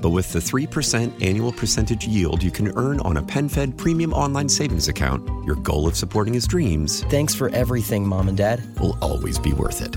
But 0.00 0.10
with 0.10 0.32
the 0.32 0.38
3% 0.38 1.22
annual 1.22 1.52
percentage 1.52 2.06
yield 2.06 2.42
you 2.42 2.50
can 2.50 2.68
earn 2.76 3.00
on 3.00 3.18
a 3.18 3.22
PenFed 3.22 3.76
premium 3.76 4.14
online 4.14 4.48
savings 4.48 4.88
account, 4.88 5.28
your 5.44 5.56
goal 5.56 5.86
of 5.86 5.96
supporting 5.96 6.32
his 6.32 6.46
dreams 6.46 7.04
Thanks 7.10 7.34
for 7.34 7.50
everything, 7.50 8.06
Mom 8.06 8.28
and 8.28 8.38
Dad. 8.38 8.62
will 8.80 8.96
always 9.02 9.38
be 9.38 9.52
worth 9.52 9.82
it. 9.82 9.96